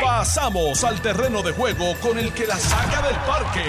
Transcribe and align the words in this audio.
Pasamos 0.00 0.84
al 0.84 1.00
terreno 1.00 1.42
de 1.42 1.52
juego 1.52 1.94
con 2.00 2.18
el 2.18 2.32
que 2.32 2.46
la 2.46 2.56
saca 2.56 3.06
del 3.06 3.16
parque. 3.26 3.60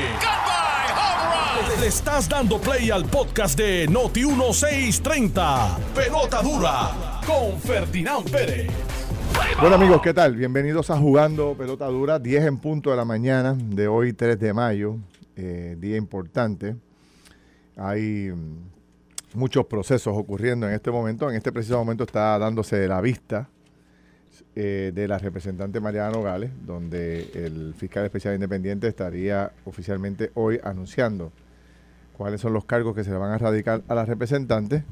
Le 1.79 1.87
estás 1.87 2.29
dando 2.29 2.59
play 2.59 2.91
al 2.91 3.05
podcast 3.05 3.57
de 3.57 3.87
Noti 3.87 4.25
1630. 4.25 5.77
Pelota 5.95 6.41
dura 6.41 7.21
con 7.25 7.59
Ferdinand 7.59 8.29
Pérez. 8.29 8.71
Bueno 9.59 9.75
amigos, 9.75 10.01
¿qué 10.01 10.13
tal? 10.13 10.35
Bienvenidos 10.35 10.89
a 10.89 10.97
Jugando 10.97 11.55
Pelota 11.57 11.87
Dura, 11.87 12.19
10 12.19 12.45
en 12.45 12.57
punto 12.57 12.91
de 12.91 12.97
la 12.97 13.05
mañana 13.05 13.55
de 13.57 13.87
hoy 13.87 14.13
3 14.13 14.39
de 14.39 14.53
mayo, 14.53 14.97
eh, 15.35 15.75
día 15.79 15.97
importante. 15.97 16.75
Hay 17.77 18.31
mm, 18.31 19.39
muchos 19.39 19.65
procesos 19.65 20.13
ocurriendo 20.15 20.67
en 20.67 20.73
este 20.73 20.91
momento. 20.91 21.29
En 21.29 21.35
este 21.35 21.51
preciso 21.51 21.77
momento 21.77 22.03
está 22.03 22.37
dándose 22.37 22.87
la 22.87 23.01
vista 23.01 23.49
eh, 24.55 24.91
de 24.93 25.07
la 25.07 25.17
representante 25.17 25.79
Mariana 25.79 26.11
Nogales, 26.11 26.51
donde 26.65 27.29
el 27.33 27.73
fiscal 27.75 28.05
especial 28.05 28.35
independiente 28.35 28.87
estaría 28.87 29.51
oficialmente 29.65 30.31
hoy 30.35 30.59
anunciando 30.63 31.31
cuáles 32.17 32.41
son 32.41 32.53
los 32.53 32.65
cargos 32.65 32.95
que 32.95 33.03
se 33.03 33.11
le 33.11 33.17
van 33.17 33.31
a 33.31 33.37
radicar 33.37 33.81
a 33.87 33.95
la 33.95 34.05
representante. 34.05 34.83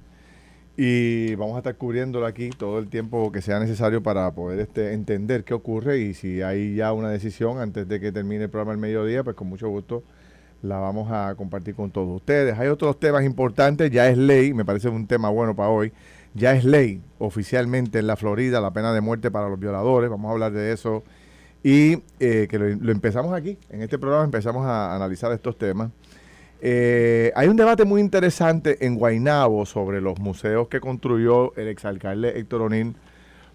Y 0.78 1.36
vamos 1.36 1.55
a 1.55 1.60
estar 1.60 1.76
cubriéndolo 1.76 2.26
aquí 2.26 2.50
todo 2.50 2.80
el 2.80 2.88
tiempo 2.88 3.32
que 3.32 3.42
sea 3.42 3.60
necesario 3.60 4.02
para 4.02 4.32
poder 4.32 4.60
este, 4.60 4.94
entender 4.94 5.44
qué 5.44 5.54
ocurre 5.54 6.00
y 6.00 6.14
si 6.14 6.41
hay 6.41 6.76
ya 6.76 6.94
una 6.94 7.10
decisión 7.10 7.60
antes 7.60 7.88
de 7.88 8.00
que 8.00 8.12
termine 8.12 8.46
el 8.46 8.50
programa 8.50 8.72
el 8.72 8.80
mediodía, 8.80 9.24
pues 9.24 9.36
con 9.36 9.48
mucho 9.48 9.70
gusto 9.70 10.04
la 10.64 10.78
vamos 10.78 11.12
a 11.12 11.36
compartir 11.36 11.76
con 11.76 11.91
todos 11.91 12.10
ustedes. 12.16 12.58
Hay 12.58 12.68
otros 12.68 13.00
temas 13.00 13.24
importantes, 13.24 13.91
ya 13.91 14.10
es 14.10 14.18
ley, 14.18 14.54
me 14.54 14.66
parece 14.66 14.90
un 14.90 15.08
tema 15.08 15.30
bueno 15.30 15.55
para 15.55 15.70
hoy, 15.70 15.91
ya 16.34 16.53
es 16.53 16.63
ley 16.63 17.02
oficialmente 17.20 17.99
en 17.99 18.08
la 18.08 18.16
Florida 18.16 18.62
la 18.62 18.71
pena 18.71 18.94
de 18.94 19.02
muerte 19.02 19.31
para 19.31 19.49
los 19.49 19.59
violadores, 19.59 20.09
vamos 20.09 20.30
a 20.30 20.31
hablar 20.34 20.52
de 20.52 20.71
eso 20.71 21.04
y 21.63 22.04
eh, 22.20 22.48
que 22.49 22.57
lo, 22.57 22.91
empezamos 22.91 23.34
aquí, 23.34 23.57
en 23.70 23.82
este 23.82 23.99
programa 23.99 24.26
empezamos 24.26 24.65
a 24.65 24.96
analizar 24.96 25.32
estos 25.32 25.57
temas. 25.57 25.91
Eh, 26.63 27.32
hay 27.35 27.48
un 27.48 27.55
debate 27.55 27.85
muy 27.85 28.01
interesante 28.01 28.85
en 28.85 28.96
Guaynabo 28.96 29.65
sobre 29.65 29.99
los 29.99 30.20
museos 30.20 30.68
que 30.68 30.79
construyó 30.79 31.55
el 31.55 31.68
exalcalde 31.68 32.40
Héctor 32.40 32.63
O'Neill, 32.63 32.95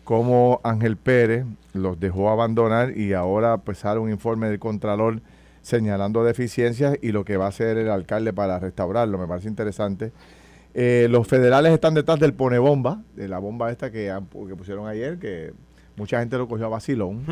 como 0.05 0.61
Ángel 0.62 0.96
Pérez 0.96 1.44
los 1.72 1.98
dejó 1.98 2.30
abandonar 2.30 2.96
y 2.96 3.12
ahora 3.12 3.58
pues 3.58 3.78
sale 3.78 3.98
un 3.98 4.11
informe 4.11 4.48
del 4.48 4.58
Contralor 4.58 5.20
señalando 5.62 6.22
deficiencias 6.22 6.96
y 7.02 7.11
lo 7.11 7.24
que 7.24 7.36
va 7.36 7.46
a 7.46 7.48
hacer 7.48 7.77
el 7.77 7.90
alcalde 7.90 8.33
para 8.33 8.61
restaurarlo. 8.61 9.18
Me 9.18 9.27
parece 9.27 9.48
interesante. 9.48 10.12
Eh, 10.78 11.08
los 11.10 11.27
federales 11.27 11.72
están 11.72 11.94
detrás 11.94 12.20
del 12.20 12.34
pone 12.34 12.58
bomba, 12.58 13.02
de 13.14 13.28
la 13.28 13.38
bomba 13.38 13.70
esta 13.72 13.91
que, 13.91 14.10
pusieron 14.55 14.86
ayer, 14.86 15.18
que 15.18 15.55
mucha 15.96 16.20
gente 16.20 16.36
lo 16.36 16.46
cogió 16.46 16.66
a 16.66 16.68
vacilón. 16.68 17.24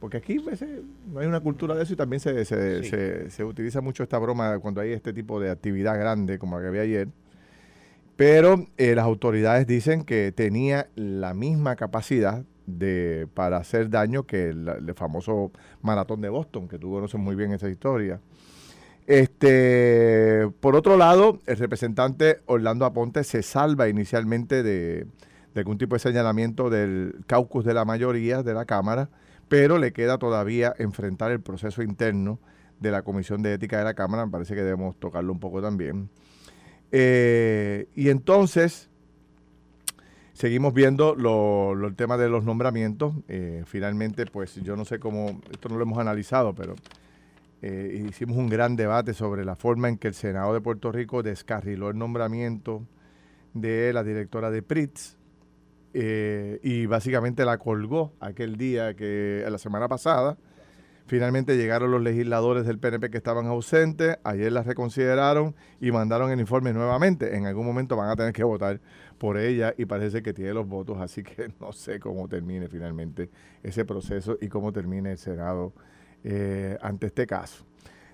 Porque 0.00 0.16
aquí 0.16 0.38
veces 0.38 0.68
no 1.12 1.20
hay 1.20 1.26
una 1.26 1.40
cultura 1.40 1.74
de 1.74 1.82
eso 1.82 1.92
y 1.92 1.96
también 1.96 2.20
se, 2.20 2.44
se, 2.46 2.82
Sí. 2.82 2.88
se- 2.90 3.30
se 3.30 3.44
utiliza 3.44 3.80
mucho 3.82 4.02
esta 4.02 4.18
broma 4.18 4.58
cuando 4.60 4.80
hay 4.80 4.92
este 4.92 5.12
tipo 5.12 5.40
de 5.40 5.50
actividad 5.50 5.98
grande 5.98 6.38
como 6.38 6.56
la 6.56 6.62
que 6.62 6.68
había 6.68 6.82
ayer. 6.82 7.08
Pero 8.16 8.66
eh, 8.78 8.94
las 8.94 9.04
autoridades 9.04 9.66
dicen 9.66 10.04
que 10.04 10.32
tenía 10.32 10.86
la 10.94 11.34
misma 11.34 11.74
capacidad 11.76 12.44
de, 12.66 13.26
para 13.34 13.56
hacer 13.58 13.90
daño 13.90 14.22
que 14.22 14.48
el, 14.50 14.68
el 14.68 14.94
famoso 14.94 15.50
maratón 15.82 16.20
de 16.20 16.28
Boston, 16.28 16.68
que 16.68 16.78
tú 16.78 16.92
conoces 16.92 17.20
muy 17.20 17.34
bien 17.34 17.52
esa 17.52 17.68
historia. 17.68 18.20
Este, 19.06 20.48
por 20.60 20.76
otro 20.76 20.96
lado, 20.96 21.38
el 21.46 21.58
representante 21.58 22.40
Orlando 22.46 22.86
Aponte 22.86 23.22
se 23.24 23.42
salva 23.42 23.88
inicialmente 23.88 24.62
de, 24.62 25.06
algún 25.54 25.76
tipo 25.78 25.94
de 25.94 25.98
señalamiento 26.00 26.70
del 26.70 27.16
caucus 27.26 27.64
de 27.64 27.74
la 27.74 27.84
mayoría 27.84 28.42
de 28.42 28.54
la 28.54 28.64
Cámara, 28.64 29.10
pero 29.48 29.78
le 29.78 29.92
queda 29.92 30.18
todavía 30.18 30.74
enfrentar 30.78 31.30
el 31.32 31.40
proceso 31.40 31.82
interno 31.82 32.38
de 32.80 32.90
la 32.90 33.02
Comisión 33.02 33.42
de 33.42 33.52
Ética 33.54 33.78
de 33.78 33.84
la 33.84 33.94
Cámara. 33.94 34.24
Me 34.24 34.32
parece 34.32 34.54
que 34.54 34.62
debemos 34.62 34.96
tocarlo 34.98 35.32
un 35.32 35.40
poco 35.40 35.60
también. 35.60 36.08
Eh, 36.90 37.88
y 37.94 38.08
entonces, 38.08 38.88
seguimos 40.32 40.72
viendo 40.72 41.14
lo- 41.14 41.72
el 41.86 41.94
tema 41.94 42.16
de 42.16 42.28
los 42.30 42.44
nombramientos. 42.44 43.14
Eh, 43.28 43.64
finalmente, 43.66 44.24
pues 44.26 44.54
yo 44.62 44.76
no 44.76 44.84
sé 44.86 44.98
cómo, 44.98 45.40
esto 45.52 45.68
no 45.68 45.76
lo 45.76 45.82
hemos 45.82 45.98
analizado, 45.98 46.54
pero 46.54 46.74
eh, 47.66 48.04
hicimos 48.10 48.36
un 48.36 48.50
gran 48.50 48.76
debate 48.76 49.14
sobre 49.14 49.42
la 49.42 49.56
forma 49.56 49.88
en 49.88 49.96
que 49.96 50.06
el 50.06 50.12
Senado 50.12 50.52
de 50.52 50.60
Puerto 50.60 50.92
Rico 50.92 51.22
descarriló 51.22 51.88
el 51.88 51.96
nombramiento 51.96 52.86
de 53.54 53.90
la 53.94 54.04
directora 54.04 54.50
de 54.50 54.60
PRITS 54.60 55.16
eh, 55.94 56.60
y 56.62 56.84
básicamente 56.84 57.46
la 57.46 57.56
colgó 57.56 58.12
aquel 58.20 58.58
día 58.58 58.92
que 58.92 59.46
la 59.48 59.56
semana 59.56 59.88
pasada. 59.88 60.36
Finalmente 61.06 61.56
llegaron 61.56 61.90
los 61.90 62.02
legisladores 62.02 62.66
del 62.66 62.78
PNP 62.78 63.08
que 63.08 63.16
estaban 63.16 63.46
ausentes, 63.46 64.18
ayer 64.24 64.52
la 64.52 64.62
reconsideraron 64.62 65.54
y 65.80 65.90
mandaron 65.90 66.30
el 66.30 66.40
informe 66.40 66.74
nuevamente. 66.74 67.34
En 67.34 67.46
algún 67.46 67.64
momento 67.64 67.96
van 67.96 68.10
a 68.10 68.16
tener 68.16 68.34
que 68.34 68.44
votar 68.44 68.78
por 69.16 69.38
ella 69.38 69.72
y 69.78 69.86
parece 69.86 70.22
que 70.22 70.34
tiene 70.34 70.52
los 70.52 70.68
votos, 70.68 71.00
así 71.00 71.22
que 71.22 71.50
no 71.60 71.72
sé 71.72 71.98
cómo 71.98 72.28
termine 72.28 72.68
finalmente 72.68 73.30
ese 73.62 73.86
proceso 73.86 74.36
y 74.38 74.48
cómo 74.48 74.70
termine 74.70 75.12
el 75.12 75.18
Senado 75.18 75.72
eh, 76.24 76.76
ante 76.80 77.06
este 77.06 77.26
caso. 77.26 77.64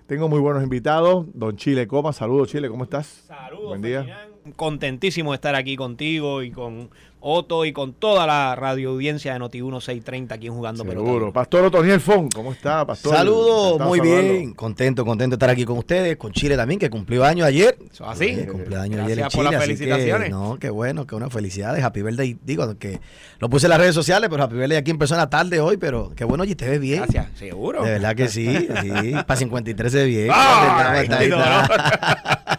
Tengo 0.05 0.27
muy 0.27 0.39
buenos 0.39 0.61
invitados. 0.61 1.25
Don 1.33 1.55
Chile 1.55 1.87
Coma, 1.87 2.13
saludos 2.13 2.49
Chile, 2.49 2.69
¿cómo 2.69 2.83
estás? 2.83 3.07
Saludos, 3.27 3.69
Buen 3.69 3.81
día. 3.81 4.03
Ferdinand. 4.03 4.30
Contentísimo 4.55 5.31
de 5.31 5.35
estar 5.35 5.53
aquí 5.55 5.75
contigo 5.75 6.41
y 6.41 6.49
con 6.51 6.89
Otto 7.19 7.63
y 7.65 7.71
con 7.73 7.93
toda 7.93 8.25
la 8.25 8.55
radio 8.55 8.89
audiencia 8.89 9.33
de 9.33 9.37
Noti 9.37 9.61
1630 9.61 10.33
aquí 10.33 10.47
en 10.47 10.53
Jugando 10.55 10.83
Pelota. 10.83 11.05
Seguro. 11.05 11.31
Pastor 11.31 11.65
Otoniel 11.65 11.99
Fon, 12.01 12.27
¿cómo 12.29 12.51
está, 12.51 12.83
Pastor? 12.83 13.15
Saludos, 13.15 13.79
muy 13.81 13.99
bien, 13.99 14.53
contento, 14.55 15.05
contento 15.05 15.35
de 15.35 15.35
estar 15.35 15.51
aquí 15.51 15.63
con 15.63 15.77
ustedes, 15.77 16.17
con 16.17 16.31
Chile 16.31 16.57
también, 16.57 16.79
que 16.79 16.89
cumplió 16.89 17.23
años 17.23 17.45
ayer. 17.45 17.77
¿Eso 17.93 18.07
así? 18.09 18.25
Eh, 18.29 18.47
cumpleaños 18.51 19.01
ayer 19.01 19.11
en 19.19 19.25
Gracias 19.25 19.33
por 19.35 19.45
Chile, 19.45 19.51
las 19.51 19.61
así 19.61 19.71
que, 19.73 19.77
felicitaciones. 19.77 20.29
no, 20.31 20.57
qué 20.57 20.71
bueno, 20.71 21.05
qué 21.05 21.13
unas 21.13 21.31
felicidades, 21.31 21.83
happy 21.83 22.01
birthday, 22.01 22.37
digo, 22.43 22.75
que 22.79 22.99
lo 23.37 23.47
puse 23.51 23.67
en 23.67 23.69
las 23.69 23.79
redes 23.79 23.93
sociales, 23.93 24.27
pero 24.31 24.41
happy 24.43 24.55
birthday 24.55 24.77
aquí 24.79 24.89
en 24.89 24.97
persona 24.97 25.29
tarde 25.29 25.59
hoy, 25.59 25.77
pero 25.77 26.11
qué 26.15 26.23
bueno, 26.25 26.41
oye, 26.41 26.55
te 26.55 26.67
ves 26.67 26.79
bien. 26.81 27.03
Gracias, 27.03 27.27
seguro. 27.37 27.83
De 27.83 27.91
verdad 27.91 28.15
que 28.15 28.27
sí, 28.27 28.47
sí, 28.81 29.11
para 29.27 29.35
53 29.35 29.91
se 29.91 29.97
ve 29.99 30.05
bien. 30.07 30.29
Ay, 30.33 31.03
Está- 31.03 31.23
está- 31.23 31.37
no. 31.37 31.61
está- 31.61 32.57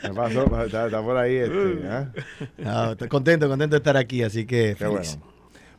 ¿Qué 0.00 0.03
pasó? 0.14 0.44
Está, 0.64 0.86
está 0.86 1.02
por 1.02 1.16
ahí. 1.16 1.36
Este, 1.36 1.80
¿ah? 1.88 2.12
No, 2.58 2.92
estoy 2.92 3.08
contento, 3.08 3.48
contento 3.48 3.74
de 3.74 3.78
estar 3.78 3.96
aquí, 3.96 4.22
así 4.22 4.46
que 4.46 4.74
feliz. 4.76 5.16
bueno. 5.18 5.34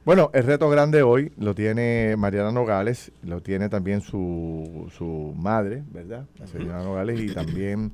Bueno, 0.06 0.30
el 0.36 0.44
reto 0.44 0.70
grande 0.70 1.02
hoy 1.02 1.32
lo 1.38 1.56
tiene 1.56 2.14
Mariana 2.16 2.52
Nogales, 2.52 3.12
lo 3.24 3.42
tiene 3.42 3.70
también 3.70 4.02
su, 4.02 4.88
su 4.96 5.34
madre, 5.36 5.82
¿verdad? 5.92 6.26
La 6.38 6.46
señora 6.46 6.84
Nogales, 6.84 7.20
y 7.20 7.34
también 7.34 7.92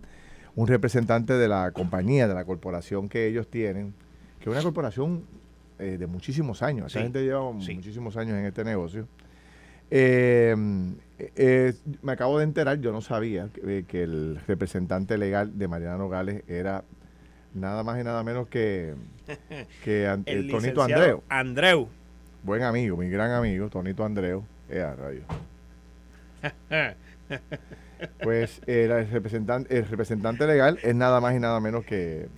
un 0.56 0.68
representante 0.68 1.32
de 1.36 1.48
la 1.48 1.72
compañía, 1.72 2.28
de 2.28 2.34
la 2.34 2.44
corporación 2.44 3.08
que 3.08 3.28
ellos 3.28 3.48
tienen, 3.50 3.94
que 4.42 4.50
es 4.50 4.54
una 4.54 4.62
corporación 4.62 5.24
eh, 5.80 5.96
de 5.98 6.06
muchísimos 6.06 6.62
años. 6.62 6.88
Esa 6.88 7.00
Sí, 7.00 7.04
gente 7.04 7.24
lleva 7.24 7.50
sí. 7.62 7.76
muchísimos 7.76 8.18
años 8.18 8.38
en 8.38 8.46
este 8.46 8.66
negocio. 8.66 9.08
Eh, 9.92 10.56
eh, 11.36 11.74
me 12.02 12.14
acabo 12.14 12.38
de 12.40 12.46
enterar, 12.46 12.80
yo 12.80 12.92
no 12.92 13.02
sabía 13.02 13.50
que, 13.54 13.80
eh, 13.80 13.86
que 13.88 14.04
el 14.04 14.40
representante 14.48 15.18
legal 15.18 15.58
de 15.60 15.68
Mariana 15.68 15.98
Nogales 15.98 16.44
era 16.48 16.84
nada 17.54 17.84
más 17.84 18.00
y 18.00 18.04
nada 18.04 18.24
menos 18.24 18.48
que, 18.48 18.96
que 19.84 20.08
an- 20.08 20.24
El 20.26 20.48
eh, 20.50 20.52
Tonito 20.52 20.82
Andreu. 20.82 21.22
Andreu. 21.30 21.88
Buen 22.44 22.64
amigo, 22.64 22.98
mi 22.98 23.10
gran 23.10 23.32
amigo, 23.32 23.70
Tonito 23.70 24.04
Andreu. 24.04 24.44
Eh, 24.70 24.82
a 24.82 24.96
rayos. 24.96 25.26
Pues 28.24 28.62
eh, 28.66 28.86
el, 28.90 29.10
representante, 29.12 29.78
el 29.78 29.88
representante 29.88 30.48
legal 30.48 30.80
es 30.82 30.96
nada 30.96 31.22
más 31.22 31.36
y 31.36 31.40
nada 31.40 31.60
menos 31.60 31.86
que 31.86 32.30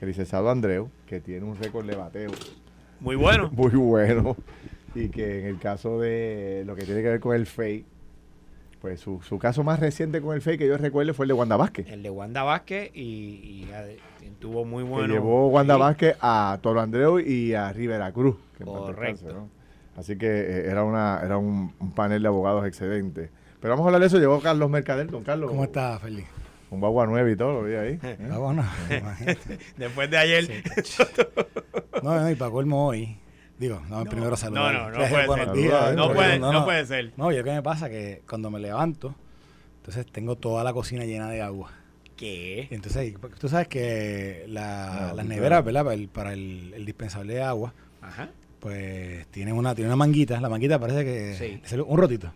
el 0.00 0.08
licenciado 0.08 0.50
Andreu, 0.50 0.90
que 1.06 1.20
tiene 1.20 1.44
un 1.46 1.56
récord 1.56 1.86
de 1.86 1.94
bateo 1.94 2.32
Muy 2.98 3.14
bueno. 3.14 3.48
muy 3.52 3.70
bueno. 3.70 4.36
Y 4.96 5.08
que 5.10 5.40
en 5.40 5.46
el 5.46 5.58
caso 5.58 6.00
de 6.00 6.62
lo 6.66 6.74
que 6.74 6.84
tiene 6.84 7.02
que 7.02 7.08
ver 7.08 7.20
con 7.20 7.34
el 7.36 7.46
FEI, 7.46 7.84
pues 8.80 9.00
su, 9.00 9.20
su 9.22 9.38
caso 9.38 9.62
más 9.64 9.80
reciente 9.80 10.20
con 10.20 10.34
el 10.34 10.40
FEI 10.42 10.58
que 10.58 10.66
yo 10.66 10.76
recuerdo 10.78 11.12
fue 11.14 11.24
el 11.24 11.28
de 11.28 11.34
Wanda 11.34 11.56
Vázquez. 11.56 11.86
El 11.88 12.02
de 12.02 12.10
Wanda 12.10 12.42
Vázquez 12.44 12.90
y, 12.94 13.66
tuvo 14.40 14.64
muy 14.64 14.84
que 14.84 14.90
bueno. 14.90 15.14
llevó 15.14 15.48
Wanda 15.48 15.74
sí. 15.74 15.80
Vázquez 15.80 16.16
a 16.20 16.58
Toro 16.62 16.80
Andreu 16.80 17.18
y 17.20 17.54
a 17.54 17.72
Rivera 17.72 18.12
Cruz. 18.12 18.36
que 18.56 18.64
Correcto. 18.64 19.24
descanse, 19.24 19.32
¿no? 19.34 19.48
Así 19.96 20.16
que 20.18 20.26
eh, 20.28 20.66
era 20.70 20.84
una 20.84 21.20
era 21.24 21.38
un, 21.38 21.72
un 21.78 21.92
panel 21.92 22.20
de 22.22 22.28
abogados 22.28 22.66
excelente. 22.66 23.30
Pero 23.60 23.72
vamos 23.72 23.84
a 23.84 23.88
hablar 23.88 24.00
de 24.02 24.06
eso. 24.08 24.18
Llegó 24.18 24.40
Carlos 24.40 24.68
Mercader. 24.70 25.10
Don 25.10 25.24
Carlos. 25.24 25.50
¿Cómo 25.50 25.64
está, 25.64 25.98
Feliz? 25.98 26.26
Un 26.70 26.80
guagua 26.80 27.06
nueve 27.06 27.32
y 27.32 27.36
todo, 27.36 27.62
lo 27.62 27.62
vi 27.66 27.74
ahí. 27.76 27.98
¿eh? 28.02 28.18
Ah, 28.30 28.38
bueno. 28.38 28.64
Después 29.76 30.10
de 30.10 30.18
ayer. 30.18 30.62
No, 32.02 32.20
no, 32.20 32.30
y 32.30 32.34
para 32.34 32.50
colmo 32.50 32.88
hoy. 32.88 33.16
Digo, 33.58 33.80
no, 33.88 34.04
primero 34.04 34.36
saludar. 34.36 34.74
no, 34.74 34.90
no 34.90 35.06
Sí, 35.06 35.14
puede 35.26 35.44
ser. 35.44 35.52
días, 35.52 35.94
No 35.94 36.12
puede- 36.12 36.38
no 36.38 36.64
puede 36.64 36.86
ser. 36.86 37.12
No, 37.16 37.32
yo 37.32 37.42
qué 37.42 37.52
me 37.52 37.62
pasa 37.62 37.88
que 37.88 38.22
cuando 38.28 38.50
me 38.50 38.60
levanto, 38.60 39.14
entonces 39.78 40.06
tengo 40.12 40.36
toda 40.36 40.62
la 40.64 40.72
cocina 40.72 41.04
llena 41.04 41.30
de 41.30 41.40
agua. 41.42 41.70
¿Qué? 42.16 42.68
Entonces, 42.70 43.14
porque 43.20 43.36
tú 43.38 43.48
sabes 43.48 43.68
que 43.68 44.44
la- 44.48 45.10
Ah, 45.10 45.14
las 45.14 45.26
neveras, 45.26 45.64
¿verdad? 45.64 45.84
Para 45.84 45.94
el, 45.94 46.08
para 46.08 46.32
el- 46.32 46.72
el 46.74 46.84
dispensable 46.86 47.34
de 47.34 47.42
agua, 47.42 47.72
Ajá. 48.00 48.30
pues 48.60 49.26
tiene 49.28 49.52
una, 49.52 49.74
tiene 49.74 49.88
una 49.88 49.96
manguita. 49.96 50.40
La 50.40 50.48
manguita 50.48 50.78
parece 50.78 51.04
que 51.04 51.34
Sí. 51.34 51.60
es 51.64 51.72
un 51.72 51.98
rotito. 51.98 52.32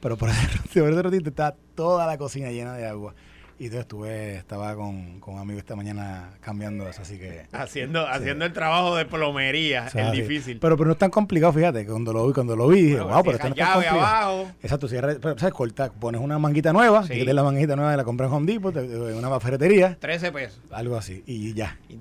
Pero 0.00 0.16
por 0.16 0.28
ese, 0.28 0.38
por 0.80 0.90
ese 0.92 1.02
rotito 1.02 1.30
está 1.30 1.54
toda 1.74 2.06
la 2.06 2.18
cocina 2.18 2.50
llena 2.50 2.74
de 2.74 2.86
agua. 2.86 3.14
Y 3.58 3.64
entonces 3.64 3.84
estuve, 3.84 4.34
estaba 4.36 4.74
con, 4.76 5.18
con 5.18 5.34
un 5.36 5.40
amigo 5.40 5.58
esta 5.58 5.74
mañana 5.74 6.32
cambiando 6.42 6.86
eso, 6.90 7.00
así 7.00 7.18
que... 7.18 7.46
Haciendo, 7.52 8.06
haciendo 8.06 8.44
el 8.44 8.52
trabajo 8.52 8.94
de 8.96 9.06
plomería, 9.06 9.84
o 9.86 9.90
sea, 9.90 10.08
es 10.10 10.14
sí. 10.14 10.20
difícil. 10.20 10.58
Pero, 10.58 10.76
pero 10.76 10.88
no 10.88 10.92
es 10.92 10.98
tan 10.98 11.08
complicado, 11.10 11.54
fíjate, 11.54 11.86
cuando 11.86 12.12
lo 12.12 12.26
vi, 12.26 12.32
cuando 12.34 12.54
lo 12.54 12.68
vi, 12.68 12.82
dije, 12.82 12.96
Bueno, 13.00 13.14
wow, 13.14 13.22
pero 13.24 13.36
esto 13.36 13.48
no 13.48 13.54
es 13.54 13.58
tan 13.58 13.72
complicado. 13.72 14.00
abajo. 14.00 14.50
Exacto, 14.62 14.88
cierra, 14.88 15.14
pero, 15.22 15.38
¿sabes? 15.38 15.54
Corta, 15.54 15.90
pones 15.90 16.20
una 16.20 16.38
manguita 16.38 16.74
nueva, 16.74 17.06
Sí. 17.06 17.14
que 17.24 17.32
la 17.32 17.42
manguita 17.42 17.76
nueva, 17.76 17.96
la 17.96 18.04
compras 18.04 18.28
en 18.28 18.34
Home 18.36 18.52
Depot, 18.52 18.74
te- 18.74 18.80
una 19.14 19.40
ferretería, 19.40 19.96
13 20.00 20.32
pesos. 20.32 20.60
algo 20.70 20.96
así, 20.96 21.22
y 21.26 21.54
ya. 21.54 21.78
Y- 21.88 21.94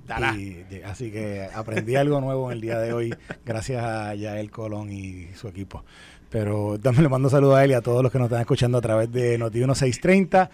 y- 0.76 0.82
así 0.86 1.10
que 1.10 1.48
aprendí 1.56 1.96
algo 1.96 2.20
nuevo 2.20 2.52
en 2.52 2.56
el 2.58 2.62
día 2.62 2.80
de 2.80 2.92
hoy, 2.92 3.16
gracias 3.46 3.82
a 3.82 4.14
Yael 4.14 4.52
Colón 4.52 4.92
y 4.92 5.28
su 5.36 5.48
equipo. 5.48 5.86
Pero 6.30 6.78
también 6.82 7.04
le 7.04 7.10
mando 7.10 7.30
saludos 7.30 7.56
a 7.56 7.64
él 7.64 7.72
y 7.72 7.76
a 7.76 7.82
todos 7.82 8.04
los 8.04 8.12
que 8.12 8.18
nos 8.18 8.26
están 8.26 8.42
escuchando 8.42 8.78
a 8.78 8.82
través 8.82 9.10
de 9.10 9.38
Noti 9.38 9.60
1630 9.60 10.50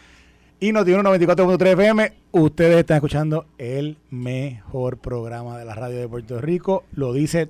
y 0.62 0.72
Noti 0.72 0.92
94.3 0.92 1.68
FM. 1.74 2.14
Ustedes 2.32 2.78
están 2.78 2.96
escuchando 2.98 3.46
el 3.58 3.98
mejor 4.12 4.98
programa 5.00 5.58
de 5.58 5.66
la 5.66 5.76
radio 5.76 5.98
de 5.98 6.08
Puerto 6.08 6.40
Rico. 6.40 6.86
Lo 6.94 7.12
dice, 7.14 7.50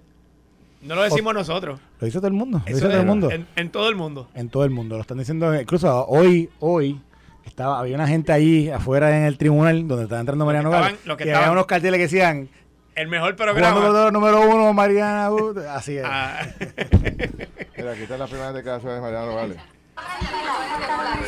No 0.81 0.95
lo 0.95 1.03
decimos 1.03 1.33
nosotros. 1.33 1.79
lo 1.99 2.05
dice 2.05 2.17
todo 2.17 2.27
el 2.27 2.33
mundo. 2.33 2.59
Lo 2.59 2.65
Eso 2.65 2.75
dice 2.77 2.87
todo 2.87 2.99
el 3.01 3.05
mundo. 3.05 3.29
En, 3.29 3.45
en 3.55 3.69
todo 3.69 3.89
el 3.89 3.95
mundo. 3.95 4.27
En 4.33 4.49
todo 4.49 4.63
el 4.63 4.71
mundo. 4.71 4.95
Lo 4.95 5.01
están 5.01 5.17
diciendo. 5.19 5.53
Incluso 5.59 6.05
hoy, 6.07 6.49
hoy, 6.59 6.99
estaba, 7.45 7.79
había 7.79 7.95
una 7.95 8.07
gente 8.07 8.31
ahí 8.31 8.69
afuera 8.69 9.15
en 9.15 9.23
el 9.25 9.37
tribunal 9.37 9.87
donde 9.87 10.05
estaba 10.05 10.21
entrando 10.21 10.45
Mariano 10.45 10.71
Gales. 10.71 10.97
y 11.05 11.09
había 11.11 11.25
estaban- 11.25 11.51
unos 11.51 11.65
carteles 11.65 11.97
que 11.97 12.03
decían 12.03 12.49
El 12.95 13.07
mejor 13.09 13.35
programa. 13.35 13.71
número, 13.75 14.11
número 14.11 14.41
uno, 14.49 14.73
Mariana 14.73 15.27
Gut. 15.29 15.57
Así 15.57 15.97
es. 15.97 16.03
Ah, 16.07 16.39
Mira, 17.77 17.91
aquí 17.91 18.03
está 18.03 18.17
la 18.17 18.27
primera 18.27 18.53
declaración 18.53 18.95
de 18.95 19.01
Mariano 19.01 19.35
Gales. 19.35 19.57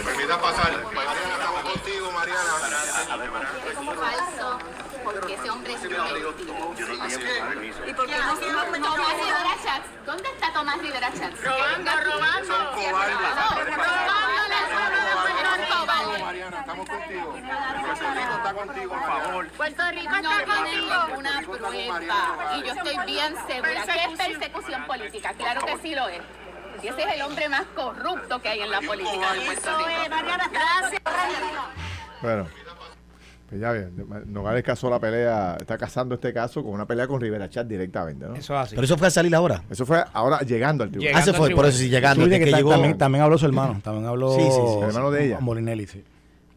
Permita 0.03 0.41
pasar. 0.41 0.71
Estamos 0.73 1.63
contigo, 1.63 2.11
Mariana. 2.11 2.39
falso, 3.99 4.59
porque 5.03 5.33
ese 5.33 5.49
hombre 5.49 5.73
es. 5.73 5.83
¿Y 7.87 7.93
por 7.93 8.07
qué 8.07 8.17
no 8.17 8.35
Tomás 8.35 9.13
Rivera 9.17 9.55
Chats? 9.63 10.05
¿Dónde 10.05 10.29
está 10.29 10.53
Tomás 10.53 10.77
Rivera 10.79 11.11
Chats? 11.13 11.43
Robando, 11.43 11.91
robando. 12.03 12.53
Son 12.53 12.65
cobardes. 12.75 13.17
Mariana, 16.23 16.59
estamos 16.59 16.89
contigo. 16.89 17.31
Puerto 17.31 18.05
Rico 18.13 18.35
está 18.37 18.53
contigo, 18.53 18.89
por 18.89 19.03
favor. 19.03 19.47
Puerto 19.49 19.83
Rico 19.91 20.15
no 20.21 20.29
tiene 20.45 20.81
ninguna 20.81 21.41
prueba 21.41 22.01
y 22.55 22.63
yo 22.63 22.73
estoy 22.73 22.97
bien 23.05 23.35
segura 23.47 23.85
que 23.85 24.03
es 24.03 24.17
persecución 24.17 24.85
política. 24.85 25.33
Claro 25.33 25.65
que 25.65 25.77
sí 25.79 25.95
lo 25.95 26.07
es. 26.07 26.21
Y 26.83 26.87
ese 26.87 27.01
es 27.01 27.15
el 27.15 27.21
hombre 27.21 27.47
más 27.49 27.63
corrupto 27.75 28.41
que 28.41 28.49
hay 28.49 28.59
en 28.59 28.71
la 28.71 28.81
política 28.81 29.33
de 29.33 29.41
Puerto 29.45 29.69
Rico. 29.77 30.15
Gracias. 30.51 31.01
Bueno, 32.21 32.47
pues 33.49 33.61
ya 33.61 33.71
bien. 33.71 33.91
Nogales 34.27 34.63
casó 34.63 34.89
la 34.89 34.99
pelea, 34.99 35.57
está 35.59 35.77
casando 35.77 36.15
este 36.15 36.33
caso 36.33 36.63
con 36.63 36.73
una 36.73 36.85
pelea 36.85 37.07
con 37.07 37.21
Rivera 37.21 37.49
Chat 37.49 37.67
directamente, 37.67 38.25
¿no? 38.25 38.35
eso 38.35 38.53
es 38.55 38.59
así. 38.59 38.75
Pero 38.75 38.85
eso 38.85 38.97
fue 38.97 39.07
a 39.07 39.11
salir 39.11 39.33
ahora. 39.35 39.63
Eso 39.69 39.85
fue 39.85 40.03
ahora 40.13 40.39
llegando 40.41 40.83
al 40.83 40.89
tribunal. 40.89 41.09
Llegando 41.13 41.31
Ah, 41.31 41.33
se 41.33 41.37
fue, 41.37 41.49
por 41.55 41.65
eso 41.65 41.77
sí, 41.77 41.89
llegando. 41.89 42.25
Desde 42.27 42.43
que 42.45 42.51
llegó. 42.51 42.71
también, 42.71 42.97
también 42.97 43.23
habló 43.23 43.37
su 43.37 43.45
hermano. 43.45 43.79
También 43.83 44.05
habló 44.05 44.35
Sí, 44.35 44.41
sí, 44.41 44.51
sí. 44.51 44.77
El 44.81 44.87
hermano 44.89 45.11
de 45.11 45.25
ella. 45.25 45.39
Molinelli, 45.39 45.87
sí. 45.87 46.03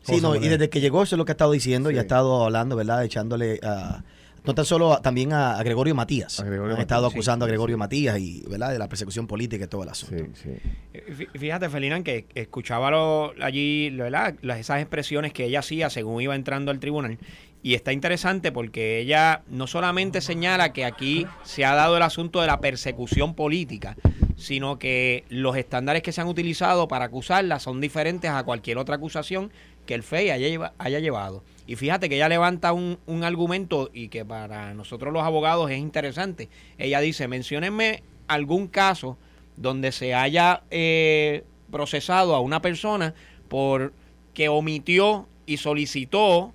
Sí, 0.02 0.20
no, 0.20 0.36
y 0.36 0.48
desde 0.48 0.70
que 0.70 0.80
llegó, 0.80 1.02
eso 1.02 1.16
es 1.16 1.18
lo 1.18 1.24
que 1.24 1.32
ha 1.32 1.34
estado 1.34 1.50
diciendo 1.52 1.90
y 1.90 1.98
ha 1.98 2.02
estado 2.02 2.44
hablando, 2.44 2.76
¿verdad? 2.76 3.04
Echándole 3.04 3.58
a. 3.62 4.02
No 4.46 4.54
tan 4.54 4.64
solo 4.64 4.92
a- 4.94 5.02
también 5.02 5.32
a, 5.32 5.58
a 5.58 5.62
Gregorio 5.62 5.94
Matías. 5.94 6.38
A 6.40 6.44
Gregorio 6.44 6.64
Han 6.74 6.78
Matías, 6.78 6.84
estado 6.84 7.10
sí, 7.10 7.16
acusando 7.16 7.44
a 7.44 7.48
Gregorio 7.48 7.76
sí. 7.76 7.78
Matías 7.78 8.18
y, 8.18 8.44
¿verdad? 8.48 8.70
De 8.72 8.78
la 8.78 8.88
persecución 8.88 9.26
política 9.26 9.64
y 9.64 9.68
todo 9.68 9.82
el 9.82 9.88
asunto. 9.88 10.24
Sí, 10.34 10.50
sí. 10.94 11.02
Fí- 11.12 11.28
Fíjate, 11.38 11.68
Felinan, 11.68 12.02
que 12.04 12.26
escuchaba 12.34 12.90
lo- 12.90 13.32
allí, 13.42 13.90
¿verdad? 13.90 14.34
Las, 14.42 14.58
esas 14.58 14.80
expresiones 14.80 15.32
que 15.32 15.44
ella 15.44 15.58
hacía 15.60 15.90
según 15.90 16.22
iba 16.22 16.34
entrando 16.34 16.70
al 16.70 16.78
tribunal. 16.80 17.18
Y 17.62 17.74
está 17.74 17.92
interesante 17.92 18.52
porque 18.52 19.00
ella 19.00 19.42
no 19.48 19.66
solamente 19.66 20.20
señala 20.20 20.72
que 20.72 20.84
aquí 20.84 21.26
se 21.42 21.64
ha 21.64 21.74
dado 21.74 21.96
el 21.96 22.02
asunto 22.04 22.40
de 22.40 22.46
la 22.46 22.60
persecución 22.60 23.34
política, 23.34 23.96
sino 24.36 24.78
que 24.78 25.24
los 25.30 25.56
estándares 25.56 26.02
que 26.02 26.12
se 26.12 26.20
han 26.20 26.28
utilizado 26.28 26.86
para 26.86 27.06
acusarla 27.06 27.58
son 27.58 27.80
diferentes 27.80 28.30
a 28.30 28.44
cualquier 28.44 28.78
otra 28.78 28.94
acusación 28.96 29.50
que 29.84 29.94
el 29.94 30.04
FEI 30.04 30.30
haya 30.78 31.00
llevado. 31.00 31.42
Y 31.66 31.76
fíjate 31.76 32.08
que 32.08 32.16
ella 32.16 32.28
levanta 32.28 32.72
un, 32.72 32.98
un 33.06 33.24
argumento 33.24 33.90
y 33.92 34.08
que 34.08 34.24
para 34.24 34.74
nosotros 34.74 35.12
los 35.12 35.22
abogados 35.22 35.70
es 35.70 35.78
interesante. 35.78 36.48
Ella 36.78 37.00
dice, 37.00 37.28
menciónenme 37.28 38.02
algún 38.28 38.68
caso 38.68 39.16
donde 39.56 39.92
se 39.92 40.14
haya 40.14 40.62
eh, 40.70 41.44
procesado 41.70 42.34
a 42.34 42.40
una 42.40 42.60
persona 42.60 43.14
por 43.48 43.92
que 44.34 44.48
omitió 44.48 45.28
y 45.46 45.56
solicitó 45.56 46.52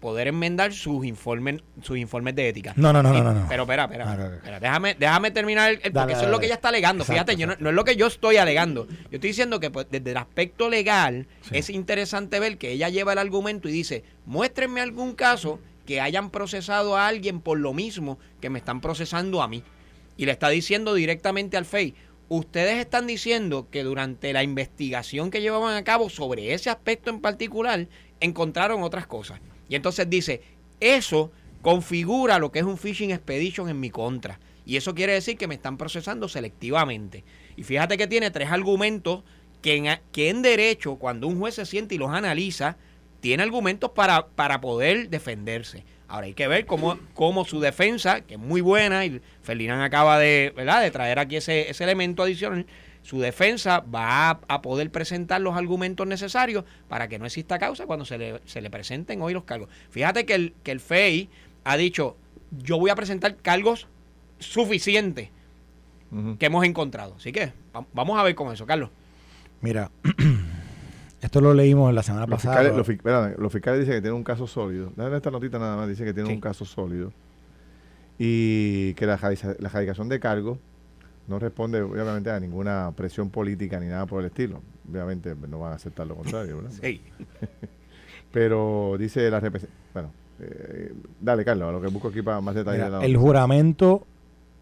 poder 0.00 0.28
enmendar 0.28 0.72
sus 0.72 1.04
informes 1.04 1.62
sus 1.82 1.98
informes 1.98 2.34
de 2.34 2.48
ética. 2.48 2.72
No, 2.76 2.92
no, 2.92 3.02
no, 3.02 3.12
no, 3.12 3.32
no. 3.34 3.46
Pero 3.48 3.62
espera, 3.64 3.84
espera, 3.84 4.38
Ah, 4.46 4.58
déjame, 4.60 4.94
déjame 4.98 5.30
terminar, 5.30 5.70
el- 5.70 5.78
porque 5.78 5.90
Dale, 5.90 6.12
eso 6.12 6.22
es 6.24 6.30
lo 6.30 6.38
que 6.38 6.46
ella 6.46 6.54
está 6.54 6.68
alegando. 6.68 7.04
Fíjate, 7.04 7.36
yo 7.36 7.46
no, 7.46 7.52
es 7.54 7.60
lo 7.74 7.84
que 7.84 7.96
yo 7.96 8.06
estoy 8.06 8.36
alegando. 8.36 8.86
Yo 8.88 8.94
estoy 9.12 9.30
diciendo 9.30 9.60
que 9.60 9.70
pues, 9.70 9.86
desde 9.90 10.10
el 10.12 10.16
aspecto 10.16 10.68
legal 10.70 11.26
es 11.50 11.70
interesante 11.70 12.38
ver 12.40 12.58
que 12.58 12.72
ella 12.72 12.88
lleva 12.88 13.12
el 13.12 13.18
argumento 13.18 13.68
y 13.68 13.72
dice, 13.72 14.04
muéstrenme 14.26 14.80
algún 14.80 15.14
caso 15.14 15.58
que 15.86 16.00
hayan 16.00 16.30
procesado 16.30 16.96
a 16.96 17.08
alguien 17.08 17.40
por 17.40 17.58
lo 17.58 17.72
mismo 17.72 18.18
que 18.40 18.50
me 18.50 18.58
están 18.58 18.80
procesando 18.80 19.42
a 19.42 19.48
mí. 19.48 19.62
Y 20.16 20.26
le 20.26 20.32
está 20.32 20.48
diciendo 20.48 20.94
directamente 20.94 21.56
al 21.56 21.64
FEI, 21.64 21.94
ustedes 22.28 22.76
están 22.78 23.06
diciendo 23.06 23.68
que 23.70 23.84
durante 23.84 24.32
la 24.34 24.42
investigación 24.42 25.30
que 25.30 25.40
llevaban 25.40 25.74
a 25.76 25.84
cabo 25.84 26.10
sobre 26.10 26.52
ese 26.52 26.68
aspecto 26.68 27.08
en 27.10 27.20
particular, 27.20 27.86
encontraron 28.20 28.82
otras 28.82 29.06
cosas. 29.06 29.40
Y 29.68 29.74
entonces 29.74 30.08
dice, 30.08 30.42
eso 30.80 31.30
configura 31.62 32.38
lo 32.38 32.52
que 32.52 32.60
es 32.60 32.64
un 32.64 32.78
phishing 32.78 33.10
expedition 33.10 33.68
en 33.68 33.80
mi 33.80 33.90
contra. 33.90 34.38
Y 34.64 34.76
eso 34.76 34.94
quiere 34.94 35.14
decir 35.14 35.36
que 35.36 35.48
me 35.48 35.54
están 35.54 35.76
procesando 35.78 36.28
selectivamente. 36.28 37.24
Y 37.56 37.62
fíjate 37.62 37.96
que 37.96 38.06
tiene 38.06 38.30
tres 38.30 38.50
argumentos 38.50 39.24
que 39.62 39.76
en, 39.76 40.00
que 40.12 40.28
en 40.28 40.42
derecho, 40.42 40.96
cuando 40.96 41.26
un 41.26 41.38
juez 41.38 41.54
se 41.54 41.66
siente 41.66 41.94
y 41.94 41.98
los 41.98 42.10
analiza, 42.10 42.76
tiene 43.20 43.42
argumentos 43.42 43.90
para, 43.92 44.28
para 44.28 44.60
poder 44.60 45.08
defenderse. 45.08 45.84
Ahora 46.06 46.26
hay 46.26 46.34
que 46.34 46.48
ver 46.48 46.64
cómo, 46.64 46.98
cómo 47.14 47.44
su 47.44 47.60
defensa, 47.60 48.22
que 48.22 48.34
es 48.34 48.40
muy 48.40 48.60
buena, 48.60 49.04
y 49.04 49.20
Ferdinand 49.42 49.82
acaba 49.82 50.18
de, 50.18 50.52
¿verdad? 50.56 50.82
de 50.82 50.90
traer 50.90 51.18
aquí 51.18 51.36
ese, 51.36 51.68
ese 51.68 51.84
elemento 51.84 52.22
adicional, 52.22 52.66
su 53.08 53.18
defensa 53.20 53.80
va 53.80 54.28
a, 54.30 54.40
a 54.48 54.60
poder 54.60 54.90
presentar 54.90 55.40
los 55.40 55.56
argumentos 55.56 56.06
necesarios 56.06 56.64
para 56.88 57.08
que 57.08 57.18
no 57.18 57.24
exista 57.24 57.58
causa 57.58 57.86
cuando 57.86 58.04
se 58.04 58.18
le, 58.18 58.40
se 58.44 58.60
le 58.60 58.68
presenten 58.68 59.22
hoy 59.22 59.32
los 59.32 59.44
cargos. 59.44 59.70
Fíjate 59.88 60.26
que 60.26 60.34
el, 60.34 60.54
que 60.62 60.72
el 60.72 60.80
FEI 60.80 61.30
ha 61.64 61.78
dicho, 61.78 62.16
yo 62.50 62.78
voy 62.78 62.90
a 62.90 62.94
presentar 62.94 63.36
cargos 63.36 63.86
suficientes 64.38 65.30
que 66.38 66.46
hemos 66.46 66.64
encontrado. 66.66 67.14
Así 67.16 67.32
que 67.32 67.52
va- 67.74 67.86
vamos 67.94 68.18
a 68.18 68.22
ver 68.22 68.34
con 68.34 68.52
eso, 68.52 68.66
Carlos. 68.66 68.90
Mira, 69.62 69.90
esto 71.22 71.40
lo 71.40 71.54
leímos 71.54 71.92
la 71.94 72.02
semana 72.02 72.26
Los 72.26 72.36
pasada. 72.36 72.56
fiscales, 72.56 72.76
los, 72.76 72.86
fi- 72.86 72.92
espérame, 72.94 73.34
los 73.38 73.50
fiscales 73.52 73.80
dicen 73.80 73.94
que 73.94 74.00
tienen 74.02 74.16
un 74.16 74.24
caso 74.24 74.46
sólido. 74.46 74.92
Déjame 74.96 75.16
esta 75.16 75.30
notita 75.30 75.58
nada 75.58 75.76
más. 75.76 75.88
Dicen 75.88 76.04
que 76.04 76.12
tienen 76.12 76.28
Sí. 76.30 76.34
un 76.34 76.40
caso 76.42 76.64
sólido. 76.66 77.12
Y 78.18 78.94
que 78.94 79.06
la, 79.06 79.18
la 79.60 79.68
radicación 79.70 80.08
de 80.10 80.20
cargo 80.20 80.58
no 81.28 81.38
responde, 81.38 81.82
obviamente, 81.82 82.30
a 82.30 82.40
ninguna 82.40 82.90
presión 82.96 83.30
política 83.30 83.78
ni 83.78 83.86
nada 83.86 84.06
por 84.06 84.20
el 84.20 84.26
estilo. 84.26 84.60
Obviamente 84.90 85.34
no 85.48 85.58
van 85.58 85.72
a 85.72 85.76
aceptar 85.76 86.06
lo 86.06 86.16
contrario, 86.16 86.56
¿verdad? 86.58 86.72
Sí. 86.80 87.00
Pero 88.32 88.96
dice 88.98 89.30
la 89.30 89.40
representación. 89.40 89.88
Bueno, 89.92 90.10
eh, 90.40 90.92
dale, 91.20 91.44
Carlos, 91.44 91.68
a 91.68 91.72
lo 91.72 91.80
que 91.80 91.88
busco 91.88 92.08
aquí 92.08 92.22
para 92.22 92.40
más 92.40 92.54
detalles. 92.54 92.78
Mira, 92.84 92.90
de 92.90 92.98
la 93.00 93.04
el 93.06 93.16
juramento 93.16 94.06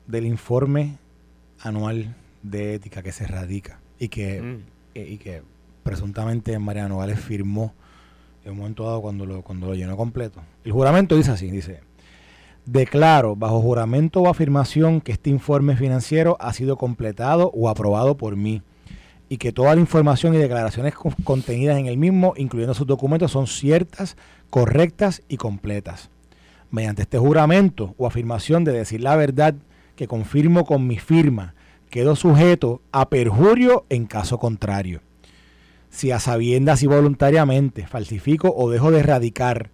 del 0.07 0.27
informe 0.27 0.99
anual 1.61 2.15
de 2.43 2.75
ética 2.75 3.03
que 3.03 3.13
se 3.13 3.27
radica 3.27 3.81
y 3.99 4.09
que, 4.09 4.41
Mm. 4.41 4.57
eh, 4.95 5.07
y 5.11 5.19
que 5.19 5.43
presuntamente 5.83 6.57
Mariano 6.59 6.91
Nogales 6.91 7.19
firmó 7.21 7.75
en 8.45 8.53
un 8.53 8.59
momento 8.59 8.85
dado 8.85 9.03
cuando 9.03 9.27
lo, 9.27 9.43
cuando 9.43 9.67
lo 9.67 9.75
llenó 9.75 9.97
completo. 9.97 10.41
El 10.65 10.73
juramento 10.73 11.17
dice 11.17 11.33
así, 11.33 11.51
dice, 11.51 11.81
declaro 12.67 13.37
bajo 13.37 13.61
juramento 13.61 14.21
o 14.21 14.29
afirmación 14.29 15.01
que 15.01 15.13
este 15.13 15.31
informe 15.31 15.77
financiero 15.77 16.37
ha 16.41 16.53
sido 16.53 16.77
completado 16.77 17.51
o 17.55 17.69
aprobado 17.69 18.17
por 18.17 18.37
mí 18.37 18.63
y 19.29 19.39
que 19.39 19.53
toda 19.53 19.75
la 19.75 19.81
información 19.81 20.35
y 20.35 20.39
declaraciones 20.39 20.95
con- 20.95 21.13
contenidas 21.25 21.79
en 21.79 21.87
el 21.87 21.97
mismo, 21.97 22.35
incluyendo 22.37 22.75
sus 22.75 22.87
documentos, 22.87 23.33
son 23.33 23.47
ciertas, 23.47 24.17
correctas 24.51 25.23
y 25.29 25.37
completas. 25.37 26.11
Mediante 26.71 27.03
este 27.03 27.19
juramento 27.19 27.95
o 27.99 28.07
afirmación 28.07 28.65
de 28.65 28.73
decir 28.73 29.01
la 29.01 29.17
verdad 29.17 29.55
que 29.95 30.07
confirmo 30.07 30.65
con 30.65 30.87
mi 30.87 30.99
firma, 30.99 31.55
quedo 31.91 32.17
sujeto 32.17 32.83
a 32.93 33.09
perjurio 33.09 33.85
en 33.89 34.07
caso 34.07 34.39
contrario. 34.39 35.01
Si 35.89 36.11
a 36.11 36.21
sabiendas 36.21 36.83
y 36.83 36.87
voluntariamente 36.87 37.87
falsifico 37.87 38.53
o 38.55 38.71
dejo 38.71 38.91
de 38.91 39.01
erradicar 39.01 39.71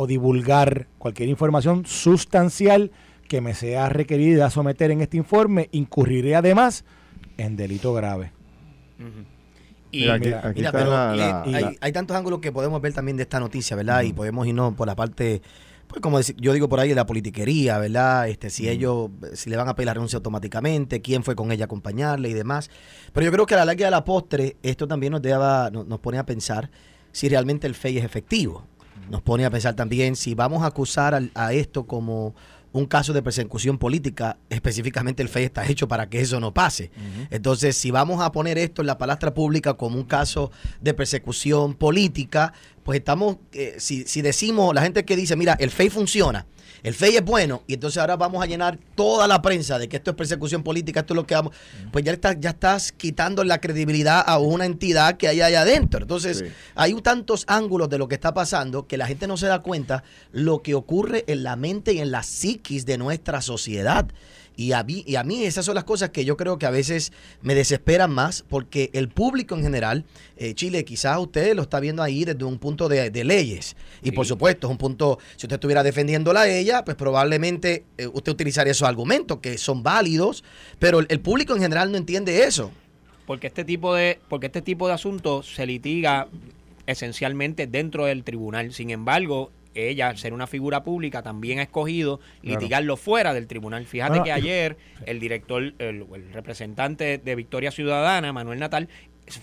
o 0.00 0.06
divulgar 0.06 0.86
cualquier 0.98 1.28
información 1.28 1.84
sustancial 1.84 2.92
que 3.26 3.40
me 3.40 3.52
sea 3.52 3.88
requerida 3.88 4.48
someter 4.48 4.92
en 4.92 5.00
este 5.00 5.16
informe, 5.16 5.68
incurriré 5.72 6.36
además 6.36 6.84
en 7.36 7.56
delito 7.56 7.92
grave. 7.92 8.30
Y 9.90 10.00
Mira, 10.02 10.14
aquí, 10.14 10.24
mira, 10.26 10.38
aquí 10.38 10.58
Mira, 10.60 10.68
está 10.68 10.78
pero 10.78 10.90
la- 10.92 11.16
la- 11.16 11.42
hay, 11.42 11.62
la- 11.64 11.72
hay 11.80 11.92
tantos 11.92 12.16
ángulos 12.16 12.38
que 12.40 12.52
podemos 12.52 12.80
ver 12.80 12.92
también 12.92 13.16
de 13.16 13.24
esta 13.24 13.40
noticia, 13.40 13.74
¿verdad? 13.76 14.02
Y 14.02 14.12
podemos 14.12 14.46
irnos 14.46 14.74
por 14.74 14.86
la 14.86 14.94
parte, 14.94 15.42
pues 15.88 16.00
como 16.00 16.20
yo 16.20 16.52
digo 16.52 16.68
por 16.68 16.78
ahí, 16.78 16.90
de 16.90 16.94
la 16.94 17.04
politiquería, 17.06 17.78
¿verdad? 17.78 18.28
Este, 18.28 18.50
si 18.50 18.68
ellos, 18.68 19.10
si 19.34 19.50
le 19.50 19.56
van 19.56 19.68
a 19.68 19.74
pedir 19.74 19.86
la 19.86 19.94
renuncia 19.94 20.18
automáticamente, 20.18 21.00
quién 21.02 21.24
fue 21.24 21.34
con 21.34 21.50
ella 21.50 21.64
a 21.64 21.66
acompañarle 21.66 22.28
y 22.28 22.34
demás. 22.34 22.70
Pero 23.12 23.24
yo 23.26 23.32
creo 23.32 23.46
que 23.46 23.54
a 23.54 23.58
la 23.58 23.64
larga 23.64 23.86
de 23.86 23.90
la 23.90 24.04
postre, 24.04 24.56
esto 24.62 24.86
también 24.86 25.10
nos, 25.10 25.22
deba, 25.22 25.70
no- 25.72 25.82
nos 25.84 25.98
pone 26.00 26.18
a 26.18 26.24
pensar 26.26 26.70
si 27.10 27.28
realmente 27.28 27.66
el 27.66 27.74
FEI 27.74 27.98
es 27.98 28.04
efectivo. 28.04 28.64
Nos 29.10 29.22
pone 29.22 29.44
a 29.44 29.50
pensar 29.50 29.74
también 29.74 30.16
si 30.16 30.34
vamos 30.34 30.62
a 30.62 30.66
acusar 30.66 31.14
al- 31.14 31.30
a 31.34 31.52
esto 31.52 31.86
como 31.86 32.34
un 32.70 32.84
caso 32.84 33.14
de 33.14 33.22
persecución 33.22 33.78
política, 33.78 34.36
específicamente 34.50 35.22
el 35.22 35.28
FEI 35.30 35.44
está 35.46 35.66
hecho 35.66 35.88
para 35.88 36.08
que 36.10 36.20
eso 36.20 36.38
no 36.38 36.52
pase. 36.52 36.90
Entonces, 37.30 37.76
si 37.78 37.90
vamos 37.90 38.20
a 38.22 38.30
poner 38.30 38.58
esto 38.58 38.82
en 38.82 38.86
la 38.86 38.98
palestra 38.98 39.32
pública 39.32 39.74
como 39.74 39.96
un 39.96 40.04
caso 40.04 40.50
de 40.82 40.92
persecución 40.92 41.72
política, 41.74 42.52
pues 42.88 43.00
estamos, 43.00 43.36
eh, 43.52 43.74
si, 43.76 44.04
si 44.04 44.22
decimos, 44.22 44.74
la 44.74 44.80
gente 44.80 45.04
que 45.04 45.14
dice, 45.14 45.36
mira, 45.36 45.58
el 45.60 45.68
FEI 45.70 45.90
funciona, 45.90 46.46
el 46.82 46.94
FEI 46.94 47.16
es 47.16 47.22
bueno, 47.22 47.62
y 47.66 47.74
entonces 47.74 47.98
ahora 47.98 48.16
vamos 48.16 48.42
a 48.42 48.46
llenar 48.46 48.78
toda 48.94 49.28
la 49.28 49.42
prensa 49.42 49.78
de 49.78 49.90
que 49.90 49.98
esto 49.98 50.12
es 50.12 50.16
persecución 50.16 50.62
política, 50.62 51.00
esto 51.00 51.12
es 51.12 51.16
lo 51.16 51.26
que 51.26 51.34
vamos, 51.34 51.54
pues 51.92 52.02
ya, 52.02 52.12
estás 52.12 52.36
ya 52.40 52.48
estás 52.48 52.92
quitando 52.92 53.44
la 53.44 53.60
credibilidad 53.60 54.24
a 54.26 54.38
una 54.38 54.64
entidad 54.64 55.18
que 55.18 55.28
hay 55.28 55.42
allá 55.42 55.60
adentro. 55.60 56.00
Entonces, 56.00 56.38
Sí. 56.38 56.44
hay 56.76 56.94
tantos 57.02 57.44
ángulos 57.46 57.90
de 57.90 57.98
lo 57.98 58.08
que 58.08 58.14
está 58.14 58.32
pasando 58.32 58.86
que 58.86 58.96
la 58.96 59.06
gente 59.06 59.26
no 59.26 59.36
se 59.36 59.48
da 59.48 59.58
cuenta 59.58 60.02
lo 60.32 60.62
que 60.62 60.74
ocurre 60.74 61.24
en 61.26 61.42
la 61.42 61.56
mente 61.56 61.92
y 61.92 61.98
en 61.98 62.10
la 62.10 62.22
psiquis 62.22 62.86
de 62.86 62.96
nuestra 62.96 63.42
sociedad. 63.42 64.08
Y 64.58 64.72
a, 64.72 64.82
mí, 64.82 65.04
y 65.06 65.14
a 65.14 65.22
mí 65.22 65.44
esas 65.44 65.64
son 65.64 65.76
las 65.76 65.84
cosas 65.84 66.10
que 66.10 66.24
yo 66.24 66.36
creo 66.36 66.58
que 66.58 66.66
a 66.66 66.70
veces 66.70 67.12
me 67.42 67.54
desesperan 67.54 68.10
más 68.10 68.44
porque 68.48 68.90
el 68.92 69.08
público 69.08 69.54
en 69.54 69.62
general, 69.62 70.04
eh, 70.36 70.52
Chile, 70.54 70.84
quizás 70.84 71.16
usted 71.18 71.54
lo 71.54 71.62
está 71.62 71.78
viendo 71.78 72.02
ahí 72.02 72.24
desde 72.24 72.42
un 72.42 72.58
punto 72.58 72.88
de, 72.88 73.10
de 73.10 73.22
leyes. 73.22 73.76
Y 74.02 74.10
por 74.10 74.26
supuesto, 74.26 74.66
es 74.66 74.72
un 74.72 74.76
punto, 74.78 75.20
si 75.36 75.46
usted 75.46 75.54
estuviera 75.54 75.84
defendiéndola 75.84 76.40
a 76.40 76.48
ella, 76.48 76.84
pues 76.84 76.96
probablemente 76.96 77.84
eh, 77.98 78.08
usted 78.08 78.32
utilizaría 78.32 78.72
esos 78.72 78.88
argumentos 78.88 79.38
que 79.38 79.58
son 79.58 79.84
válidos, 79.84 80.42
pero 80.80 80.98
el, 80.98 81.06
el 81.08 81.20
público 81.20 81.54
en 81.54 81.62
general 81.62 81.92
no 81.92 81.96
entiende 81.96 82.42
eso. 82.42 82.72
porque 83.26 83.46
este 83.46 83.64
tipo 83.64 83.94
de 83.94 84.18
porque 84.28 84.46
este 84.46 84.60
tipo 84.62 84.88
de 84.88 84.94
asuntos 84.94 85.54
se 85.54 85.66
litiga 85.66 86.26
esencialmente 86.86 87.68
dentro 87.68 88.06
del 88.06 88.24
tribunal. 88.24 88.72
Sin 88.72 88.90
embargo, 88.90 89.52
ella, 89.78 90.08
al 90.08 90.18
ser 90.18 90.32
una 90.32 90.46
figura 90.46 90.82
pública, 90.82 91.22
también 91.22 91.58
ha 91.58 91.62
escogido 91.62 92.18
Claro. 92.18 92.60
litigarlo 92.60 92.96
fuera 92.96 93.32
del 93.34 93.46
tribunal. 93.46 93.86
Fíjate 93.86 94.10
Bueno, 94.10 94.24
que 94.24 94.32
ayer 94.32 94.76
el 95.06 95.20
director, 95.20 95.62
el, 95.78 96.06
el 96.14 96.32
representante 96.32 97.18
de 97.18 97.34
Victoria 97.34 97.70
Ciudadana, 97.70 98.32
Manuel 98.32 98.58
Natal, 98.58 98.88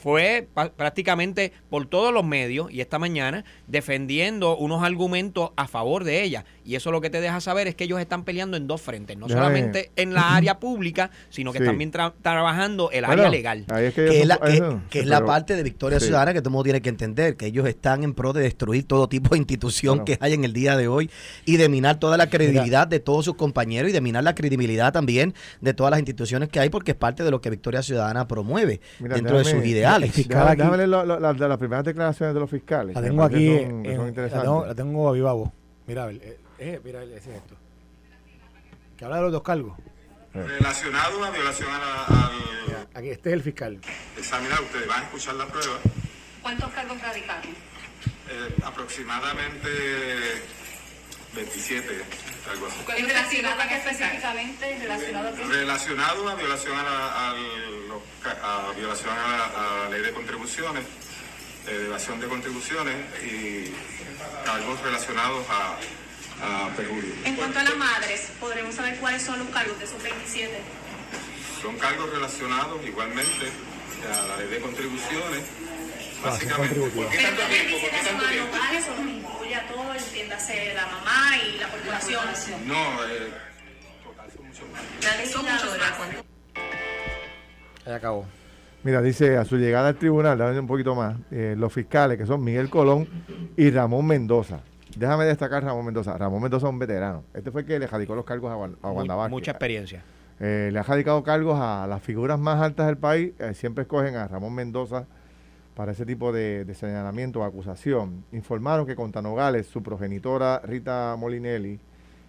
fue 0.01 0.48
prácticamente 0.75 1.51
por 1.70 1.86
todos 1.86 2.12
los 2.12 2.24
medios 2.25 2.72
y 2.72 2.82
esta 2.82 2.98
mañana 2.98 3.46
defendiendo 3.68 4.58
unos 4.58 4.84
argumentos 4.84 5.51
a 5.58 5.68
favor 5.68 6.04
de 6.04 6.24
ella. 6.24 6.44
Y 6.65 6.74
eso 6.75 6.91
lo 6.91 7.00
que 7.00 7.12
te 7.12 7.22
deja 7.22 7.39
saber 7.41 7.67
es 7.67 7.75
que 7.75 7.84
ellos 7.84 8.00
están 8.00 8.24
peleando 8.24 8.57
en 8.57 8.65
dos 8.65 8.81
frentes, 8.81 9.15
no 9.17 9.29
solamente 9.29 9.91
en 9.95 10.15
la 10.15 10.36
área 10.36 10.60
pública, 10.60 11.12
sino 11.29 11.53
que 11.53 11.60
Sí. 11.60 11.65
también 11.65 11.91
tra- 11.91 12.13
trabajando 12.24 12.89
el 12.91 13.05
Bueno, 13.05 13.22
área 13.22 13.29
legal. 13.31 13.65
ahí 13.69 13.86
es 13.86 13.93
que, 13.93 14.22
es 14.22 14.25
la, 14.25 14.38
que- 14.39 14.77
que 14.89 15.00
es 15.01 15.05
la 15.05 15.24
parte 15.24 15.55
de 15.55 15.62
Victoria 15.62 16.00
sí. 16.00 16.07
Ciudadana 16.07 16.34
que 16.34 16.39
todo 16.39 16.50
el 16.50 16.53
mundo 16.53 16.63
tiene 16.63 16.81
que 16.81 16.89
entender, 16.89 17.38
que 17.38 17.45
ellos 17.45 17.67
están 17.67 18.03
en 18.03 18.15
pro 18.15 18.34
de 18.34 18.41
destruir 18.41 18.88
todo 18.88 19.07
tipo 19.07 19.29
de 19.36 19.38
institución 19.38 20.03
que 20.05 20.17
hay 20.22 20.34
en 20.34 20.43
el 20.43 20.53
día 20.53 20.75
de 20.75 20.88
hoy 20.88 21.12
y 21.45 21.57
de 21.57 21.69
minar 21.69 22.00
toda 22.00 22.17
la 22.17 22.29
credibilidad 22.31 22.88
de 22.88 23.00
todos 23.00 23.25
sus 23.25 23.36
compañeros 23.36 23.91
y 23.91 23.93
de 23.93 24.01
minar 24.01 24.24
la 24.24 24.34
credibilidad 24.34 24.91
también 24.91 25.36
de 25.62 25.74
todas 25.75 25.91
las 25.91 26.00
instituciones 26.00 26.50
que 26.50 26.60
hay 26.60 26.69
porque 26.69 26.91
es 26.91 26.98
parte 26.98 27.24
de 27.24 27.29
lo 27.29 27.41
que 27.41 27.51
Victoria 27.51 27.84
Ciudadana 27.84 28.27
promueve 28.27 28.81
Mira, 29.00 29.15
dentro 29.17 29.38
de 29.38 29.43
sus 29.45 29.63
ideales. 29.63 30.15
Déjame, 30.27 30.77
leer 30.77 30.89
lo- 30.89 31.05
lo- 31.05 31.19
las 31.19 31.57
primeras 31.60 31.86
declaraciones 31.86 32.34
de 32.34 32.39
los 32.39 32.50
fiscales. 32.50 32.95
La 32.95 33.03
tengo 33.03 33.22
aquí, 33.24 33.55
son- 33.55 33.86
son 33.86 34.13
la, 34.15 34.41
tengo, 34.41 34.65
la 34.65 34.74
tengo 34.74 35.10
a 35.10 35.12
viva 35.12 35.34
voz. 35.34 35.51
Mira, 35.88 36.05
a 36.05 36.07
ver, 36.07 36.15
eh, 36.24 36.38
eh, 36.59 36.79
mira, 36.83 37.03
ese 37.03 37.15
es 37.17 37.27
esto. 37.27 37.55
Que 38.97 39.05
habla 39.05 39.17
de 39.17 39.24
los 39.24 39.31
dos 39.31 39.43
cargos. 39.43 39.77
Relacionado 40.33 41.24
a 41.24 41.29
violación 41.31 41.69
a 41.71 41.79
la- 41.79 42.03
al 42.05 42.88
Aquí, 42.95 43.09
este 43.09 43.29
es 43.29 43.33
el 43.33 43.43
fiscal. 43.43 43.79
examinar, 44.17 44.62
ustedes 44.62 44.88
van 44.88 45.01
a 45.01 45.03
escuchar 45.03 45.35
la 45.35 45.45
prueba. 45.47 45.77
¿Cuántos 46.41 46.69
cargos 46.71 47.01
radicaron? 47.01 47.51
Eh, 48.29 48.55
aproximadamente 48.63 49.69
27, 51.35 52.01
algo 52.51 52.67
así. 52.67 52.77
¿En 52.97 53.07
relación 53.07 53.45
a 53.45 53.67
qué 53.67 53.75
específicamente? 53.77 54.79
¿Relacionado 54.79 55.27
a? 55.27 55.31
Relacionado 55.47 56.29
a 56.29 56.35
violación 56.35 56.77
a 56.77 56.83
la, 56.83 57.29
a 57.31 58.71
violación 58.74 59.09
a 59.13 59.27
la, 59.27 59.45
a 59.45 59.83
la 59.85 59.89
ley 59.89 60.01
de 60.01 60.12
contribuciones, 60.13 60.83
eh, 61.67 61.83
evasión 61.88 62.19
de 62.21 62.27
contribuciones 62.27 62.95
y 63.24 63.71
cargos 64.45 64.79
relacionados 64.81 65.45
a, 65.50 65.75
a 66.42 66.70
perjurio. 66.75 67.13
En 67.25 67.36
cuanto 67.36 67.60
a 67.60 67.63
las 67.63 67.77
madres, 67.77 68.32
¿podremos 68.39 68.75
saber 68.75 68.98
cuáles 68.98 69.22
son 69.24 69.39
los 69.39 69.48
cargos 69.50 69.77
de 69.80 69.86
esos 69.86 70.01
27? 70.01 70.51
Son 71.62 71.75
cargos 71.77 72.10
relacionados 72.12 72.86
igualmente 72.86 73.48
a 74.06 74.27
la 74.27 74.38
ley 74.38 74.48
de 74.50 74.60
contribuciones, 74.60 75.44
Ah, 76.24 76.30
básicamente. 76.30 76.75
¿Por 76.80 77.10
qué 77.10 77.18
tanto 77.18 77.42
tiempo? 77.44 77.77
¿Por 77.82 77.89
qué 77.89 77.98
tanto 78.08 78.25
tiempo? 78.27 78.46
locales 78.51 78.86
o 78.88 79.01
nos 79.04 79.12
incluye 79.12 79.56
a 79.56 79.68
todo, 79.68 79.94
entiéndase 79.94 80.74
la 80.74 80.86
mamá 80.88 81.38
y 81.38 81.58
la 81.60 81.68
corporación? 81.70 82.24
No, 82.68 82.74
eh, 83.06 83.32
total 84.04 84.32
son 84.36 84.48
muchos 84.48 84.65
más. 84.70 85.30
Son 85.32 85.42
muchos 85.46 85.77
más. 85.77 85.94
Ahí 87.86 87.94
acabó. 87.94 88.25
Mira, 88.84 89.01
dice, 89.01 89.38
a 89.38 89.46
su 89.46 89.58
llegada 89.58 89.89
al 89.89 89.96
tribunal, 89.98 90.38
dame 90.38 90.60
un 90.60 90.68
poquito 90.68 90.96
más, 90.96 91.15
eh, 91.32 91.56
los 91.58 91.72
fiscales 91.74 92.18
que 92.18 92.25
son 92.25 92.44
Miguel 92.44 92.70
Colón 92.70 93.08
y 93.58 93.70
Ramón 93.72 94.06
Mendoza. 94.08 94.60
Déjame 94.96 95.25
destacar 95.25 95.64
Ramón 95.64 95.86
Mendoza. 95.86 96.18
Ramón 96.18 96.42
Mendoza 96.42 96.68
es 96.68 96.74
un 96.74 96.80
veterano. 96.80 97.24
Este 97.34 97.52
fue 97.52 97.62
el 97.62 97.68
que 97.68 97.80
le 97.80 97.88
radicó 97.88 98.16
los 98.16 98.25
cargos 98.25 98.50
a, 98.52 98.88
a 98.88 98.92
Wanda 98.92 99.28
mucha 99.30 99.52
experiencia. 99.52 100.04
Eh, 100.40 100.70
le 100.72 100.80
ha 100.80 100.84
radicado 100.84 101.24
cargos 101.24 101.60
a 101.60 101.88
las 101.88 102.02
figuras 102.02 102.40
más 102.40 102.62
altas 102.62 102.88
del 102.88 102.98
país. 102.98 103.34
eh, 103.40 103.54
siempre 103.54 103.84
escogen 103.84 104.16
a 104.16 104.28
Ramón 104.28 104.54
Mendoza 104.54 105.06
para 105.75 105.92
ese 105.92 106.06
tipo 106.06 106.32
de, 106.32 106.66
de 106.66 106.74
señalamiento 106.75 107.42
o 107.42 107.44
acusación. 107.44 108.24
Informaron 108.32 108.86
que 108.86 108.96
contra 108.96 109.22
Nogales, 109.22 109.68
su 109.68 109.84
progenitora 109.84 110.60
Rita 110.60 111.16
Molinelli 111.18 111.80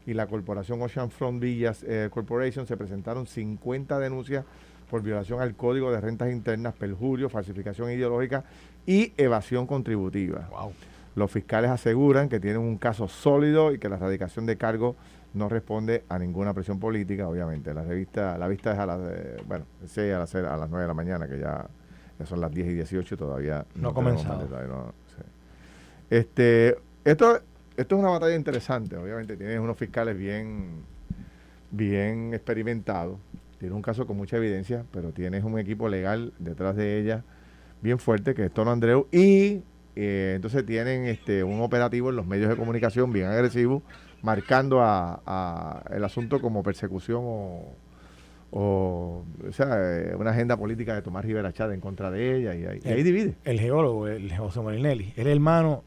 y 0.06 0.14
la 0.14 0.26
corporación 0.26 0.80
Ocean 0.82 1.10
Front 1.10 1.40
Villas 1.40 1.84
eh, 1.84 2.08
Corporation 2.12 2.66
se 2.66 2.76
presentaron 2.76 3.26
50 3.26 3.98
denuncias 3.98 4.44
por 4.88 5.02
violación 5.02 5.40
al 5.40 5.56
Código 5.56 5.90
de 5.90 6.00
Rentas 6.00 6.30
Internas, 6.30 6.74
perjurio, 6.74 7.28
falsificación 7.28 7.90
ideológica 7.90 8.44
y 8.86 9.12
evasión 9.16 9.66
contributiva. 9.66 10.48
Los 11.16 11.30
fiscales 11.30 11.70
aseguran 11.70 12.28
que 12.28 12.38
tienen 12.38 12.60
un 12.60 12.76
caso 12.76 13.08
sólido 13.08 13.72
y 13.72 13.78
que 13.78 13.88
la 13.88 13.96
erradicación 13.96 14.46
de 14.46 14.56
cargos 14.56 14.96
no 15.32 15.48
responde 15.48 16.04
a 16.08 16.18
ninguna 16.18 16.52
presión 16.54 16.78
política, 16.78 17.26
obviamente. 17.26 17.72
La 17.74 17.82
revista, 17.82 18.38
la 18.38 18.46
vista 18.48 18.72
es 18.72 18.78
a 18.78 18.86
las, 18.86 19.00
eh, 19.10 19.36
bueno, 19.46 19.64
sí, 19.86 20.02
a 20.02 20.18
las, 20.18 20.34
a 20.34 20.56
las 20.56 20.68
9 20.70 20.82
de 20.82 20.88
la 20.88 20.94
mañana, 20.94 21.26
que 21.26 21.38
ya, 21.38 21.66
ya 22.18 22.26
son 22.26 22.40
las 22.40 22.52
10 22.52 22.68
y 22.68 22.74
18 22.74 23.14
y 23.14 23.18
todavía 23.18 23.64
No 23.74 23.92
comenzado. 23.92 24.46
no, 24.68 24.92
sí. 25.06 25.22
Este, 26.10 26.76
esto, 27.04 27.40
esto 27.76 27.94
es 27.96 28.00
una 28.00 28.10
batalla 28.10 28.36
interesante, 28.36 28.96
obviamente. 28.96 29.36
Tienes 29.36 29.58
unos 29.58 29.76
fiscales 29.76 30.16
bien, 30.18 30.84
bien 31.70 32.34
experimentados. 32.34 33.18
Tienes 33.58 33.74
un 33.74 33.82
caso 33.82 34.06
con 34.06 34.18
mucha 34.18 34.36
evidencia, 34.36 34.84
pero 34.92 35.12
tienes 35.12 35.44
un 35.44 35.58
equipo 35.58 35.88
legal 35.88 36.34
detrás 36.38 36.76
de 36.76 36.98
ella 37.00 37.24
bien 37.80 37.98
fuerte, 37.98 38.34
que 38.34 38.46
es 38.46 38.52
Tono 38.52 38.70
Andreu, 38.70 39.06
y 39.12 39.62
eh, 39.96 40.34
entonces 40.36 40.64
tienen 40.64 41.06
este 41.06 41.42
un 41.42 41.60
operativo 41.60 42.10
en 42.10 42.16
los 42.16 42.26
medios 42.26 42.48
de 42.48 42.56
comunicación 42.56 43.12
bien 43.12 43.26
agresivo, 43.26 43.82
marcando 44.22 44.80
a, 44.80 45.20
a 45.26 45.82
el 45.94 46.04
asunto 46.04 46.40
como 46.40 46.62
persecución 46.62 47.22
o, 47.24 47.74
o, 48.50 49.24
o 49.48 49.52
sea, 49.52 49.76
eh, 49.78 50.14
una 50.16 50.30
agenda 50.30 50.56
política 50.56 50.94
de 50.94 51.02
Tomás 51.02 51.24
Rivera 51.24 51.52
Chávez 51.52 51.74
en 51.74 51.80
contra 51.80 52.10
de 52.10 52.36
ella, 52.36 52.54
y 52.54 52.64
ahí, 52.64 52.80
y 52.84 52.88
ahí 52.88 53.02
divide. 53.02 53.34
El 53.44 53.58
geólogo, 53.58 54.06
el 54.06 54.34
José 54.36 54.60
Molinelli, 54.60 55.12
es 55.16 55.18
el 55.18 55.28
hermano, 55.28 55.82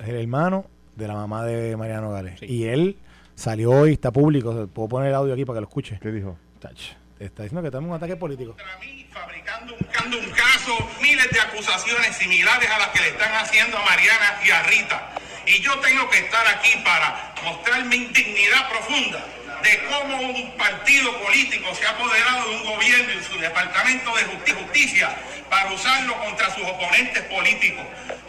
es 0.00 0.08
el 0.08 0.16
hermano 0.16 0.64
de 0.96 1.08
la 1.08 1.14
mamá 1.14 1.44
de 1.44 1.76
Mariano 1.76 2.10
Gales. 2.10 2.40
Sí. 2.40 2.46
Y 2.46 2.64
él 2.64 2.96
salió 3.34 3.70
hoy, 3.70 3.92
está 3.92 4.10
público, 4.12 4.68
puedo 4.72 4.88
poner 4.88 5.08
el 5.08 5.14
audio 5.14 5.32
aquí 5.32 5.44
para 5.44 5.58
que 5.58 5.60
lo 5.62 5.68
escuche. 5.68 5.98
¿Qué 6.02 6.12
dijo? 6.12 6.36
Tach, 6.58 6.96
está 7.24 7.42
diciendo 7.42 7.62
que 7.62 7.68
estamos 7.68 7.88
un 7.90 7.96
ataque 7.96 8.16
político. 8.16 8.56
mí, 8.80 9.06
fabricando, 9.12 9.76
buscando 9.78 10.18
un 10.18 10.30
caso, 10.30 10.90
miles 11.00 11.30
de 11.30 11.40
acusaciones 11.40 12.16
similares 12.16 12.70
a 12.70 12.78
las 12.78 12.88
que 12.88 13.00
le 13.00 13.08
están 13.08 13.32
haciendo 13.34 13.78
a 13.78 13.84
Mariana 13.84 14.40
y 14.44 14.50
a 14.50 14.62
Rita. 14.64 15.10
Y 15.46 15.60
yo 15.60 15.78
tengo 15.80 16.08
que 16.10 16.18
estar 16.18 16.46
aquí 16.48 16.76
para 16.84 17.34
mostrar 17.44 17.84
mi 17.84 17.96
indignidad 17.96 18.68
profunda 18.68 19.24
de 19.62 19.80
cómo 19.90 20.20
un 20.20 20.56
partido 20.56 21.16
político 21.22 21.74
se 21.74 21.86
ha 21.86 21.90
apoderado 21.90 22.48
de 22.48 22.56
un 22.56 22.64
gobierno 22.64 23.12
y 23.12 23.22
su 23.24 23.38
departamento 23.38 24.14
de 24.16 24.24
Justi- 24.24 24.52
justicia 24.54 25.16
para 25.48 25.70
usarlo 25.72 26.16
contra 26.24 26.50
sus 26.54 26.64
oponentes 26.64 27.22
políticos. 27.24 27.84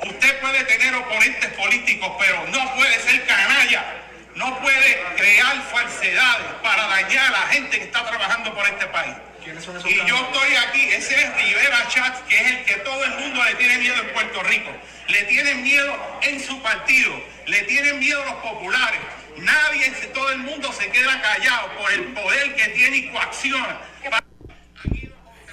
Usted 0.06 0.40
puede 0.42 0.64
tener 0.66 0.94
oponentes 0.96 1.52
políticos, 1.54 2.12
pero 2.20 2.46
no 2.48 2.76
puede 2.76 3.00
ser 3.00 3.26
canalla 3.26 4.03
no 4.36 4.60
puede 4.62 5.04
crear 5.18 5.62
falsedades 5.72 6.48
para 6.62 6.88
dañar 6.88 7.28
a 7.28 7.32
la 7.32 7.48
gente 7.48 7.78
que 7.78 7.86
está 7.86 8.06
trabajando 8.06 8.54
por 8.54 8.66
este 8.66 8.86
país. 8.88 9.16
Y 9.46 10.08
yo 10.08 10.16
estoy 10.16 10.56
aquí, 10.68 10.82
ese 10.92 11.16
es 11.16 11.36
Rivera 11.36 11.88
Chats, 11.90 12.22
que 12.30 12.36
es 12.36 12.52
el 12.52 12.66
que 12.66 12.76
todo 12.78 13.04
el 13.04 13.12
mundo 13.12 13.44
le 13.44 13.56
tiene 13.56 13.78
miedo 13.80 13.96
en 14.02 14.14
Puerto 14.14 14.42
Rico. 14.44 14.72
Le 15.10 15.24
tienen 15.24 15.64
miedo 15.64 15.94
en 16.22 16.40
su 16.40 16.62
partido, 16.62 17.12
le 17.48 17.62
tienen 17.64 18.00
miedo 18.00 18.24
los 18.24 18.36
populares. 18.36 19.02
Nadie, 19.38 19.92
todo 20.14 20.32
el 20.32 20.40
mundo 20.40 20.72
se 20.72 20.90
queda 20.90 21.22
callado 21.22 21.70
por 21.78 21.92
el 21.92 22.14
poder 22.14 22.56
que 22.56 22.70
tiene 22.70 22.98
y 22.98 23.10
coacciona. 23.10 23.80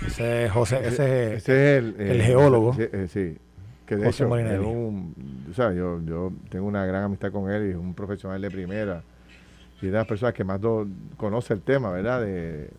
Ese 0.07 0.45
es 0.45 0.53
José, 0.53 0.81
ese, 0.85 0.89
es 0.89 1.43
Ese 1.43 1.77
es 1.77 1.79
el, 1.79 1.97
el 1.99 2.21
eh, 2.21 2.25
geólogo. 2.25 2.75
Sí, 2.75 2.83
eh, 2.83 3.09
sí. 3.13 3.39
Que 3.91 3.97
de 3.97 4.05
José 4.07 4.25
hecho 4.25 4.37
es 4.39 4.59
un, 4.61 5.15
o 5.51 5.55
sea, 5.55 5.73
yo, 5.73 6.01
yo 6.05 6.33
tengo 6.49 6.67
una 6.67 6.87
gran 6.87 7.03
amistad 7.03 7.33
con 7.33 7.51
él 7.51 7.67
y 7.67 7.71
es 7.71 7.77
un 7.77 7.93
profesional 7.93 8.41
de 8.41 8.51
primera 8.51 9.03
y 9.83 9.87
es 9.87 9.93
de 9.93 9.99
las 9.99 10.07
personas 10.07 10.33
que 10.33 10.45
más 10.45 10.61
do- 10.61 10.87
conoce 11.17 11.55
el 11.55 11.61
tema, 11.63 11.91
¿verdad? 11.91 12.21
De 12.21 12.71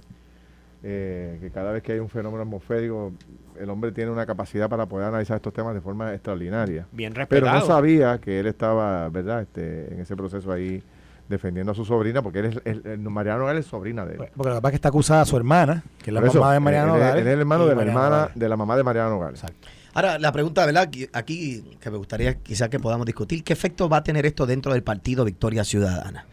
eh, 0.84 1.38
que 1.42 1.52
cada 1.52 1.72
vez 1.74 1.84
que 1.84 1.92
hay 1.94 2.00
un 2.00 2.10
fenómeno 2.10 2.42
atmosférico, 2.44 3.12
el 3.60 3.70
hombre 3.70 3.92
tiene 3.92 4.10
una 4.10 4.26
capacidad 4.26 4.70
para 4.70 4.86
poder 4.86 5.08
analizar 5.08 5.36
estos 5.36 5.54
temas 5.54 5.74
de 5.74 5.82
forma 5.82 6.14
extraordinaria. 6.14 6.88
Bien 6.92 7.12
Pero 7.14 7.26
respetado. 7.28 7.60
no 7.60 7.66
sabía 7.66 8.18
que 8.20 8.40
él 8.40 8.48
estaba, 8.48 9.10
¿verdad? 9.10 9.42
Este, 9.42 9.94
en 9.94 10.00
ese 10.00 10.16
proceso 10.16 10.52
ahí 10.52 10.82
defendiendo 11.30 11.72
a 11.72 11.76
su 11.76 11.86
sobrina, 11.86 12.22
porque 12.22 12.40
él 12.40 12.46
es, 12.46 12.62
el, 12.66 12.82
el- 12.86 13.00
Mariano 13.02 13.40
Nogales 13.42 13.66
es 13.66 13.70
sobrina 13.70 14.06
de 14.06 14.14
él. 14.14 14.18
Porque 14.34 14.50
la 14.50 14.56
verdad 14.56 14.66
es 14.66 14.72
que 14.72 14.76
está 14.76 14.90
acusada 14.90 15.24
su 15.26 15.38
hermana, 15.38 15.84
que 16.02 16.10
es 16.10 16.14
la 16.14 16.20
Por 16.22 16.30
eso, 16.30 16.40
mamá 16.40 16.54
de 16.54 16.60
Mariano 16.62 16.96
él, 16.96 17.02
él 17.02 17.02
es- 17.02 17.08
Nogales, 17.08 17.22
él 17.22 17.28
es 17.28 17.34
el 17.34 17.40
hermano 17.42 17.66
de 17.68 17.76
la 17.76 17.82
hermana, 17.84 18.30
de 18.34 18.50
la 18.50 18.58
mamá 18.58 18.78
de 18.78 18.84
Mariano 18.84 19.10
Nogales. 19.12 19.42
Exacto. 19.44 19.68
Ahora, 19.94 20.18
la 20.20 20.32
pregunta, 20.32 20.66
¿verdad? 20.66 20.90
Aquí- 21.14 21.64
que 21.80 21.92
me 21.92 21.98
gustaría 21.98 22.36
quizás 22.36 22.70
que 22.70 22.80
podamos 22.80 23.06
discutir, 23.06 23.44
¿qué 23.44 23.54
efecto 23.54 23.90
va 23.90 23.98
a 23.98 24.04
tener 24.04 24.26
esto 24.26 24.46
dentro 24.46 24.74
del 24.74 24.84
partido 24.84 25.26
Victoria 25.26 25.64
Ciudadana? 25.64 26.26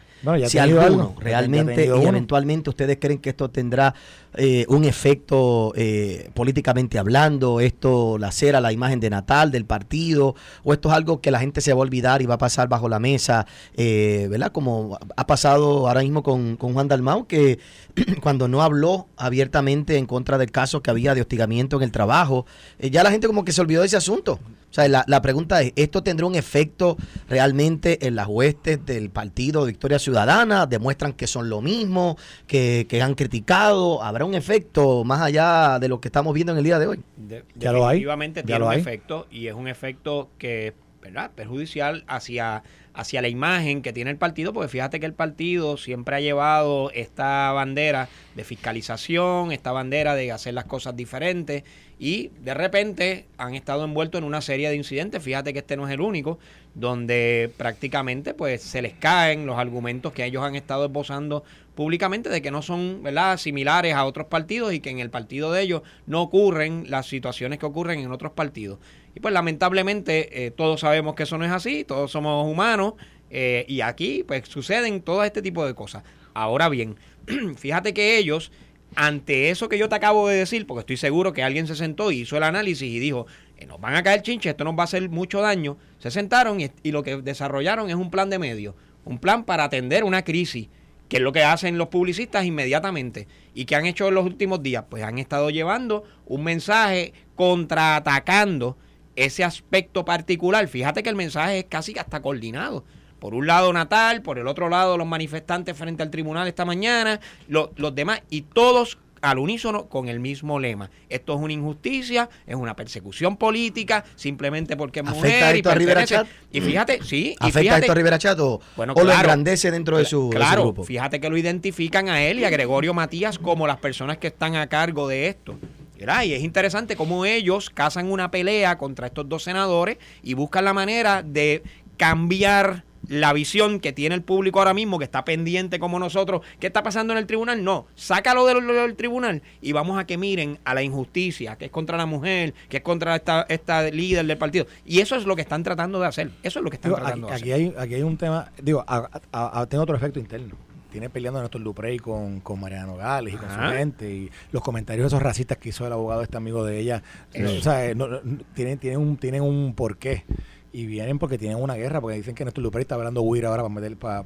Si 0.47 0.57
alguno, 0.59 0.81
algo. 0.81 1.15
Realmente 1.19 1.85
y 1.85 2.05
eventualmente 2.05 2.69
ustedes 2.69 2.97
creen 2.99 3.19
que 3.19 3.29
esto 3.29 3.49
tendrá 3.49 3.93
eh, 4.35 4.65
un 4.67 4.83
efecto 4.83 5.73
eh, 5.75 6.29
políticamente 6.33 6.99
hablando, 6.99 7.59
esto 7.59 8.17
la 8.17 8.31
cera, 8.31 8.59
la 8.59 8.71
imagen 8.71 8.99
de 8.99 9.09
Natal 9.09 9.51
del 9.51 9.65
partido, 9.65 10.35
o 10.63 10.73
esto 10.73 10.89
es 10.89 10.95
algo 10.95 11.21
que 11.21 11.31
la 11.31 11.39
gente 11.39 11.61
se 11.61 11.73
va 11.73 11.79
a 11.79 11.81
olvidar 11.81 12.21
y 12.21 12.25
va 12.25 12.35
a 12.35 12.37
pasar 12.37 12.67
bajo 12.67 12.89
la 12.89 12.99
mesa, 12.99 13.47
eh, 13.75 14.27
¿verdad? 14.29 14.51
Como 14.51 14.99
ha 15.15 15.27
pasado 15.27 15.87
ahora 15.87 16.01
mismo 16.01 16.21
con, 16.21 16.57
con 16.57 16.73
Juan 16.73 16.87
Dalmau, 16.87 17.25
que 17.25 17.59
cuando 18.21 18.47
no 18.47 18.61
habló 18.61 19.07
abiertamente 19.17 19.97
en 19.97 20.05
contra 20.05 20.37
del 20.37 20.51
caso 20.51 20.81
que 20.81 20.91
había 20.91 21.15
de 21.15 21.21
hostigamiento 21.21 21.77
en 21.77 21.83
el 21.83 21.91
trabajo, 21.91 22.45
eh, 22.77 22.89
ya 22.89 23.03
la 23.03 23.11
gente 23.11 23.27
como 23.27 23.45
que 23.45 23.51
se 23.51 23.61
olvidó 23.61 23.81
de 23.81 23.87
ese 23.87 23.97
asunto. 23.97 24.39
O 24.69 24.73
sea, 24.73 24.87
la, 24.87 25.03
la 25.07 25.21
pregunta 25.21 25.61
es, 25.61 25.73
¿esto 25.75 26.03
tendrá 26.03 26.25
un 26.27 26.35
efecto 26.35 26.95
realmente 27.27 28.05
en 28.07 28.15
las 28.15 28.27
huestes 28.27 28.85
del 28.85 29.09
partido 29.09 29.65
Victoria 29.65 29.97
Ciudadana? 29.99 30.65
¿Demuestran 30.67 31.13
que 31.13 31.27
son 31.27 31.49
lo 31.49 31.61
mismo, 31.61 32.17
que, 32.47 32.85
que 32.89 33.01
han 33.01 33.15
criticado? 33.15 34.03
¿Habrá 34.03 34.25
un 34.25 34.35
efecto 34.35 35.03
más 35.03 35.21
allá 35.21 35.79
de 35.79 35.87
lo 35.87 35.99
que 35.99 36.07
estamos 36.07 36.33
viendo 36.33 36.51
en 36.51 36.59
el 36.59 36.63
día 36.63 36.79
de 36.79 36.87
hoy? 36.87 36.99
De- 37.17 37.43
Ya 37.55 37.71
lo 37.71 37.87
hay, 37.87 37.99
ya 38.41 38.43
tiene 38.45 38.59
lo 38.59 38.65
un 38.67 38.71
hay. 38.73 38.79
efecto 38.79 39.27
y 39.31 39.47
es 39.47 39.53
un 39.53 39.67
efecto 39.67 40.29
que 40.37 40.73
¿verdad? 41.01 41.31
perjudicial 41.33 42.03
hacia, 42.07 42.61
hacia 42.99 43.21
la 43.21 43.29
imagen 43.29 43.81
que 43.81 43.93
tiene 43.93 44.11
el 44.11 44.17
partido, 44.17 44.51
porque 44.51 44.67
fíjate 44.67 44.99
que 44.99 45.05
el 45.05 45.13
partido 45.13 45.77
siempre 45.77 46.17
ha 46.17 46.19
llevado 46.19 46.91
esta 46.91 47.51
bandera 47.53 48.09
de 48.35 48.43
fiscalización, 48.43 49.53
esta 49.53 49.71
bandera 49.71 50.15
de 50.15 50.31
hacer 50.33 50.53
las 50.53 50.65
cosas 50.65 50.95
diferentes 50.97 51.63
y 51.97 52.31
de 52.41 52.53
repente 52.53 53.25
han 53.37 53.55
estado 53.55 53.85
envueltos 53.85 54.19
en 54.19 54.25
una 54.25 54.41
serie 54.41 54.69
de 54.69 54.75
incidentes, 54.75 55.23
fíjate 55.23 55.53
que 55.53 55.59
este 55.59 55.77
no 55.77 55.87
es 55.87 55.93
el 55.93 56.01
único, 56.01 56.39
donde 56.75 57.51
prácticamente 57.57 58.33
pues 58.33 58.61
se 58.61 58.81
les 58.81 58.93
caen 58.93 59.45
los 59.45 59.57
argumentos 59.57 60.11
que 60.11 60.25
ellos 60.25 60.43
han 60.43 60.55
estado 60.55 60.85
esbozando 60.85 61.43
públicamente 61.75 62.29
de 62.29 62.41
que 62.41 62.51
no 62.51 62.61
son 62.61 63.01
¿verdad? 63.01 63.37
similares 63.37 63.95
a 63.95 64.03
otros 64.03 64.27
partidos 64.27 64.73
y 64.73 64.81
que 64.81 64.89
en 64.89 64.99
el 64.99 65.09
partido 65.09 65.53
de 65.53 65.61
ellos 65.61 65.83
no 66.05 66.21
ocurren 66.21 66.85
las 66.89 67.07
situaciones 67.07 67.59
que 67.59 67.65
ocurren 67.65 68.01
en 68.01 68.11
otros 68.11 68.33
partidos. 68.33 68.79
Y 69.15 69.19
pues 69.19 69.33
lamentablemente 69.33 70.45
eh, 70.45 70.51
todos 70.51 70.81
sabemos 70.81 71.15
que 71.15 71.23
eso 71.23 71.37
no 71.37 71.45
es 71.45 71.51
así, 71.51 71.83
todos 71.83 72.11
somos 72.11 72.45
humanos 72.45 72.93
eh, 73.29 73.65
y 73.67 73.81
aquí 73.81 74.23
pues 74.27 74.47
suceden 74.47 75.01
todo 75.01 75.23
este 75.23 75.41
tipo 75.41 75.65
de 75.65 75.73
cosas. 75.73 76.03
Ahora 76.33 76.69
bien, 76.69 76.97
fíjate 77.57 77.93
que 77.93 78.17
ellos, 78.17 78.51
ante 78.95 79.49
eso 79.49 79.69
que 79.69 79.77
yo 79.77 79.89
te 79.89 79.95
acabo 79.95 80.27
de 80.27 80.37
decir, 80.37 80.65
porque 80.65 80.81
estoy 80.81 80.97
seguro 80.97 81.33
que 81.33 81.43
alguien 81.43 81.67
se 81.67 81.75
sentó 81.75 82.11
y 82.11 82.21
hizo 82.21 82.37
el 82.37 82.43
análisis 82.43 82.89
y 82.89 82.99
dijo, 82.99 83.27
eh, 83.57 83.65
nos 83.65 83.79
van 83.79 83.95
a 83.95 84.03
caer 84.03 84.21
chinches, 84.21 84.51
esto 84.51 84.63
nos 84.63 84.77
va 84.77 84.81
a 84.81 84.85
hacer 84.85 85.09
mucho 85.09 85.41
daño, 85.41 85.77
se 85.99 86.11
sentaron 86.11 86.59
y, 86.59 86.91
lo 86.91 87.03
que 87.03 87.17
desarrollaron 87.17 87.89
es 87.89 87.95
un 87.95 88.11
plan 88.11 88.29
de 88.29 88.39
medio, 88.39 88.75
un 89.05 89.19
plan 89.19 89.43
para 89.43 89.65
atender 89.65 90.03
una 90.03 90.23
crisis 90.23 90.69
que 91.07 91.17
es 91.17 91.23
lo 91.23 91.31
que 91.31 91.43
hacen 91.43 91.79
los 91.79 91.87
publicistas 91.87 92.45
inmediatamente. 92.45 93.27
¿Y 93.55 93.65
que 93.65 93.75
han 93.75 93.87
hecho 93.87 94.07
en 94.07 94.13
los 94.13 94.25
últimos 94.27 94.61
días? 94.61 94.85
Pues 94.87 95.03
han 95.03 95.17
estado 95.17 95.49
llevando 95.49 96.03
un 96.27 96.43
mensaje 96.43 97.13
contraatacando 97.35 98.77
ese 99.15 99.43
aspecto 99.43 100.05
particular. 100.05 100.67
Fíjate 100.67 101.03
que 101.03 101.09
el 101.09 101.15
mensaje 101.15 101.59
es 101.59 101.65
casi 101.65 101.93
que 101.93 101.99
hasta 101.99 102.21
coordinado. 102.21 102.83
Por 103.19 103.33
un 103.33 103.47
lado 103.47 103.73
Natal, 103.73 104.21
por 104.21 104.39
el 104.39 104.47
otro 104.47 104.69
lado 104.69 104.97
los 104.97 105.05
manifestantes 105.07 105.75
frente 105.77 106.03
al 106.03 106.09
tribunal 106.09 106.47
esta 106.47 106.63
mañana, 106.65 107.19
lo- 107.49 107.71
los 107.75 107.93
demás, 107.93 108.21
y 108.29 108.43
todos 108.43 108.97
al 109.21 109.37
unísono 109.39 109.87
con 109.87 110.07
el 110.07 110.21
mismo 110.21 110.61
lema. 110.61 110.89
Esto 111.09 111.33
es 111.35 111.41
una 111.41 111.51
injusticia, 111.51 112.29
es 112.47 112.55
una 112.55 112.73
persecución 112.77 113.35
política, 113.35 114.05
simplemente 114.15 114.77
porque 114.77 115.01
es 115.01 115.05
¿Afecta 115.07 115.17
mujer 115.27 115.55
y 115.55 115.59
esto 115.59 115.69
a 115.71 115.75
Rivera. 115.75 116.05
Chat? 116.05 116.27
Y 116.53 116.61
fíjate, 116.61 117.03
sí, 117.03 117.31
y 117.31 117.35
¿Afecta 117.41 117.59
fíjate, 117.59 117.79
esto 117.81 117.91
a 117.91 117.95
Rivera 117.95 118.17
Chat 118.17 118.39
o, 118.39 118.61
Bueno, 118.77 118.93
o 118.93 118.99
lo 118.99 119.03
claro. 119.03 119.19
engrandece 119.19 119.71
dentro 119.71 119.97
de 119.97 120.05
su, 120.05 120.29
de 120.29 120.35
su 120.35 120.37
Claro, 120.37 120.61
grupo? 120.61 120.85
fíjate 120.85 121.19
que 121.19 121.29
lo 121.29 121.35
identifican 121.35 122.07
a 122.07 122.21
él 122.21 122.39
y 122.39 122.45
a 122.45 122.49
Gregorio 122.49 122.93
Matías 122.93 123.37
como 123.37 123.67
las 123.67 123.79
personas 123.79 124.17
que 124.19 124.27
están 124.27 124.55
a 124.55 124.67
cargo 124.67 125.09
de 125.09 125.27
esto. 125.27 125.59
¿Verdad? 125.99 126.23
Y 126.23 126.33
es 126.33 126.43
interesante 126.43 126.95
cómo 126.95 127.25
ellos 127.25 127.69
cazan 127.69 128.11
una 128.11 128.31
pelea 128.31 128.77
contra 128.77 129.07
estos 129.07 129.27
dos 129.29 129.43
senadores 129.43 129.97
y 130.23 130.33
buscan 130.33 130.65
la 130.65 130.73
manera 130.73 131.21
de 131.23 131.63
cambiar 131.97 132.85
la 133.07 133.33
visión 133.33 133.79
que 133.79 133.91
tiene 133.91 134.13
el 134.13 134.21
público 134.21 134.59
ahora 134.59 134.73
mismo, 134.73 134.99
que 134.99 135.05
está 135.05 135.25
pendiente 135.25 135.79
como 135.79 135.97
nosotros, 135.99 136.41
¿qué 136.59 136.67
está 136.67 136.83
pasando 136.83 137.13
en 137.13 137.17
el 137.19 137.25
tribunal? 137.25 137.63
No, 137.63 137.87
sácalo 137.95 138.45
del, 138.45 138.67
del 138.67 138.95
tribunal 138.95 139.41
y 139.61 139.71
vamos 139.71 139.97
a 139.97 140.05
que 140.05 140.17
miren 140.17 140.59
a 140.63 140.73
la 140.75 140.83
injusticia, 140.83 141.55
que 141.57 141.65
es 141.65 141.71
contra 141.71 141.97
la 141.97 142.05
mujer, 142.05 142.53
que 142.67 142.77
es 142.77 142.83
contra 142.83 143.15
esta, 143.15 143.45
esta 143.49 143.83
líder 143.89 144.25
del 144.27 144.37
partido. 144.37 144.67
Y 144.85 144.99
eso 144.99 145.15
es 145.15 145.25
lo 145.25 145.35
que 145.35 145.41
están 145.41 145.63
tratando 145.63 145.99
de 145.99 146.07
hacer. 146.07 146.31
Eso 146.43 146.59
es 146.59 146.63
lo 146.63 146.69
que 146.69 146.75
están 146.75 146.91
Digo, 146.91 146.97
aquí, 146.97 147.05
tratando 147.05 147.27
de 147.27 147.33
aquí 147.33 147.51
hacer. 147.51 147.65
hay, 147.77 147.83
aquí 147.83 147.93
hay 147.95 148.01
un 148.03 148.17
tema, 148.17 148.51
digo, 148.61 148.83
a- 148.87 149.09
a- 149.31 149.61
a- 149.61 149.65
tiene 149.65 149.81
otro 149.81 149.95
efecto 149.95 150.19
interno. 150.19 150.55
Tiene 150.91 151.09
peleando 151.09 151.39
a 151.39 151.43
Néstor 151.43 151.63
Duprey 151.63 151.97
con, 151.99 152.39
con 152.41 152.59
Mariano 152.59 152.95
Gales 152.95 153.33
y 153.33 153.37
con 153.37 153.49
Ajá. 153.49 153.69
su 153.69 153.75
gente. 153.77 154.11
Y 154.11 154.31
los 154.51 154.63
comentarios 154.63 155.07
esos 155.07 155.21
racistas 155.21 155.57
que 155.57 155.69
hizo 155.69 155.85
el 155.85 155.93
abogado, 155.93 156.21
este 156.23 156.37
amigo 156.37 156.63
de 156.65 156.79
ella, 156.79 157.03
Sí. 157.33 157.43
o 157.43 157.61
sea, 157.61 157.85
eh, 157.85 157.95
no- 157.95 158.07
no- 158.07 158.21
tienen, 158.55 158.77
tienen, 158.79 158.99
un, 158.99 159.17
tienen 159.17 159.41
un 159.43 159.73
porqué. 159.75 160.25
Y 160.71 160.85
vienen 160.85 161.17
porque 161.19 161.37
tienen 161.39 161.57
una 161.57 161.73
guerra, 161.75 161.99
porque 162.01 162.17
dicen 162.17 162.35
que 162.35 162.45
Néstor 162.45 162.63
Duprey 162.63 162.81
está 162.83 162.95
hablando 162.95 163.21
huir 163.23 163.45
ahora 163.45 163.63
para 163.63 163.73
meter. 163.73 163.97
Para, 163.97 164.23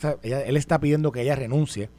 sea, 0.00 0.16
ella- 0.22 0.42
él 0.42 0.56
está 0.56 0.78
pidiendo 0.80 1.12
que 1.12 1.20
ella 1.22 1.34
renuncie, 1.36 1.90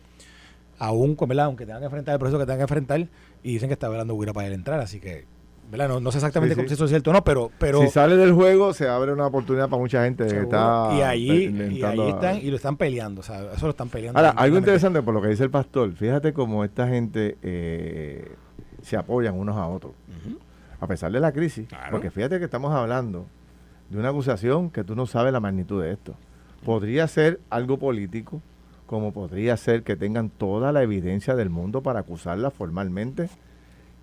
aún, 0.80 1.16
¿verdad? 1.28 1.46
aunque 1.46 1.66
tengan 1.66 1.82
que 1.82 1.86
enfrentar 1.86 2.14
el 2.14 2.20
proceso 2.20 2.40
que 2.40 2.46
tengan 2.46 2.58
que 2.60 2.64
enfrentar, 2.64 3.08
y 3.44 3.54
dicen 3.54 3.70
que 3.70 3.74
está 3.74 3.88
hablando 3.88 4.16
huir 4.16 4.32
para 4.34 4.48
él 4.48 4.54
entrar. 4.54 4.80
Así 4.80 5.00
que, 5.00 5.26
¿verdad? 5.74 5.90
No, 5.94 6.00
no 6.00 6.12
sé 6.12 6.20
exactamente 6.20 6.56
Sí, 6.56 6.62
sí. 6.62 6.62
cómo- 6.62 6.68
si 6.70 6.74
eso 6.76 6.86
es 6.86 6.90
cierto 6.92 7.10
o 7.10 7.14
no, 7.14 7.24
pero. 7.24 7.52
pero 7.60 7.82
si 7.82 7.90
sale 7.90 8.16
del 8.16 8.32
juego, 8.32 8.74
se 8.74 8.88
abre 8.88 9.12
una 9.12 9.28
oportunidad 9.28 9.68
para 9.70 9.82
mucha 9.82 10.04
gente 10.06 10.26
que 10.28 10.40
está 10.40 10.90
y 10.98 11.02
ahí, 11.02 11.30
y 11.78 11.84
ahí 11.84 12.00
a- 12.00 12.10
están 12.10 12.38
y 12.38 12.50
lo 12.50 12.56
están 12.56 12.78
peleando, 12.78 13.20
o 13.22 13.24
sea, 13.24 13.52
eso 13.54 13.66
lo 13.66 13.72
están 13.72 13.90
peleando. 13.90 14.18
Ahora, 14.18 14.32
algo 14.32 14.58
interesante 14.58 15.02
por 15.02 15.14
lo 15.14 15.22
que 15.22 15.28
dice 15.28 15.44
el 15.44 15.50
pastor, 15.52 15.92
fíjate 15.94 16.32
cómo 16.34 16.64
esta 16.64 16.88
gente 16.88 17.38
eh, 17.42 18.32
se 18.82 18.96
apoyan 18.98 19.38
unos 19.38 19.58
a 19.58 19.68
otros, 19.68 19.92
a 20.80 20.88
pesar 20.88 21.12
de 21.12 21.20
la 21.20 21.32
crisis, 21.32 21.68
Claro. 21.68 21.92
porque 21.92 22.10
fíjate 22.12 22.40
que 22.40 22.46
estamos 22.46 22.74
hablando 22.74 23.26
de 23.90 23.98
una 23.98 24.10
acusación 24.10 24.70
que 24.70 24.84
tú 24.84 24.96
no 24.96 25.06
sabes 25.06 25.32
la 25.34 25.40
magnitud 25.40 25.82
de 25.82 25.92
esto. 25.92 26.16
Podría 26.66 27.08
ser 27.08 27.40
algo 27.50 27.78
político, 27.78 28.42
como 28.86 29.12
podría 29.12 29.56
ser 29.58 29.84
que 29.84 29.96
tengan 29.96 30.30
toda 30.30 30.72
la 30.72 30.84
evidencia 30.84 31.36
del 31.36 31.50
mundo 31.50 31.82
para 31.82 32.02
acusarla 32.02 32.52
formalmente 32.52 33.30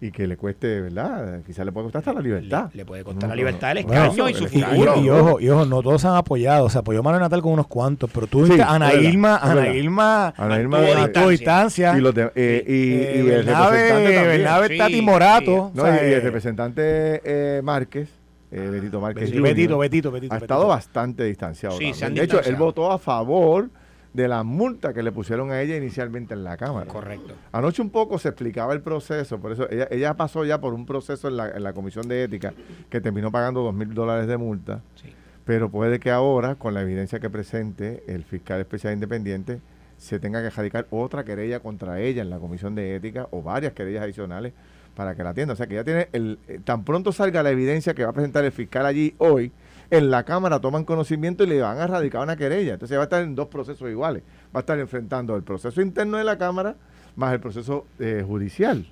y 0.03 0.11
que 0.11 0.27
le 0.27 0.37
cueste, 0.39 0.81
¿verdad? 0.81 1.43
Quizás 1.47 1.65
le 1.67 1.73
puede 1.73 1.85
costar 1.85 2.01
hasta 2.01 2.13
la 2.15 2.21
libertad. 2.23 2.71
Le, 2.73 2.79
le 2.79 2.85
puede 2.87 3.05
costar 3.05 3.25
No, 3.25 3.29
la 3.29 3.35
libertad, 3.37 3.77
el 3.77 3.85
Bueno, 3.85 4.05
escaño 4.05 4.29
y 4.31 4.35
su 4.35 4.45
el 4.47 4.55
Y, 4.55 4.63
futuro. 4.63 4.95
y- 4.97 5.01
y 5.05 5.11
ojo, 5.11 5.41
y 5.41 5.49
ojo, 5.51 5.67
no 5.67 5.83
todos 5.83 6.01
se 6.01 6.09
han 6.09 6.15
apoyado. 6.17 6.71
Se 6.71 6.79
apoyó 6.79 7.03
Manuel 7.03 7.21
Natal 7.23 7.43
con 7.43 7.53
unos 7.53 7.67
cuantos, 7.67 8.09
pero 8.13 8.27
tú 8.27 8.47
Sí, 8.47 8.59
Ana 8.67 8.95
Irma, 8.95 9.37
Ana. 9.37 9.69
Irma 9.69 10.33
Ana 10.37 10.59
Irma 10.59 10.79
Mantuvo 10.79 11.01
mantuvo 11.01 11.29
distancia. 11.29 11.97
y, 11.99 12.01
los 12.01 12.15
de- 12.15 12.33
eh, 12.35 12.65
y, 12.67 12.73
Eh, 12.73 13.13
y 13.17 13.19
el 13.19 13.25
Bernabe, 13.27 13.77
representante 13.77 14.15
también. 14.15 14.27
Bernabe 14.39 14.69
Sí, 14.69 14.79
Tati 14.79 14.95
sí. 14.95 15.03
Morato. 15.03 15.71
No, 15.75 15.83
o 15.83 15.87
sea, 15.87 15.95
y, 15.97 16.07
el 16.07 16.13
eh, 16.15 16.21
representante 16.21 17.21
eh, 17.25 17.61
Márquez, 17.63 18.09
eh, 18.53 18.69
Betito 18.73 19.01
Márquez 19.01 19.25
Betito, 19.25 19.43
Betito, 19.43 19.79
Betito, 19.79 20.11
Betito, 20.11 20.35
ha 20.35 20.37
Betito. 20.39 20.55
estado 20.55 20.67
bastante 20.69 21.25
distanciado. 21.25 21.77
Sí, 21.77 21.93
se 21.93 22.07
han 22.07 22.15
de 22.15 22.23
hecho, 22.23 22.37
él 22.39 22.43
distanciado. 22.45 22.65
votó 22.65 22.91
a 22.91 22.99
favor 22.99 23.69
de 24.13 24.27
la 24.27 24.43
multa 24.43 24.93
que 24.93 25.03
le 25.03 25.13
pusieron 25.13 25.53
a 25.53 25.61
ella 25.61 25.77
inicialmente 25.77 26.35
en 26.35 26.43
la 26.43 26.57
Cámara. 26.57 26.87
Correcto. 26.87 27.35
Anoche 27.53 27.81
un 27.81 27.91
poco 27.91 28.19
se 28.19 28.29
explicaba 28.29 28.73
el 28.73 28.81
proceso, 28.81 29.39
por 29.39 29.53
eso 29.53 29.71
ella, 29.71 29.87
ella 29.91 30.15
pasó 30.15 30.45
ya 30.45 30.61
por 30.61 30.75
un 30.75 30.85
proceso 30.87 31.29
en 31.29 31.37
la, 31.37 31.51
en 31.51 31.63
la 31.63 31.73
Comisión 31.73 32.09
de 32.09 32.25
Ética 32.25 32.53
que 32.89 33.01
terminó 33.01 33.31
pagando 33.31 33.63
dos 33.63 33.75
mil 33.75 33.95
dólares 33.95 34.27
de 34.27 34.37
multa. 34.37 34.81
Sí. 34.97 35.13
pero 35.45 35.69
puede 35.69 35.99
que 35.99 36.11
ahora, 36.11 36.55
con 36.55 36.75
la 36.75 36.83
evidencia 36.83 37.19
que 37.19 37.29
presente 37.31 38.05
el 38.07 38.25
fiscal 38.25 38.61
especial 38.61 38.95
independiente, 38.95 39.61
se 39.97 40.19
tenga 40.19 40.43
que 40.43 40.51
radicar 40.51 40.87
otra 40.91 41.25
querella 41.25 41.61
contra 41.61 42.01
ella 42.01 42.23
en 42.23 42.31
la 42.31 42.39
Comisión 42.39 42.75
de 42.75 42.95
Ética 42.95 43.29
o 43.33 43.43
varias 43.43 43.73
querellas 43.73 44.03
adicionales 44.03 44.53
para 44.95 45.15
que 45.15 45.23
la 45.23 45.31
atienda. 45.31 45.55
O 45.55 45.57
sea 45.57 45.67
que 45.67 45.75
ya 45.75 45.85
tiene, 45.85 46.09
el, 46.13 46.39
eh, 46.49 46.59
tan 46.65 46.85
pronto 46.85 47.13
salga 47.13 47.43
la 47.43 47.51
evidencia 47.51 47.95
que 47.95 48.05
va 48.05 48.11
a 48.11 48.13
presentar 48.13 48.45
el 48.45 48.53
fiscal 48.53 48.87
allí 48.87 49.15
hoy, 49.19 49.53
en 49.91 50.11
la 50.11 50.25
Cámara 50.25 50.61
toman 50.61 50.85
conocimiento 50.85 51.45
y 51.45 51.47
le 51.49 51.61
van 51.61 51.79
a 51.79 51.87
radicar 51.87 52.23
una 52.23 52.37
querella. 52.37 52.75
Entonces 52.75 52.97
va 52.97 53.03
a 53.03 53.05
estar 53.05 53.23
en 53.23 53.35
dos 53.35 53.49
procesos 53.49 53.89
iguales. 53.91 54.23
Va 54.55 54.59
a 54.59 54.61
estar 54.61 54.79
enfrentando 54.79 55.35
el 55.37 55.43
proceso 55.43 55.81
interno 55.83 56.17
de 56.17 56.25
la 56.25 56.39
Cámara 56.39 56.77
más 57.17 57.33
el 57.33 57.41
proceso 57.41 57.87
eh, 57.99 58.23
judicial. 58.27 58.87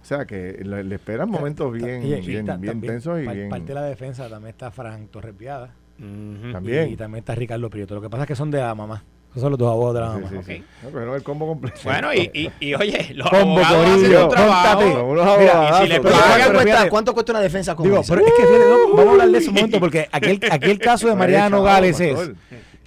O 0.00 0.04
sea 0.04 0.24
que 0.24 0.60
le, 0.64 0.84
le 0.84 0.94
esperan 0.94 1.28
momentos 1.28 1.70
bien, 1.72 2.02
y 2.06 2.20
bien, 2.20 2.46
ta- 2.46 2.56
bien 2.56 2.80
tensos 2.80 3.20
y 3.20 3.24
par- 3.26 3.34
bien... 3.34 3.48
Parte 3.50 3.66
de 3.66 3.74
la 3.74 3.82
defensa 3.82 4.28
también 4.28 4.50
está 4.50 4.70
Frank 4.70 5.10
Torrepiada. 5.10 5.74
También. 5.98 6.90
Y, 6.90 6.96
también 6.96 7.18
está 7.20 7.34
Ricardo 7.34 7.68
Prieto. 7.68 7.94
Lo 7.96 8.00
que 8.00 8.08
pasa 8.08 8.22
es 8.22 8.28
que 8.28 8.36
son 8.36 8.50
de 8.50 8.58
la 8.58 8.74
mamá. 8.74 9.02
Esos 9.38 9.42
son 9.42 9.50
los 9.52 9.58
dos 9.58 9.70
abogados 9.70 9.94
de 9.94 10.00
la 10.00 10.14
Sí, 10.28 10.34
mamá. 10.34 10.42
sí, 10.44 10.52
sí. 10.54 10.64
No, 10.92 11.04
no 11.06 11.14
el 11.14 11.22
combo 11.22 11.46
completo. 11.46 11.78
Bueno, 11.84 12.12
y, 12.12 12.30
y, 12.34 12.50
y 12.60 12.74
oye, 12.74 13.14
los 13.14 13.28
Combo, 13.30 13.58
abogados 13.60 13.86
hacen 13.86 14.00
corillo, 14.00 14.24
un 14.24 14.30
trabajo. 14.30 14.78
póntate. 14.78 14.92
Son 14.92 15.04
unos 15.06 15.24
Mira, 15.24 15.36
y 15.38 15.38
si 15.38 15.48
abogadazos. 15.50 15.88
le 15.88 16.00
Pero 16.00 16.02
Pero 16.02 16.14
¿cuánto, 16.18 16.52
cuesta, 16.52 16.62
fíjate- 16.72 16.90
cuánto 16.90 17.14
cuesta 17.14 17.32
una 17.32 17.40
defensa 17.40 17.74
como 17.76 17.88
Digo, 17.88 18.00
esa? 18.02 18.14
pero 18.14 18.26
es 18.26 18.32
que 18.34 18.42
fíjate, 18.46 18.64
no, 18.68 18.88
vamos 18.96 19.06
a 19.06 19.10
hablar 19.12 19.28
de 19.30 19.38
ese 19.38 19.50
momento 19.50 19.80
porque 19.80 20.08
aquel, 20.12 20.40
aquel 20.50 20.78
caso 20.78 21.06
de 21.14 21.32
chavo, 21.32 21.50
Nogales 21.50 22.00
es. 22.00 22.30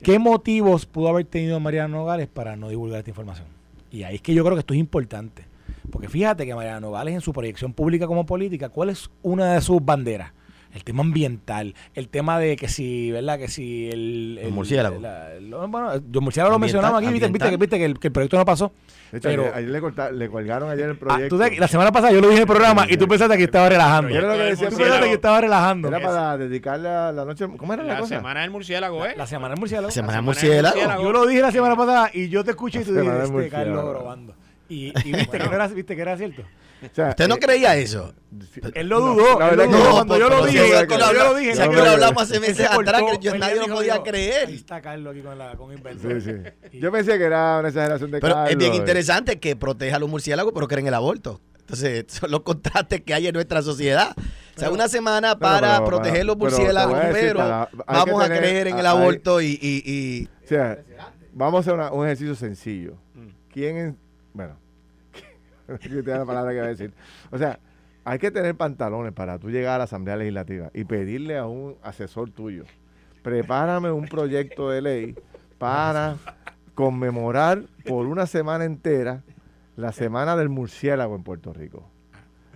¿qué 0.04 0.20
motivos 0.20 0.86
pudo 0.86 1.10
haber 1.10 1.26
tenido 1.26 1.60
Mariana 1.60 1.88
Nogales 1.90 2.28
para 2.28 2.56
no 2.56 2.70
divulgar 2.70 3.00
esta 3.00 3.12
información? 3.12 3.48
Y 3.92 4.04
ahí 4.04 4.16
es 4.16 4.22
que 4.22 4.34
yo 4.34 4.44
creo 4.44 4.56
que 4.56 4.62
esto 4.62 4.74
es 4.74 4.80
importante. 4.80 5.46
Porque 5.92 6.08
fíjate 6.10 6.46
que 6.46 6.56
Mariana 6.56 6.80
Nogales 6.80 7.14
en 7.16 7.22
su 7.22 7.34
proyección 7.34 7.74
pública 7.74 8.08
como 8.08 8.26
política, 8.26 8.70
¿cuál 8.70 8.90
es 8.90 9.10
una 9.24 9.54
de 9.54 9.62
sus 9.62 9.84
banderas? 9.84 10.32
El 10.74 10.84
tema 10.84 11.02
ambiental, 11.02 11.76
el 11.96 12.08
tema 12.10 12.40
de 12.40 12.56
que 12.56 12.68
si, 12.70 13.12
¿verdad? 13.12 13.38
Que 13.38 13.48
si 13.48 13.90
el... 13.90 14.36
Los 14.36 14.44
el- 14.46 14.52
murciélagos. 14.52 15.02
la- 15.02 15.40
lo- 15.42 15.68
bueno, 15.68 15.92
los 16.12 16.24
murciélagos 16.24 16.54
lo 16.56 16.60
mencionamos 16.60 17.02
aquí, 17.04 17.12
viste, 17.12 17.28
viste, 17.28 17.58
viste 17.58 17.78
que, 17.78 17.86
el, 17.86 18.00
que 18.00 18.08
el 18.08 18.14
proyecto 18.14 18.38
no 18.38 18.46
pasó. 18.46 18.72
De 19.12 19.18
hecho, 19.18 19.28
Pero- 19.28 19.42
ayer, 19.44 19.54
ayer 19.56 19.70
le, 19.70 19.82
corta- 19.82 20.12
le 20.12 20.30
colgaron 20.30 20.70
ayer 20.70 20.86
el 20.86 20.92
Ah, 20.96 21.00
proyecto. 21.00 21.36
tú 21.36 21.38
sabes 21.38 21.54
que 21.54 21.60
la 21.60 21.68
semana 21.68 21.92
pasada 21.92 22.14
yo 22.14 22.22
lo 22.22 22.28
dije 22.28 22.38
en 22.38 22.42
el 22.44 22.48
programa 22.48 22.86
y 22.90 22.96
tú 22.96 23.08
pensaste 23.08 23.36
que 23.38 23.44
estaba 23.44 23.68
relajando. 23.68 24.10
Yo 24.10 24.20
era 24.20 24.28
lo 24.30 24.34
que 24.36 24.44
decía, 24.44 24.70
Tú 24.70 24.78
pensaste 24.78 25.08
que 25.08 25.14
estaba 25.14 25.42
relajando. 25.42 25.88
Era 25.90 26.00
para 26.00 26.38
dedicarle 26.38 26.88
a 26.88 27.12
la 27.12 27.26
noche. 27.26 27.46
¿Cómo 27.58 27.74
era 27.74 27.84
la, 27.84 27.94
La 27.96 28.00
cosa? 28.00 28.16
semana 28.16 28.42
del 28.42 28.52
murciélago, 28.52 29.06
¿eh? 29.06 29.14
La 29.18 29.28
semana 29.28 29.50
del 29.56 29.60
murciélago. 29.60 29.92
Semana 29.92 30.14
semana 30.14 30.16
del 30.18 30.26
murciélago. 30.26 30.76
murciélago. 30.76 31.04
Yo 31.04 31.12
lo 31.12 31.26
dije 31.26 31.42
la 31.42 31.52
semana 31.52 31.76
pasada 31.76 32.10
y 32.14 32.30
yo 32.30 32.44
te 32.46 32.52
escuché 32.52 32.82
y 32.82 32.84
tú 32.86 32.94
La 32.94 33.02
dijiste, 33.02 33.24
este 33.26 33.50
Carlos 33.50 33.68
murciélago. 33.84 33.90
grabando. 34.00 34.36
Y, 34.72 34.94
y 35.04 35.12
viste, 35.14 35.38
que 35.38 35.46
era, 35.46 35.68
viste 35.68 35.96
que 35.96 36.02
era 36.02 36.18
cierto. 36.18 36.44
O 36.44 36.96
sea, 36.96 37.10
¿Usted 37.10 37.28
no 37.28 37.36
eh, 37.36 37.40
creía 37.40 37.76
eso? 37.76 38.14
Él 38.74 38.88
lo 38.88 39.02
dudó. 39.02 39.40
él 39.42 39.56
lo 39.58 39.64
que 39.64 39.68
dudó 39.70 39.84
no, 39.84 39.92
cuando 39.92 40.18
yo 40.18 40.30
lo 40.30 40.36
pero 40.38 40.46
dije. 40.48 40.88
yo 40.90 41.14
lo 41.14 41.36
dije. 41.36 41.68
me 41.70 41.76
lo 41.76 41.90
hablamos 41.92 42.24
hace 42.24 42.40
meses 42.40 42.68
atrás, 42.68 43.02
que 43.12 43.18
yo, 43.20 43.36
nadie 43.38 43.58
lo 43.58 43.68
podía 43.68 44.02
creer. 44.02 44.48
Ahí 44.48 44.56
está 44.56 44.82
Carlos 44.82 45.14
aquí 45.14 45.22
con, 45.22 45.38
la, 45.38 45.56
con. 45.58 45.76
Sí, 45.76 46.22
sí. 46.22 46.32
Yo 46.80 46.92
pensé 46.92 47.18
que 47.18 47.24
era 47.26 47.60
una 47.60 47.68
exageración 47.68 48.10
de 48.12 48.20
Pero 48.20 48.46
es 48.48 48.58
bien 48.58 48.74
interesante 48.74 49.40
que 49.40 49.56
proteja 49.56 49.98
a 49.98 50.00
los 50.00 50.10
murciélagos, 50.10 50.54
pero 50.54 50.68
creen 50.68 50.86
en 50.86 50.88
el 50.88 50.94
aborto. 50.96 51.40
Entonces, 51.60 52.06
son 52.08 52.32
los 52.32 52.42
contrastes 52.42 53.02
que 53.02 53.14
hay 53.14 53.28
en 53.28 53.34
nuestra 53.34 53.62
sociedad. 53.62 54.16
o 54.56 54.60
sea, 54.60 54.72
una 54.72 54.88
semana 54.88 55.38
para 55.38 55.76
pero, 55.76 55.86
proteger 55.86 56.26
los 56.26 56.38
pero 56.38 56.50
murciélagos, 56.50 56.94
voy 56.96 57.02
a 57.06 57.08
decir, 57.14 57.28
pero 57.36 57.68
vamos 57.86 58.20
que 58.28 58.34
a 58.34 58.38
creer 58.38 58.68
en 58.68 58.80
el 58.80 58.86
hay- 58.86 58.98
aborto 58.98 59.40
y, 59.42 59.60
y- 59.62 59.84
y- 59.86 60.30
O 60.46 60.48
sea, 60.48 60.80
vamos 61.34 61.58
a 61.58 61.62
hacer 61.62 61.74
una- 61.74 61.92
un 61.92 62.06
ejercicio 62.06 62.34
sencillo. 62.34 62.96
Mm. 63.14 63.28
¿Quién? 63.54 63.98
Bueno, 64.34 64.56
yo 65.82 66.04
te 66.04 66.12
da 66.12 66.20
la 66.20 66.26
palabra 66.26 66.52
que 66.52 66.58
voy 66.58 66.68
a 66.68 66.70
decir. 66.70 66.94
O 67.32 67.38
sea, 67.38 67.60
hay 68.04 68.20
que 68.20 68.32
tener 68.32 68.56
pantalones 68.56 69.14
para 69.14 69.38
tú 69.38 69.50
llegar 69.50 69.76
a 69.76 69.78
la 69.80 69.84
Asamblea 69.86 70.16
Legislativa 70.16 70.72
y 70.74 70.86
pedirle 70.86 71.38
a 71.38 71.46
un 71.46 71.78
asesor 71.84 72.32
tuyo, 72.32 72.64
prepárame 73.22 73.92
un 73.92 74.08
proyecto 74.08 74.70
de 74.70 74.82
ley 74.82 75.16
para 75.58 76.18
conmemorar 76.74 77.64
por 77.86 78.08
una 78.08 78.26
semana 78.26 78.66
entera 78.66 79.24
la 79.76 79.92
semana 79.92 80.36
del 80.36 80.50
murciélago 80.50 81.16
en 81.16 81.24
Puerto 81.24 81.54
Rico. 81.54 81.90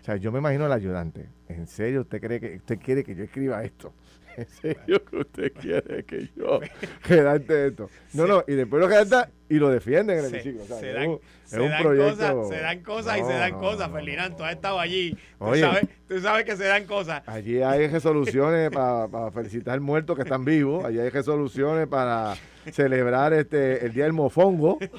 O 0.02 0.04
sea, 0.04 0.18
yo 0.18 0.32
me 0.32 0.40
imagino 0.40 0.66
al 0.66 0.72
ayudante. 0.72 1.30
¿En 1.48 1.68
serio 1.68 2.02
usted 2.02 2.22
cree 2.22 2.40
que 2.40 2.56
usted 2.58 2.80
quiere 2.80 3.04
que 3.04 3.16
yo 3.16 3.24
escriba 3.24 3.64
esto? 3.64 3.94
¿En 4.38 4.48
serio 4.48 5.04
que 5.06 5.18
usted 5.18 5.54
quiere 5.54 6.04
que 6.06 6.30
yo 6.36 6.60
redacte 7.08 7.68
esto? 7.68 7.90
No, 8.14 8.28
no, 8.28 8.44
y 8.48 8.54
después 8.54 8.82
lo 8.82 8.88
redacta 8.88 9.30
y 9.50 9.56
lo 9.56 9.70
defienden 9.70 10.20
en 10.20 10.26
el 10.26 10.32
hemiciclo. 10.34 10.66
Se 10.66 10.90
es 10.90 10.96
dan, 10.96 11.10
un- 11.10 11.16
es 11.16 11.50
se 11.52 11.60
un 11.62 11.70
dan 11.70 11.84
proyecto- 11.84 12.10
cosas, 12.42 12.50
se 12.50 12.62
dan 12.62 12.80
cosas 12.84 13.18
y 13.18 13.22
se 13.22 13.34
dan 13.34 13.52
no, 13.52 13.60
cosas, 13.60 13.90
no, 13.90 13.96
Ferdinand. 13.96 14.36
Tú 14.36 14.44
has 14.44 14.52
estado 14.54 14.80
allí. 14.80 15.16
Tú 15.40 15.56
sabes, 15.56 15.88
tú 16.08 16.20
sabes 16.20 16.46
que 16.46 16.56
se 16.58 16.64
dan 16.66 16.86
cosas. 16.86 17.22
Allí 17.28 17.62
hay 17.62 17.88
resoluciones 17.88 18.72
para 18.72 19.32
felicitar 19.32 19.80
muertos 19.80 20.16
que 20.16 20.24
están 20.24 20.44
vivos. 20.44 20.84
Allí 20.84 21.00
hay 21.00 21.10
resoluciones 21.10 21.88
para 21.88 22.34
celebrar 22.72 23.34
este 23.34 23.86
el 23.86 23.94
Día 23.94 24.06
del 24.06 24.14
Mofongo. 24.14 24.80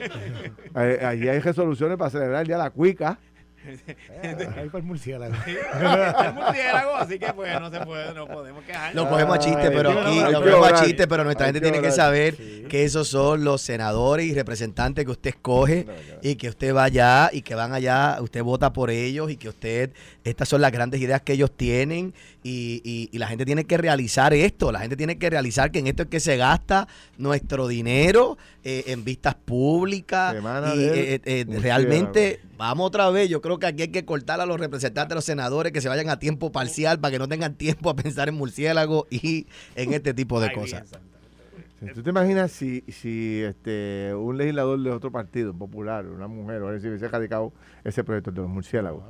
Eh, 0.79 1.01
Allí 1.03 1.27
hay 1.29 1.39
resoluciones 1.41 1.97
para 1.97 2.11
celebrar 2.11 2.43
el 2.43 2.47
Día 2.47 2.57
de 2.59 2.63
la 2.65 2.71
Cuica. 2.71 3.19
Ahí 4.23 4.69
para 4.69 4.79
el 4.79 4.83
murciélago. 4.83 5.35
el 5.47 6.35
murciélago, 6.35 6.97
así 6.97 7.19
que 7.19 7.33
pues 7.33 7.61
no 7.61 7.71
se 7.71 7.81
puede, 7.81 8.15
no 8.15 8.27
podemos 8.27 8.65
quejar. 8.65 8.95
lo 8.95 9.09
cogemos 9.09 9.37
a 9.37 9.39
chiste, 9.39 9.63
Ay, 9.63 9.71
pero 9.75 9.91
aquí 9.91 10.21
lo 10.33 10.43
cogemos 10.43 10.73
a 10.73 10.85
chiste, 10.85 11.07
pero 11.07 11.25
nuestra 11.25 11.47
gente 11.47 11.61
tiene 11.61 11.81
que 11.81 11.91
saber 11.91 12.37
que 12.69 12.85
esos 12.85 13.09
son 13.09 13.45
los 13.45 13.63
senadores 13.63 14.27
y 14.27 14.35
representantes 14.35 15.05
que 15.05 15.11
usted 15.11 15.31
escoge 15.31 15.87
y 16.23 16.37
que 16.37 16.49
usted 16.49 16.75
va 16.75 16.85
allá 16.85 17.31
y 17.33 17.43
que 17.43 17.55
van 17.55 17.73
allá, 17.73 18.19
usted 18.21 18.43
vota 18.43 18.73
por 18.73 18.91
ellos 18.91 19.31
y 19.31 19.37
que 19.37 19.49
usted, 19.49 19.93
estas 20.25 20.49
son 20.49 20.61
las 20.61 20.73
grandes 20.73 21.01
ideas 21.01 21.23
que 21.23 21.33
ellos 21.35 21.51
tienen 21.57 22.15
y, 22.49 22.81
y- 22.85 23.09
y 23.13 23.19
la 23.19 23.27
gente 23.27 23.45
tiene 23.45 23.65
que 23.65 23.77
realizar 23.77 24.33
esto, 24.33 24.71
la 24.71 24.79
gente 24.81 24.97
tiene 24.97 25.19
que 25.19 25.29
realizar 25.31 25.71
que 25.73 25.81
en 25.81 25.89
esto 25.89 26.05
es 26.05 26.09
que 26.09 26.21
se 26.21 26.37
gasta 26.37 26.87
nuestro 27.19 27.67
dinero 27.67 28.39
eh, 28.63 28.85
en 28.87 29.05
vistas 29.05 29.35
públicas 29.35 30.35
Semana 30.35 30.75
y 30.75 30.79
eh, 30.85 31.15
eh, 31.15 31.21
eh, 31.25 31.45
realmente 31.61 32.41
vamos 32.57 32.87
otra 32.87 33.11
vez, 33.11 33.29
yo 33.29 33.41
creo 33.41 33.59
que 33.59 33.67
aquí 33.67 33.83
hay 33.83 33.89
que 33.89 34.05
cortar 34.05 34.41
a 34.41 34.47
los 34.47 34.61
representantes, 34.61 35.13
a 35.13 35.15
los 35.17 35.25
senadores 35.25 35.73
que 35.73 35.81
se 35.81 35.89
vayan 35.89 36.09
a 36.09 36.19
tiempo 36.19 36.53
parcial 36.53 37.01
para 37.01 37.13
que 37.13 37.19
no 37.19 37.27
tengan 37.29 37.55
tiempo 37.57 37.91
a 37.91 37.97
pensar 37.97 38.29
en 38.29 38.37
murciélago 38.37 39.07
y 39.11 39.47
en 39.75 39.93
este 39.93 40.15
tipo 40.15 40.41
de 40.41 40.49
Ay, 40.49 40.55
cosas. 40.55 40.83
bien, 40.91 41.03
¿Tú 41.95 42.03
te 42.03 42.11
imaginas 42.11 42.51
si, 42.53 42.81
si 42.89 43.43
este 43.43 44.15
un 44.15 44.39
legislador 44.39 44.81
de 44.81 44.91
otro 44.91 45.11
partido, 45.13 45.53
popular, 45.53 46.07
una 46.07 46.27
mujer, 46.27 46.63
o 46.63 46.69
así, 46.71 46.89
hubiese 46.89 47.07
radicado 47.09 47.53
ese 47.85 48.03
proyecto 48.03 48.31
de 48.33 48.41
los 48.41 48.49
murciélagos? 48.51 49.05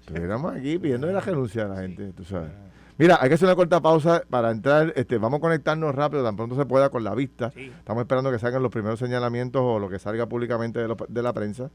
Estuviéramos 0.00 0.54
aquí 0.54 0.78
pidiendo 0.78 1.06
la 1.08 1.20
renuncia 1.20 1.64
a 1.64 1.68
la 1.68 1.80
gente, 1.82 2.12
tú 2.14 2.24
sabes. 2.24 2.50
Mira, 2.96 3.18
hay 3.20 3.28
que 3.28 3.34
hacer 3.34 3.46
una 3.46 3.56
corta 3.56 3.80
pausa 3.80 4.22
para 4.28 4.50
entrar. 4.50 4.92
Este, 4.96 5.16
vamos 5.18 5.38
a 5.38 5.40
conectarnos 5.40 5.94
rápido, 5.94 6.22
tan 6.24 6.36
pronto 6.36 6.54
se 6.56 6.66
pueda 6.66 6.88
con 6.90 7.02
la 7.04 7.14
vista. 7.14 7.50
Sí. 7.50 7.70
Estamos 7.78 8.02
esperando 8.02 8.30
que 8.30 8.38
salgan 8.38 8.62
los 8.62 8.70
primeros 8.72 8.98
señalamientos 8.98 9.62
o 9.64 9.78
lo 9.78 9.88
que 9.88 9.98
salga 9.98 10.26
públicamente 10.26 10.80
de, 10.80 10.88
lo- 10.88 10.96
de 11.08 11.22
la 11.22 11.32
prensa. 11.32 11.70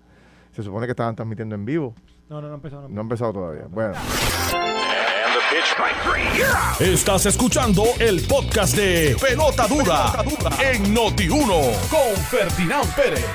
Se 0.51 0.61
supone 0.63 0.85
que 0.87 0.91
estaban 0.91 1.15
transmitiendo 1.15 1.55
en 1.55 1.65
vivo. 1.65 1.95
No, 2.29 2.41
no, 2.41 2.47
no 2.49 2.55
empezó. 2.55 2.81
No 2.81 2.89
No 2.89 3.01
ha 3.01 3.03
empezado 3.03 3.33
todavía. 3.33 3.65
Bueno, 3.69 3.93
Estás 6.79 7.25
escuchando 7.25 7.83
el 7.99 8.21
podcast 8.27 8.77
de 8.77 9.15
Pelota 9.19 9.67
Dura, 9.67 10.13
en 10.63 10.95
Noti1 10.95 11.89
con 11.89 12.15
Ferdinand 12.29 12.95
Pérez. 12.95 13.25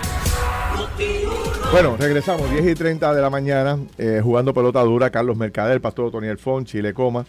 bueno, 1.70 1.96
regresamos. 1.98 2.50
10 2.50 2.66
y 2.66 2.74
30 2.74 3.12
de 3.12 3.20
la 3.20 3.28
mañana, 3.28 3.78
eh, 3.98 4.20
jugando 4.22 4.54
pelota 4.54 4.80
dura. 4.82 5.10
Carlos 5.10 5.36
Mercader, 5.36 5.82
pastor 5.82 6.10
Tony 6.10 6.28
Alfón, 6.28 6.64
Chile 6.64 6.94
Coma. 6.94 7.26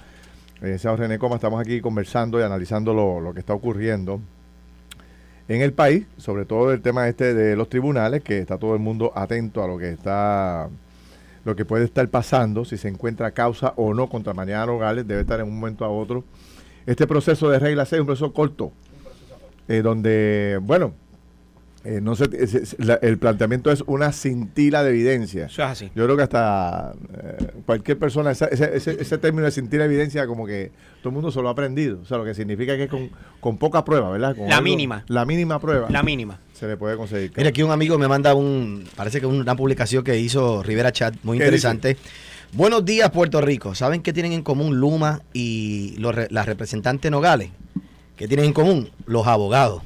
Eh, 0.62 0.78
René 0.82 1.20
Coma, 1.20 1.36
estamos 1.36 1.60
aquí 1.60 1.82
conversando 1.82 2.40
y 2.40 2.44
analizando 2.44 2.94
lo, 2.94 3.20
lo 3.20 3.34
que 3.34 3.40
está 3.42 3.54
ocurriendo 3.54 4.22
en 5.50 5.62
el 5.62 5.74
país, 5.74 6.06
sobre 6.18 6.46
todo 6.46 6.72
el 6.72 6.82
tema 6.82 7.10
este 7.10 7.34
de 7.34 7.58
los 7.58 7.68
tribunales, 7.68 8.24
que 8.24 8.40
está 8.40 8.58
todo 8.58 8.76
el 8.76 8.80
mundo 8.80 9.12
atento 9.14 9.62
a 9.62 9.68
lo 9.68 9.78
que 9.78 9.90
está, 9.90 10.70
lo 11.44 11.56
que 11.56 11.66
puede 11.66 11.86
estar 11.86 12.08
pasando, 12.10 12.66
si 12.66 12.78
se 12.78 12.88
encuentra 12.88 13.32
causa 13.32 13.74
o 13.76 13.94
no 13.94 14.08
contra 14.08 14.34
Mariana 14.34 14.68
Nogales, 14.68 15.08
debe 15.08 15.22
estar 15.22 15.40
en 15.40 15.48
un 15.48 15.60
momento 15.60 15.86
a 15.86 15.90
otro. 15.90 16.24
Este 16.86 17.08
proceso 17.08 17.50
de 17.50 17.60
regla 17.60 17.86
6 17.86 17.94
es 17.94 18.00
un 18.02 18.06
proceso 18.06 18.34
corto, 18.34 18.72
eh, 19.68 19.82
donde, 19.82 20.60
bueno, 20.62 20.94
eh, 21.84 22.00
no 22.02 22.16
sé, 22.16 22.26
es- 22.34 22.54
es- 22.54 22.76
la- 22.80 22.96
el 23.02 23.18
planteamiento 23.18 23.72
es 23.72 23.84
una 23.88 24.12
cintila 24.12 24.84
de 24.84 24.92
evidencia. 24.92 25.46
Eso 25.46 25.64
es 25.64 25.68
así. 25.70 25.92
Yo 25.96 26.04
creo 26.06 26.16
que 26.18 26.24
hasta 26.24 26.94
eh, 27.14 27.48
cualquier 27.66 27.98
persona, 27.98 28.32
esa- 28.32 28.46
ese, 28.48 28.76
ese- 28.76 29.02
ese 29.02 29.18
término 29.18 29.46
de 29.46 29.52
cintila 29.52 29.84
de 29.84 29.90
evidencia, 29.90 30.28
como 30.28 30.46
que 30.46 30.72
todo 31.02 31.10
el 31.10 31.16
mundo 31.16 31.32
se 31.32 31.42
lo 31.42 31.48
ha 31.48 31.52
aprendido. 31.52 32.00
O 32.02 32.06
sea, 32.06 32.18
lo 32.18 32.26
que 32.26 32.34
significa 32.36 32.76
que 32.78 32.84
es 32.84 32.90
con, 32.90 33.10
con 33.40 33.58
poca 33.58 33.84
prueba, 33.84 34.12
¿verdad? 34.12 34.36
Con 34.36 34.48
La 34.48 34.62
mínima. 34.62 35.04
La 35.08 35.26
mínima 35.26 35.60
prueba 35.60 35.90
La 35.90 36.04
mínima. 36.04 36.40
se 36.54 36.68
le 36.68 36.78
puede 36.78 36.96
conseguir. 36.98 37.32
Mira, 37.36 37.50
aquí 37.50 37.64
un 37.64 37.72
amigo 37.72 37.98
me 37.98 38.08
manda 38.08 38.36
un, 38.36 38.84
parece 38.96 39.20
que 39.20 39.26
una 39.26 39.56
publicación 39.56 40.04
que 40.04 40.20
hizo 40.20 40.62
Rivera 40.64 40.92
Chat, 40.92 41.16
muy 41.24 41.38
¿Qué 41.40 41.46
interesante. 41.46 41.98
Buenos 42.54 42.84
días, 42.84 43.10
Puerto 43.12 43.40
Rico. 43.42 43.74
¿Saben 43.76 44.02
qué 44.02 44.12
tienen 44.14 44.34
en 44.34 44.44
común 44.44 44.78
Luma 44.78 45.22
y 45.34 45.96
los 45.98 46.14
re- 46.14 46.28
las 46.32 46.46
representantes 46.46 47.10
Nogales? 47.10 47.50
¿Qué 48.18 48.28
tienen 48.28 48.46
en 48.48 48.54
común? 48.54 48.90
Los 49.06 49.26
abogados. 49.26 49.82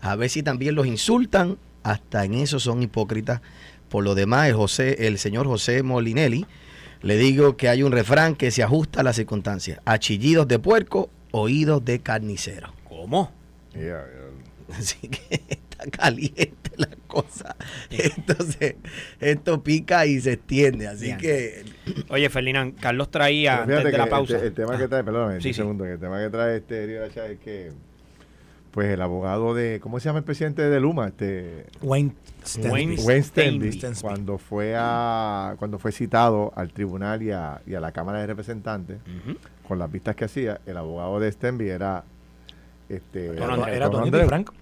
A 0.00 0.16
ver 0.16 0.30
si 0.30 0.42
también 0.42 0.74
los 0.74 0.86
insultan, 0.86 1.58
hasta 1.82 2.24
en 2.24 2.34
eso 2.34 2.58
son 2.60 2.82
hipócritas. 2.82 3.40
Por 3.88 4.04
lo 4.04 4.14
demás, 4.14 4.48
el, 4.48 4.54
José, 4.54 5.06
el 5.06 5.18
señor 5.18 5.46
José 5.46 5.82
Molinelli, 5.82 6.46
le 7.02 7.16
digo 7.16 7.56
que 7.56 7.68
hay 7.68 7.82
un 7.82 7.92
refrán 7.92 8.34
que 8.36 8.50
se 8.50 8.62
ajusta 8.62 9.00
a 9.00 9.02
las 9.02 9.16
circunstancias. 9.16 9.80
Achillidos 9.84 10.46
de 10.48 10.58
puerco, 10.58 11.10
oídos 11.32 11.84
de 11.84 12.00
carnicero. 12.00 12.72
¿Cómo? 12.88 13.32
Yeah, 13.72 13.82
yeah. 14.68 14.76
Así 14.76 15.08
que 15.08 15.42
está 15.50 15.84
caliente 15.90 16.70
la 16.76 16.88
cosa. 17.08 17.56
Entonces, 17.90 18.76
esto 19.18 19.62
pica 19.62 20.06
y 20.06 20.20
se 20.20 20.34
extiende. 20.34 20.86
Así 20.86 21.06
Bien. 21.06 21.18
que 21.18 21.64
Oye, 22.08 22.30
Ferdinand, 22.30 22.78
Carlos 22.78 23.10
traía 23.10 23.64
Pero 23.66 23.78
antes 23.78 23.92
de 23.92 23.98
la 23.98 24.06
pausa. 24.08 24.38
El, 24.38 24.52
tema 24.52 24.74
Ah, 24.74 24.78
que 24.78 24.86
trae, 24.88 25.02
perdóname, 25.02 25.40
Sí, 25.40 25.48
un 25.48 25.54
sí. 25.54 25.54
segundo, 25.54 25.84
que 25.84 25.92
el 25.92 25.98
tema 25.98 26.20
que 26.22 26.30
trae 26.30 26.56
este 26.58 27.10
Chávez 27.12 27.32
es 27.32 27.38
que, 27.40 27.72
pues 28.70 28.88
el 28.88 29.02
abogado 29.02 29.54
de, 29.54 29.80
¿cómo 29.80 29.98
se 29.98 30.06
llama 30.06 30.20
el 30.20 30.24
presidente 30.24 30.62
de 30.62 30.80
Luma? 30.80 31.08
Este, 31.08 31.66
Wayne 31.82 32.12
Stanby. 32.44 32.70
Wayne 32.70 32.96
Wayne 33.02 33.22
Stanby. 33.22 33.68
Stanby, 33.72 34.00
cuando 34.00 34.38
fue 34.38 34.74
a, 34.76 35.56
cuando 35.58 35.78
fue 35.78 35.92
citado 35.92 36.52
al 36.54 36.72
tribunal 36.72 37.22
y 37.22 37.32
a, 37.32 37.60
y 37.66 37.74
a 37.74 37.80
la 37.80 37.92
Cámara 37.92 38.20
de 38.20 38.28
Representantes, 38.28 38.98
con 39.66 39.78
las 39.78 39.90
vistas 39.90 40.14
que 40.14 40.24
hacía, 40.24 40.60
el 40.66 40.76
abogado 40.76 41.18
de 41.18 41.28
Stanby 41.28 41.68
era 41.68 42.04
este 42.88 43.30
Tono. 43.30 43.66
Era 43.66 43.86
Tono 43.86 43.98
Tony 43.98 44.08
Andreu, 44.08 44.28
Franco. 44.28 44.54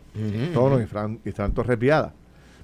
Tono 0.55 0.81
y 0.81 0.87
Fran, 0.87 1.21
y 1.25 1.31
Fran 1.31 1.53
Viada, 1.79 2.13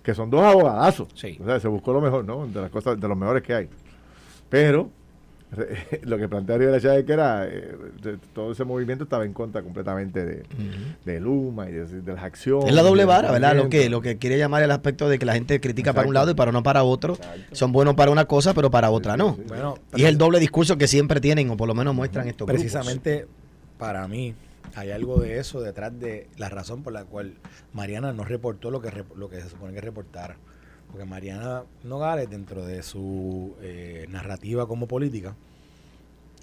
que 0.03 0.15
son 0.15 0.31
dos 0.31 0.43
abogadazos. 0.43 1.09
Sí. 1.15 1.39
O 1.41 1.45
sea, 1.45 1.61
se 1.61 1.69
buscó 1.69 1.93
lo 1.93 2.01
mejor, 2.01 2.25
¿no? 2.25 2.47
De 2.47 2.61
las 2.61 2.71
cosas, 2.71 2.99
de 2.99 3.07
los 3.07 3.17
mejores 3.17 3.43
que 3.43 3.55
hay. 3.55 3.69
Pero 4.49 4.91
lo 6.03 6.19
que 6.19 6.29
plantea 6.29 6.59
Rivera 6.59 6.81
Chávez 6.81 7.05
que 7.05 7.13
era 7.13 7.47
eh, 7.47 7.77
todo 8.33 8.53
ese 8.53 8.65
movimiento 8.65 9.05
estaba 9.05 9.25
en 9.25 9.33
contra 9.33 9.63
completamente 9.63 10.25
de, 10.25 10.43
de 11.05 11.21
Luma 11.21 11.69
y 11.69 11.73
de, 11.73 11.87
de 11.87 12.13
las 12.13 12.23
acciones. 12.23 12.69
es 12.69 12.75
la 12.75 12.83
doble 12.83 13.05
vara, 13.05 13.31
¿verdad? 13.31 13.57
Lo 13.57 13.69
que, 13.69 13.89
lo 13.89 14.01
que 14.01 14.19
quiere 14.19 14.39
llamar 14.39 14.63
el 14.63 14.71
aspecto 14.71 15.09
de 15.09 15.19
que 15.19 15.27
la 15.27 15.35
gente 15.35 15.61
critica 15.61 15.93
para 15.93 16.09
un 16.09 16.15
lado 16.15 16.31
y 16.31 16.35
para 16.35 16.53
no 16.53 16.63
para 16.63 16.85
otro. 16.85 17.19
Son 17.53 17.73
buenos 17.73 17.95
para 17.95 18.11
una 18.11 18.25
cosa, 18.27 18.55
pero 18.55 18.71
para 18.71 18.91
otra 18.91 19.17
no. 19.17 19.37
Bueno, 19.49 19.79
Y 19.95 20.03
es 20.03 20.09
el 20.09 20.19
doble 20.19 20.41
discurso 20.41 20.77
que 20.77 20.87
siempre 20.87 21.21
tienen, 21.21 21.51
o 21.51 21.57
por 21.57 21.69
lo 21.69 21.75
menos 21.75 21.95
muestran 21.95 22.29
estos 22.29 22.47
grupos. 22.47 22.63
precisamente 22.63 23.27
para 23.79 24.07
mí 24.09 24.35
hay 24.75 24.91
algo 24.91 25.21
de 25.21 25.39
eso 25.39 25.61
detrás 25.61 25.99
de 25.99 26.29
la 26.37 26.49
razón 26.49 26.83
por 26.83 26.93
la 26.93 27.05
cual 27.05 27.35
Mariana 27.73 28.13
no 28.13 28.25
reportó 28.25 28.71
lo 28.71 28.81
que 28.81 29.05
lo 29.15 29.29
que 29.29 29.41
se 29.41 29.51
supone 29.51 29.75
que 29.75 29.81
reportara. 29.81 30.37
Porque 30.95 31.07
Mariana 31.11 31.65
Nogales, 31.83 32.31
dentro 32.31 32.65
de 32.65 32.85
su 32.85 33.57
eh, 33.61 34.07
narrativa 34.11 34.69
como 34.69 34.87
política, 34.87 35.35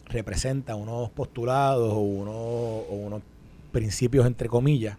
representa 0.09 0.75
unos 0.75 1.09
postulados 1.09 1.93
o 1.93 1.99
unos, 1.99 2.35
o 2.35 3.01
unos 3.01 3.21
principios, 3.71 4.27
entre 4.27 4.49
comillas, 4.49 4.97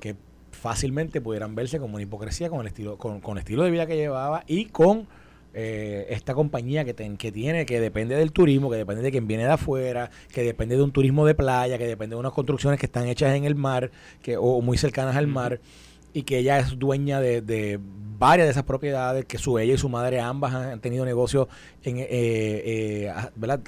que 0.00 0.16
fácilmente 0.52 1.20
pudieran 1.20 1.54
verse 1.54 1.78
como 1.78 1.96
una 1.96 2.02
hipocresía 2.02 2.48
con 2.48 2.62
el 2.62 2.68
estilo, 2.68 2.96
con, 2.96 3.20
con 3.20 3.36
el 3.36 3.40
estilo 3.40 3.62
de 3.62 3.72
vida 3.72 3.86
que 3.86 3.96
llevaba 3.96 4.42
y 4.46 4.64
con 4.64 5.06
eh, 5.52 6.06
esta 6.08 6.32
compañía 6.32 6.82
que, 6.86 6.94
ten- 6.94 7.18
que 7.18 7.30
tiene, 7.30 7.66
que 7.66 7.78
depende 7.78 8.16
del 8.16 8.32
turismo, 8.32 8.70
que 8.70 8.76
depende 8.78 9.02
de 9.02 9.10
quien 9.10 9.26
viene 9.26 9.44
de 9.44 9.50
afuera, 9.50 10.10
que 10.32 10.42
depende 10.42 10.76
de 10.78 10.82
un 10.82 10.92
turismo 10.92 11.26
de 11.26 11.34
playa, 11.34 11.76
que 11.76 11.86
depende 11.86 12.16
de 12.16 12.20
unas 12.20 12.32
construcciones 12.32 12.80
que 12.80 12.86
están 12.86 13.06
hechas 13.06 13.34
en 13.36 13.44
el 13.44 13.54
mar 13.54 13.90
que, 14.22 14.38
o 14.38 14.62
muy 14.62 14.78
cercanas 14.78 15.14
al 15.16 15.26
mar, 15.26 15.60
y 16.12 16.22
que 16.22 16.38
ella 16.38 16.58
es 16.58 16.78
dueña 16.78 17.20
de, 17.20 17.40
de 17.40 17.78
varias 18.20 18.46
de 18.46 18.50
esas 18.52 18.64
propiedades, 18.64 19.24
que 19.24 19.38
su 19.38 19.58
ella 19.58 19.74
y 19.74 19.78
su 19.78 19.88
madre 19.88 20.20
ambas 20.20 20.54
han, 20.54 20.80
tenido 20.80 21.04
negocios 21.04 21.48
en, 21.82 21.98
eh, 21.98 22.06
eh, 22.10 23.12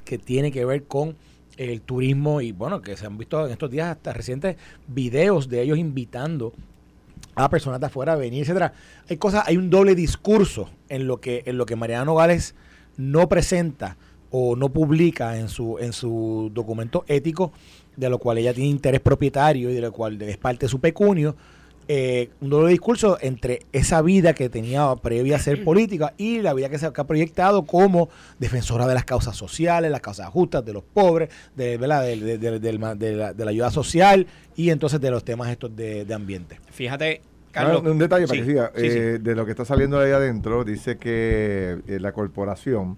que 0.05 0.19
tiene 0.19 0.53
que 0.53 0.65
ver 0.65 0.85
con 0.85 1.17
el 1.57 1.81
turismo 1.81 2.41
y 2.41 2.53
bueno, 2.53 2.83
que 2.83 2.97
se 2.97 3.07
han 3.07 3.17
visto 3.17 3.47
en 3.47 3.53
estos 3.53 3.71
días 3.71 3.89
hasta 3.89 4.13
recientes 4.13 4.57
videos 4.87 5.49
de 5.49 5.63
ellos 5.63 5.79
invitando 5.79 6.53
a 7.35 7.49
personas 7.49 7.81
de 7.81 7.87
afuera 7.87 8.13
a 8.13 8.17
venir, 8.17 8.43
etcétera. 8.43 8.75
Hay 9.09 9.17
cosas, 9.17 9.45
hay 9.47 9.57
un 9.57 9.71
doble 9.71 9.95
discurso 9.95 10.69
en 10.91 11.07
lo 11.07 11.19
que, 11.19 11.43
en 11.47 11.57
lo 11.57 11.65
que 11.65 11.77
Mariana 11.77 12.05
Nogales 12.05 12.55
no 12.99 13.29
presenta 13.29 13.97
o 14.31 14.55
no 14.55 14.71
publica 14.71 15.39
en 15.39 15.49
su, 15.49 15.79
en 15.79 15.95
su 15.95 16.51
documento 16.53 17.05
ético, 17.09 17.53
de 17.97 18.11
lo 18.11 18.19
cual 18.19 18.39
ella 18.39 18.53
tiene 18.53 18.69
interés 18.69 19.01
propietario 19.01 19.71
y 19.71 19.75
de 19.75 19.81
lo 19.81 19.93
cual 19.93 20.21
es 20.21 20.37
parte 20.37 20.67
de 20.67 20.71
su 20.71 20.81
pecunio. 20.81 21.37
Eh, 21.89 22.31
un 22.41 22.51
doble 22.51 22.71
discurso 22.71 23.19
entre 23.21 23.61
esa 23.73 24.03
vida 24.03 24.35
que 24.35 24.49
tenía 24.49 24.95
previa 24.97 25.37
a 25.37 25.39
ser 25.39 25.65
política 25.65 26.15
y 26.17 26.41
la 26.41 26.55
vida 26.55 26.69
que 26.69 26.79
se 26.79 26.87
ha 26.87 26.93
proyectado 26.93 27.65
como 27.65 28.09
defensora 28.39 28.87
de 28.87 28.95
las 28.95 29.05
causas 29.05 29.37
sociales, 29.37 29.91
las 29.91 30.01
causas 30.01 30.29
justas, 30.29 30.65
de 30.65 30.73
los 30.73 30.83
pobres, 30.85 31.29
de, 31.57 31.77
¿verdad? 31.79 32.03
de, 32.05 32.17
de- 32.17 32.39
de- 32.39 32.59
del 32.61 32.79
ma- 32.79 32.95
de 32.95 33.13
la, 33.17 33.33
de 33.35 33.45
la 33.45 33.51
ayuda 33.51 33.71
social 33.71 34.27
y 34.57 34.71
entonces 34.71 35.01
de 35.01 35.11
los 35.11 35.25
temas 35.25 35.49
estos 35.51 35.75
de, 35.75 36.05
de 36.05 36.15
ambiente. 36.15 36.59
Fíjate, 36.71 37.21
Ah, 37.55 37.67
Carlos. 37.67 37.83
un 37.85 37.99
detalle 37.99 38.27
para 38.27 38.41
Sí, 38.41 38.47
que 38.47 38.51
siga. 38.51 38.73
sí, 38.75 38.81
sí. 38.91 38.99
Eh, 38.99 39.19
De 39.19 39.35
lo 39.35 39.45
que 39.45 39.51
está 39.51 39.67
saliendo 39.67 39.99
de 39.99 40.07
ahí 40.07 40.13
adentro, 40.13 40.65
dice 40.65 40.97
que 40.97 41.81
eh, 41.87 42.01
la 42.01 42.13
corporación, 42.13 42.97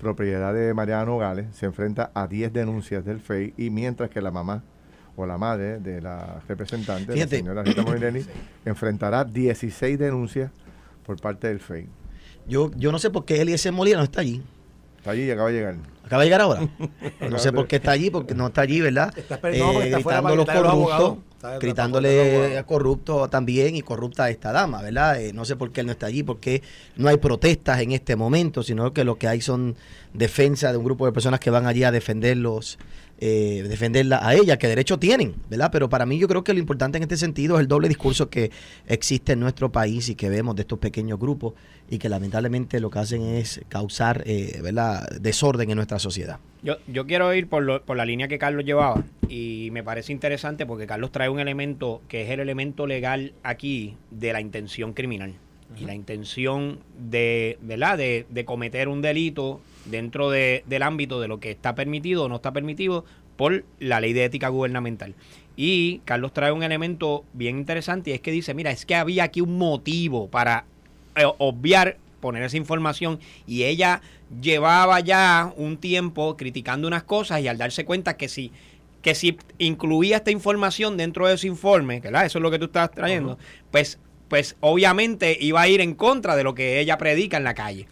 propiedad 0.00 0.54
de 0.54 0.72
Mariana 0.72 1.04
Nogales, 1.04 1.46
se 1.52 1.66
enfrenta 1.66 2.10
a 2.14 2.26
10 2.26 2.50
denuncias 2.54 3.04
del 3.04 3.20
FEI 3.20 3.52
y 3.58 3.68
mientras 3.68 4.08
que 4.08 4.22
la 4.22 4.30
mamá 4.30 4.62
o 5.20 5.26
la 5.26 5.38
madre 5.38 5.78
de 5.80 6.00
la 6.00 6.40
representante, 6.48 7.12
Fíjate. 7.12 7.36
la 7.36 7.38
señora 7.38 7.62
Rita 7.62 7.82
Molinelli, 7.82 8.24
enfrentará 8.64 9.24
16 9.24 9.98
denuncias 9.98 10.50
por 11.06 11.20
parte 11.20 11.48
del 11.48 11.60
FEI. 11.60 11.88
Yo, 12.48 12.70
yo 12.76 12.90
no 12.90 12.98
sé 12.98 13.10
por 13.10 13.24
qué 13.24 13.40
Eliezer 13.40 13.72
Molina 13.72 13.98
no 13.98 14.04
está 14.04 14.20
allí. 14.22 14.42
Está 14.98 15.12
allí 15.12 15.22
y 15.24 15.30
acaba 15.30 15.48
de 15.50 15.54
llegar. 15.54 15.74
Acaba 16.10 16.24
de 16.24 16.26
llegar 16.26 16.40
ahora. 16.40 16.68
No 17.30 17.38
sé 17.38 17.52
por 17.52 17.68
qué 17.68 17.76
está 17.76 17.92
allí, 17.92 18.10
porque 18.10 18.34
no 18.34 18.48
está 18.48 18.62
allí, 18.62 18.80
¿verdad? 18.80 19.16
Está 19.16 19.36
no, 19.36 19.80
está 19.80 19.86
Eh, 19.86 19.90
gritando 19.92 20.34
los 20.34 20.46
los 20.48 20.56
corruptos, 20.56 21.18
gritándole 21.60 22.58
a 22.58 22.66
corrupto 22.66 23.28
también 23.28 23.76
y 23.76 23.82
corrupta 23.82 24.24
a 24.24 24.30
esta 24.30 24.50
dama, 24.50 24.82
¿verdad? 24.82 25.22
Eh, 25.22 25.32
no 25.32 25.44
sé 25.44 25.54
por 25.54 25.70
qué 25.70 25.82
él 25.82 25.86
no 25.86 25.92
está 25.92 26.06
allí, 26.06 26.24
porque 26.24 26.62
no 26.96 27.08
hay 27.08 27.18
protestas 27.18 27.80
en 27.80 27.92
este 27.92 28.16
momento, 28.16 28.64
sino 28.64 28.92
que 28.92 29.04
lo 29.04 29.18
que 29.18 29.28
hay 29.28 29.40
son 29.40 29.76
defensa 30.12 30.72
de 30.72 30.78
un 30.78 30.84
grupo 30.84 31.06
de 31.06 31.12
personas 31.12 31.38
que 31.38 31.50
van 31.50 31.66
allí 31.66 31.84
a 31.84 31.92
defenderlos, 31.92 32.76
eh, 33.20 33.64
defenderla 33.68 34.26
a 34.26 34.34
ella, 34.34 34.58
que 34.58 34.66
derecho 34.66 34.98
tienen, 34.98 35.34
¿verdad? 35.48 35.68
Pero 35.70 35.88
para 35.88 36.06
mí 36.06 36.18
yo 36.18 36.26
creo 36.26 36.42
que 36.42 36.54
lo 36.54 36.58
importante 36.58 36.96
en 36.96 37.02
este 37.04 37.16
sentido 37.18 37.56
es 37.56 37.60
el 37.60 37.68
doble 37.68 37.86
discurso 37.86 38.28
que 38.30 38.50
existe 38.88 39.32
en 39.34 39.40
nuestro 39.40 39.70
país 39.70 40.08
y 40.08 40.16
que 40.16 40.28
vemos 40.28 40.56
de 40.56 40.62
estos 40.62 40.78
pequeños 40.80 41.20
grupos 41.20 41.52
y 41.88 41.98
que 41.98 42.08
lamentablemente 42.08 42.80
lo 42.80 42.88
que 42.88 42.98
hacen 43.00 43.22
es 43.22 43.60
causar, 43.68 44.22
eh, 44.24 44.60
¿verdad?, 44.62 45.06
desorden 45.20 45.68
en 45.70 45.76
nuestra 45.76 45.98
sociedad. 46.00 46.38
Yo, 46.62 46.76
yo 46.88 47.06
quiero 47.06 47.32
ir 47.32 47.46
por, 47.46 47.62
lo- 47.62 47.82
por 47.82 47.96
la 47.96 48.04
línea 48.04 48.26
que 48.28 48.38
Carlos 48.38 48.64
llevaba 48.64 49.04
y 49.28 49.68
me 49.72 49.82
parece 49.84 50.12
interesante 50.12 50.66
porque 50.66 50.86
Carlos 50.86 51.12
trae 51.12 51.28
un 51.28 51.38
elemento 51.40 52.02
que 52.08 52.22
es 52.22 52.30
el 52.30 52.40
elemento 52.40 52.86
legal 52.86 53.32
aquí 53.44 53.94
de 54.10 54.32
la 54.32 54.40
intención 54.40 54.92
criminal 54.92 55.34
y 55.80 55.84
la 55.84 55.94
intención 55.94 56.80
de, 56.98 57.56
¿verdad? 57.62 57.96
De, 57.96 58.26
de 58.28 58.44
cometer 58.44 58.88
un 58.88 59.00
delito 59.02 59.60
dentro 59.84 60.28
de- 60.28 60.64
del 60.66 60.82
ámbito 60.82 61.20
de 61.20 61.28
lo 61.28 61.38
que 61.38 61.50
está 61.52 61.74
permitido 61.76 62.24
o 62.24 62.28
no 62.28 62.36
está 62.36 62.52
permitido 62.52 63.04
por 63.36 63.64
la 63.78 64.00
ley 64.00 64.12
de 64.12 64.24
ética 64.24 64.48
gubernamental. 64.48 65.14
Y 65.56 66.00
Carlos 66.04 66.32
trae 66.32 66.52
un 66.52 66.62
elemento 66.62 67.24
bien 67.32 67.56
interesante 67.58 68.10
y 68.10 68.14
es 68.14 68.20
que 68.20 68.32
dice, 68.32 68.52
mira, 68.52 68.70
es 68.70 68.84
que 68.84 68.94
había 68.96 69.24
aquí 69.24 69.40
un 69.40 69.56
motivo 69.58 70.28
para 70.28 70.64
eh, 71.16 71.24
obviar 71.38 71.96
poner 72.20 72.42
esa 72.42 72.56
información 72.56 73.18
y 73.46 73.64
ella 73.64 74.00
llevaba 74.40 75.00
ya 75.00 75.52
un 75.56 75.76
tiempo 75.78 76.36
criticando 76.36 76.86
unas 76.86 77.02
cosas 77.02 77.40
y 77.40 77.48
al 77.48 77.58
darse 77.58 77.84
cuenta 77.84 78.16
que 78.16 78.28
si 78.28 78.52
que 79.02 79.14
si 79.14 79.38
incluía 79.58 80.16
esta 80.18 80.30
información 80.30 80.98
dentro 80.98 81.26
de 81.26 81.34
ese 81.34 81.46
informe, 81.46 82.00
¿verdad? 82.00 82.26
Eso 82.26 82.38
es 82.38 82.42
lo 82.42 82.50
que 82.50 82.58
tú 82.58 82.66
estás 82.66 82.90
trayendo, 82.90 83.38
pues 83.70 83.98
pues 84.28 84.56
obviamente 84.60 85.36
iba 85.40 85.60
a 85.62 85.66
ir 85.68 85.80
en 85.80 85.94
contra 85.94 86.36
de 86.36 86.44
lo 86.44 86.54
que 86.54 86.78
ella 86.80 86.98
predica 86.98 87.36
en 87.36 87.44
la 87.44 87.54
calle. 87.54 87.88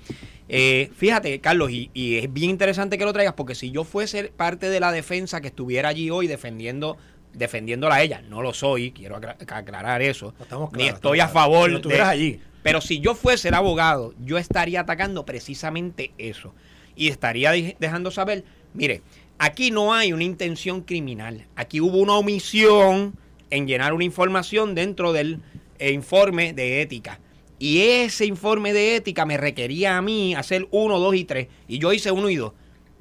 Eh, 0.50 0.90
fíjate, 0.96 1.40
Carlos, 1.40 1.70
y, 1.70 1.90
y 1.94 2.16
es 2.18 2.32
bien 2.32 2.50
interesante 2.50 2.96
que 2.96 3.04
lo 3.04 3.12
traigas 3.12 3.34
porque 3.34 3.54
si 3.54 3.70
yo 3.70 3.84
fuese 3.84 4.24
parte 4.34 4.70
de 4.70 4.80
la 4.80 4.92
defensa 4.92 5.40
que 5.40 5.48
estuviera 5.48 5.88
allí 5.88 6.10
hoy 6.10 6.26
defendiendo 6.26 6.96
defendiéndola 7.34 7.96
a 7.96 8.02
ella, 8.02 8.22
no 8.22 8.40
lo 8.42 8.52
soy, 8.54 8.90
quiero 8.92 9.16
acla- 9.16 9.36
aclarar 9.48 10.00
eso, 10.02 10.34
No, 10.50 10.70
ni 10.74 10.86
estoy 10.88 11.20
a 11.20 11.28
favor 11.28 11.66
Si 11.66 11.70
no 11.72 11.76
estuvieras 11.78 12.06
de, 12.08 12.12
allí. 12.12 12.40
Pero 12.68 12.80
si 12.80 13.00
yo 13.00 13.14
fuese 13.14 13.48
el 13.48 13.54
abogado, 13.54 14.14
yo 14.24 14.38
estaría 14.38 14.80
atacando 14.80 15.24
precisamente 15.24 16.12
eso. 16.18 16.54
Y 16.96 17.08
estaría 17.08 17.52
dejando 17.78 18.10
saber, 18.10 18.44
mire, 18.74 19.02
aquí 19.38 19.70
no 19.70 19.94
hay 19.94 20.12
una 20.12 20.24
intención 20.24 20.82
criminal. 20.82 21.46
Aquí 21.56 21.80
hubo 21.80 21.98
una 21.98 22.14
omisión 22.14 23.14
en 23.50 23.66
llenar 23.66 23.92
una 23.94 24.04
información 24.04 24.74
dentro 24.74 25.12
del 25.12 25.40
eh, 25.78 25.92
informe 25.92 26.52
de 26.52 26.82
ética. 26.82 27.20
Y 27.60 27.80
ese 27.80 28.24
informe 28.26 28.72
de 28.72 28.96
ética 28.96 29.24
me 29.26 29.36
requería 29.36 29.96
a 29.96 30.02
mí 30.02 30.34
hacer 30.34 30.68
uno, 30.70 30.98
dos 30.98 31.14
y 31.14 31.24
tres. 31.24 31.48
Y 31.66 31.78
yo 31.78 31.92
hice 31.92 32.10
uno 32.12 32.30
y 32.30 32.36
dos. 32.36 32.52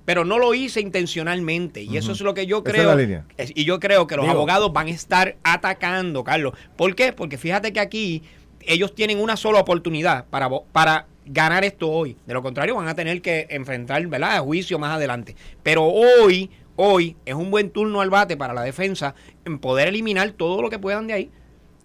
Pero 0.05 0.23
no 0.25 0.39
lo 0.39 0.53
hice 0.53 0.79
intencionalmente. 0.79 1.83
Y 1.83 1.97
eso 1.97 2.13
es 2.13 2.21
lo 2.21 2.33
que 2.33 2.45
yo 2.45 2.63
creo. 2.63 2.97
es- 3.37 3.51
y 3.55 3.65
yo 3.65 3.79
creo 3.79 4.07
que 4.07 4.15
los 4.15 4.23
Digo- 4.25 4.35
abogados 4.37 4.71
van 4.71 4.87
a 4.87 4.91
estar 4.91 5.35
atacando, 5.43 6.23
Carlos. 6.23 6.53
¿Por 6.77 6.95
qué? 6.95 7.11
Porque 7.13 7.37
fíjate 7.37 7.73
que 7.73 7.79
aquí 7.81 8.23
ellos 8.67 8.93
tienen 8.93 9.19
una 9.19 9.35
sola 9.37 9.59
oportunidad 9.59 10.25
para, 10.25 10.47
vo- 10.49 10.63
para 10.71 11.05
ganar 11.25 11.63
esto 11.63 11.89
hoy. 11.89 12.15
De 12.25 12.33
lo 12.33 12.41
contrario, 12.43 12.75
van 12.75 12.87
a 12.87 12.95
tener 12.95 13.21
que 13.21 13.47
enfrentar, 13.49 14.05
¿verdad?, 14.07 14.37
a 14.37 14.39
juicio 14.41 14.77
más 14.79 14.95
adelante. 14.95 15.35
Pero 15.63 15.85
hoy, 15.85 16.49
hoy 16.75 17.15
es 17.25 17.33
un 17.35 17.49
buen 17.51 17.69
turno 17.71 18.01
al 18.01 18.09
bate 18.09 18.37
para 18.37 18.53
la 18.53 18.61
defensa 18.61 19.15
en 19.45 19.59
poder 19.59 19.87
eliminar 19.87 20.31
todo 20.31 20.61
lo 20.61 20.69
que 20.69 20.79
puedan 20.79 21.07
de 21.07 21.13
ahí. 21.13 21.31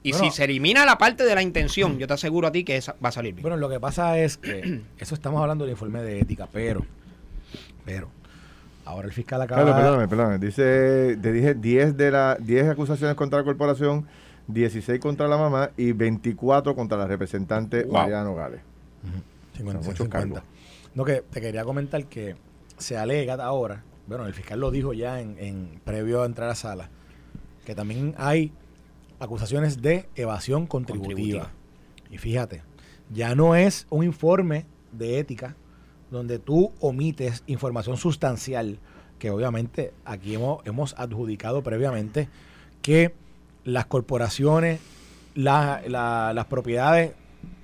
Y 0.05 0.11
Bueno. 0.13 0.25
si 0.31 0.37
se 0.37 0.45
elimina 0.45 0.85
la 0.85 0.99
parte 0.99 1.25
de 1.25 1.35
la 1.35 1.43
intención, 1.43 1.99
yo 1.99 2.07
te 2.09 2.15
aseguro 2.15 2.49
a 2.49 2.53
ti 2.53 2.65
que 2.65 2.77
esa 2.77 2.97
va 3.05 3.11
a 3.11 3.13
salir 3.13 3.35
bien. 3.35 3.43
Bueno, 3.43 3.57
lo 3.57 3.69
que 3.69 3.79
pasa 3.81 4.19
es 4.19 4.37
que 4.37 4.81
eso 4.99 5.15
estamos 5.15 5.41
hablando 5.41 5.65
del 5.65 5.73
informe 5.73 6.03
de 6.03 6.21
ética, 6.21 6.49
pero, 6.53 6.85
pero 7.85 8.09
Ahora 8.85 9.07
el 9.07 9.13
fiscal 9.13 9.41
acaba... 9.41 9.63
Perdón, 9.63 9.77
perdóname, 9.81 10.09
perdóname. 10.09 10.39
Dice, 10.45 11.17
te 11.23 11.33
dije 11.33 11.55
10, 11.55 11.97
de 11.97 12.11
la, 12.11 12.37
10 12.41 12.71
acusaciones 12.71 13.15
contra 13.15 13.39
la 13.39 13.45
corporación, 13.45 14.09
16 14.49 15.01
contra 15.01 15.29
la 15.29 15.37
mamá 15.37 15.71
y 15.77 15.93
24 15.93 16.75
contra 16.75 16.99
la 16.99 17.07
representante 17.07 17.85
Wow. 17.85 17.93
Mariana 17.93 18.25
Nogales. 18.25 18.61
50, 19.57 19.83
Son 19.83 19.91
muchos 19.93 20.07
50. 20.07 20.09
cargos. 20.19 20.43
No, 20.95 21.05
que 21.05 21.23
te 21.23 21.41
quería 21.41 21.65
comentar 21.65 22.05
que 22.07 22.37
se 22.77 22.97
alega 22.97 23.35
ahora, 23.43 23.85
bueno, 24.07 24.27
el 24.27 24.35
fiscal 24.35 24.61
lo 24.61 24.71
dijo 24.71 24.93
ya 24.93 25.21
en, 25.21 25.37
en 25.39 25.81
previo 25.85 26.23
a 26.23 26.27
entrar 26.27 26.47
a 26.47 26.51
la 26.51 26.55
sala, 26.55 26.91
que 27.65 27.75
también 27.75 28.15
hay 28.19 28.53
acusaciones 29.21 29.81
de 29.81 30.09
evasión 30.17 30.67
contributiva. 30.67 31.45
Contributiva. 31.45 31.51
Y 32.11 32.19
fíjate, 32.19 32.63
ya 33.13 33.35
no 33.35 33.55
es 33.55 33.87
un 33.91 34.05
informe 34.05 34.67
de 34.93 35.19
ética 35.19 35.57
donde 36.11 36.39
tú 36.39 36.73
omites 36.81 37.43
información 37.47 37.97
sustancial, 37.97 38.79
que 39.19 39.31
obviamente 39.31 39.95
aquí 40.05 40.35
hemos, 40.35 40.67
hemos 40.67 40.95
adjudicado 40.99 41.63
previamente 41.63 42.29
que 42.83 43.15
las 43.65 43.87
corporaciones, 43.87 44.81
la- 45.35 45.81
la- 45.87 46.33
las 46.35 46.45
propiedades 46.47 47.13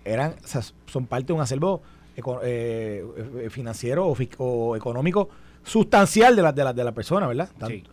eran, 0.04 0.34
o 0.42 0.46
sea, 0.46 0.62
son 0.86 1.06
parte 1.06 1.28
de 1.28 1.32
un 1.34 1.40
acervo 1.40 1.82
eco- 2.16 2.40
eh, 2.42 3.04
eh, 3.42 3.50
financiero 3.50 4.06
o, 4.06 4.16
o 4.38 4.76
económico 4.76 5.28
sustancial 5.64 6.34
de 6.34 6.42
la, 6.42 6.52
de 6.52 6.64
la, 6.64 6.72
de 6.72 6.84
la 6.84 6.92
persona, 6.92 7.26
¿verdad? 7.26 7.48
Tanto- 7.58 7.68
Sí. 7.68 7.84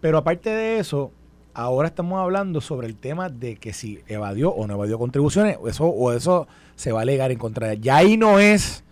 Pero 0.00 0.18
aparte 0.18 0.50
de 0.50 0.78
eso, 0.78 1.10
ahora 1.54 1.88
estamos 1.88 2.20
hablando 2.20 2.60
sobre 2.60 2.86
el 2.86 2.94
tema 2.96 3.28
de 3.30 3.56
que 3.56 3.72
si 3.72 4.00
evadió 4.06 4.50
o 4.50 4.66
no 4.66 4.74
evadió 4.74 4.98
contribuciones, 4.98 5.56
o 5.60 5.68
eso, 5.68 5.86
o 5.86 6.12
eso 6.12 6.46
se 6.76 6.92
va 6.92 6.98
a 7.00 7.02
alegar 7.02 7.32
en 7.32 7.38
contra 7.38 7.68
de 7.68 7.74
ella. 7.74 7.82
Ya 7.82 7.96
ahí 7.96 8.16
no 8.18 8.38
es 8.38 8.84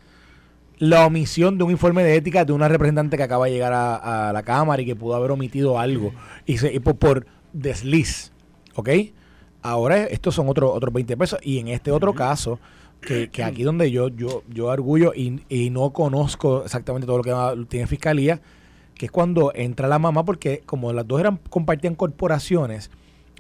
la 0.79 1.07
omisión 1.07 1.59
de 1.59 1.65
un 1.65 1.71
informe 1.71 2.03
de 2.03 2.17
ética 2.17 2.45
de 2.45 2.53
una 2.53 2.67
representante 2.67 3.17
que 3.17 3.23
acaba 3.23 3.45
de 3.47 3.53
llegar 3.53 3.73
a, 3.75 4.31
a 4.31 4.33
la 4.33 4.43
Cámara 4.43 4.81
y 4.83 4.87
que 4.87 4.97
pudo 4.97 5.15
haber 5.15 5.31
omitido 5.31 5.79
algo 5.79 6.13
y, 6.47 6.59
se- 6.59 6.73
y 6.73 6.81
por, 6.81 6.97
por 6.97 7.27
desliz, 7.53 8.32
¿ok? 8.75 8.89
Ahora 9.63 10.05
estos 10.05 10.35
son 10.35 10.49
otros 10.49 10.71
otros 10.75 10.93
20 10.93 11.17
pesos 11.17 11.39
y 11.43 11.59
en 11.59 11.69
este 11.69 11.93
otro 11.93 12.15
caso, 12.15 12.59
que, 13.01 13.31
que 13.31 13.43
aquí 13.45 13.63
donde 13.63 13.91
yo 13.91 14.09
yo 14.09 14.43
yo 14.49 14.71
arguyo 14.71 15.13
y, 15.15 15.41
y 15.49 15.71
no 15.71 15.91
conozco 15.91 16.65
exactamente 16.65 17.07
todo 17.07 17.19
lo 17.19 17.23
que 17.25 17.67
tiene 17.67 17.87
Fiscalía, 17.87 18.41
que 18.95 19.07
es 19.07 19.13
cuando 19.13 19.53
entra 19.55 19.89
la 19.89 19.99
mamá 19.99 20.25
porque 20.25 20.63
como 20.67 20.93
las 20.93 21.07
dos 21.07 21.21
eran 21.21 21.39
compartían 21.49 21.95
corporaciones, 21.95 22.91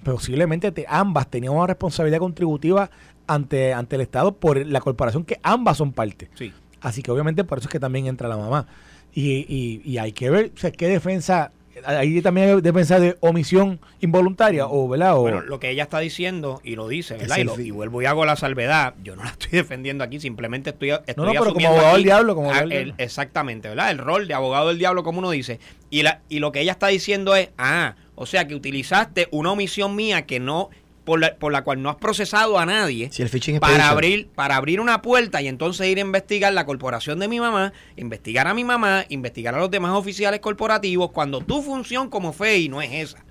posiblemente 0.04 0.72
te- 0.72 0.86
ambas 0.88 1.28
tenían 1.28 1.54
una 1.54 1.66
responsabilidad 1.66 2.18
contributiva 2.18 2.90
ante, 3.26 3.72
ante 3.72 3.96
el 3.96 4.02
Estado 4.02 4.32
por 4.34 4.64
la 4.66 4.80
corporación 4.80 5.24
que 5.24 5.38
ambas 5.42 5.76
son 5.76 5.92
parte. 5.92 6.28
Sí. 6.34 6.52
Así 6.80 7.02
que 7.02 7.10
obviamente 7.12 7.44
por 7.44 7.58
eso 7.58 7.68
es 7.68 7.72
que 7.72 7.80
también 7.80 8.06
entra 8.06 8.28
la 8.28 8.36
mamá. 8.36 8.66
Y, 9.14 9.44
y, 9.48 9.82
y 9.84 9.98
hay 9.98 10.12
que 10.12 10.30
ver 10.30 10.52
o 10.54 10.58
sea, 10.58 10.72
qué 10.72 10.88
defensa, 10.88 11.52
ahí 11.84 12.20
también 12.22 12.48
hay 12.50 12.60
defensa 12.60 12.98
de 13.00 13.16
omisión 13.20 13.80
involuntaria 14.00 14.66
o, 14.66 14.88
¿verdad? 14.88 15.16
O, 15.16 15.20
Bueno, 15.22 15.40
lo 15.42 15.60
que 15.60 15.70
ella 15.70 15.84
está 15.84 15.98
diciendo, 16.00 16.60
y 16.64 16.76
lo 16.76 16.88
dice, 16.88 17.16
¿verdad? 17.16 17.38
Y, 17.38 17.44
lo- 17.44 17.58
y 17.60 17.70
vuelvo 17.70 18.02
y 18.02 18.06
hago 18.06 18.24
la 18.24 18.36
salvedad. 18.36 18.94
Yo 19.02 19.16
no 19.16 19.24
la 19.24 19.30
estoy 19.30 19.50
defendiendo 19.52 20.04
aquí, 20.04 20.20
simplemente 20.20 20.70
estoy, 20.70 20.90
estoy 20.90 21.24
no, 21.24 21.32
pero 21.32 21.52
como 21.54 21.68
abogado 21.68 21.94
del 21.94 22.04
diablo, 22.04 22.34
como 22.34 22.48
abogado 22.48 22.64
el- 22.64 22.70
diablo. 22.70 22.94
Exactamente, 22.98 23.68
¿verdad? 23.68 23.90
El 23.90 23.98
rol 23.98 24.28
de 24.28 24.34
abogado 24.34 24.68
del 24.68 24.78
diablo, 24.78 25.02
como 25.02 25.18
uno 25.20 25.30
dice. 25.30 25.60
Y, 25.90 26.02
la, 26.02 26.20
y 26.28 26.38
lo 26.38 26.52
que 26.52 26.60
ella 26.60 26.72
está 26.72 26.88
diciendo 26.88 27.34
es, 27.36 27.50
ah, 27.58 27.96
o 28.14 28.26
sea 28.26 28.46
que 28.46 28.54
utilizaste 28.54 29.28
una 29.30 29.52
omisión 29.52 29.94
mía 29.96 30.26
que 30.26 30.40
no, 30.40 30.70
por 31.04 31.18
la, 31.20 31.34
por 31.36 31.52
la 31.52 31.64
cual 31.64 31.82
no 31.82 31.90
has 31.90 31.96
procesado 31.96 32.58
a 32.58 32.66
nadie. 32.66 33.10
Si 33.12 33.22
el 33.22 33.28
phishing 33.28 33.58
para 33.58 33.72
expedition. 33.74 33.92
abrir 33.92 34.28
para 34.34 34.56
abrir 34.56 34.80
una 34.80 35.02
puerta 35.02 35.42
y 35.42 35.48
entonces 35.48 35.86
ir 35.88 35.98
a 35.98 36.02
investigar 36.02 36.52
la 36.52 36.64
corporación 36.64 37.18
de 37.18 37.28
mi 37.28 37.40
mamá, 37.40 37.72
investigar 37.96 38.46
a 38.46 38.54
mi 38.54 38.62
mamá, 38.64 39.04
investigar 39.08 39.54
a 39.54 39.58
los 39.58 39.70
demás 39.70 39.92
oficiales 39.92 40.40
corporativos 40.40 41.10
cuando 41.10 41.40
tu 41.40 41.60
función 41.62 42.08
como 42.08 42.32
FEI 42.32 42.68
no 42.68 42.80
es 42.82 42.92
esa. 42.92 43.24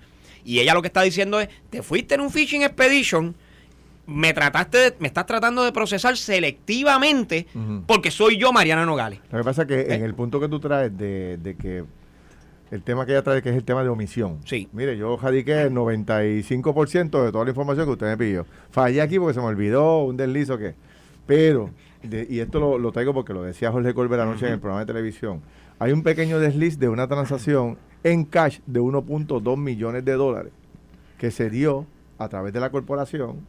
Y 0.43 0.59
ella 0.59 0.73
lo 0.73 0.81
que 0.81 0.87
está 0.87 1.01
diciendo 1.03 1.39
es, 1.39 1.49
te 1.69 1.81
fuiste 1.83 2.15
en 2.15 2.21
un 2.21 2.31
phishing 2.31 2.63
expedition, 2.63 3.35
me 4.07 4.33
trataste 4.33 4.77
de- 4.77 4.95
me 4.99 5.07
estás 5.07 5.25
tratando 5.25 5.63
de 5.63 5.71
procesar 5.71 6.17
selectivamente 6.17 7.47
porque 7.85 8.11
soy 8.11 8.37
yo 8.37 8.51
Mariana 8.51 8.85
Nogales. 8.85 9.19
Lo 9.31 9.37
que 9.37 9.43
pasa 9.43 9.61
es 9.61 9.67
que 9.67 9.81
¿Eh? 9.81 9.93
en 9.95 10.03
el 10.03 10.13
punto 10.15 10.39
que 10.39 10.49
tú 10.49 10.59
traes 10.59 10.97
de, 10.97 11.37
de 11.37 11.55
que 11.55 11.83
el 12.71 12.81
tema 12.83 13.05
que 13.05 13.11
ella 13.11 13.21
trae, 13.21 13.41
que 13.41 13.49
es 13.49 13.55
el 13.55 13.63
tema 13.63 13.83
de 13.83 13.89
omisión. 13.89 14.39
Sí. 14.45 14.67
Mire, 14.71 14.97
yo 14.97 15.17
jadiqué 15.17 15.61
el 15.63 15.73
95% 15.73 17.23
de 17.25 17.31
toda 17.31 17.43
la 17.43 17.49
información 17.51 17.85
que 17.85 17.91
usted 17.91 18.07
me 18.07 18.17
pidió. 18.17 18.45
Fallé 18.71 19.01
aquí 19.01 19.19
porque 19.19 19.33
se 19.33 19.39
me 19.41 19.45
olvidó, 19.47 20.03
un 20.03 20.17
desliz 20.17 20.49
o 20.49 20.57
qué. 20.57 20.73
Pero, 21.27 21.69
de- 22.03 22.25
y 22.29 22.39
esto 22.39 22.59
lo, 22.59 22.77
lo 22.77 22.91
traigo 22.91 23.13
porque 23.13 23.33
lo 23.33 23.43
decía 23.43 23.71
Jorge 23.71 23.93
Colbert 23.93 24.21
anoche 24.23 24.47
en 24.47 24.53
el 24.53 24.59
programa 24.59 24.81
de 24.81 24.85
televisión, 24.87 25.41
hay 25.79 25.91
un 25.91 26.03
pequeño 26.03 26.39
desliz 26.39 26.79
de 26.79 26.89
una 26.89 27.07
transacción 27.07 27.77
en 28.03 28.25
cash 28.25 28.59
de 28.65 28.79
1.2 28.79 29.57
millones 29.57 30.03
de 30.05 30.13
dólares 30.13 30.51
que 31.17 31.29
se 31.31 31.49
dio 31.49 31.85
a 32.17 32.29
través 32.29 32.53
de 32.53 32.59
la 32.59 32.69
corporación 32.71 33.39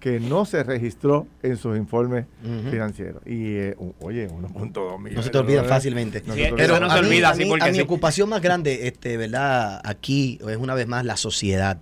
que 0.00 0.18
no 0.18 0.44
se 0.46 0.62
registró 0.64 1.26
en 1.42 1.56
sus 1.58 1.76
informes 1.76 2.24
financieros. 2.70 3.22
Y, 3.26 3.54
eh, 3.56 3.76
oye, 4.00 4.28
1.2 4.28 4.96
millones 4.98 5.14
No 5.16 5.22
se 5.22 5.30
te 5.30 5.38
olvida 5.38 5.62
fácilmente. 5.64 6.22
No 6.26 6.34
Sí, 6.34 6.40
se 6.44 6.52
te 6.52 6.62
eso 6.64 6.74
olvida. 6.74 6.80
no 6.80 6.90
se 6.92 6.98
a 6.98 7.02
mí- 7.02 7.06
olvida, 7.08 7.30
a 7.30 7.34
sí, 7.34 7.42
mí- 7.44 7.48
porque 7.50 7.64
a 7.64 7.68
mi 7.68 7.74
sí. 7.74 7.80
ocupación 7.82 8.28
más 8.30 8.40
grande, 8.40 8.86
este, 8.88 9.16
¿verdad? 9.18 9.80
Aquí 9.84 10.38
es 10.48 10.56
una 10.56 10.74
vez 10.74 10.86
más 10.88 11.04
la 11.04 11.16
sociedad, 11.18 11.78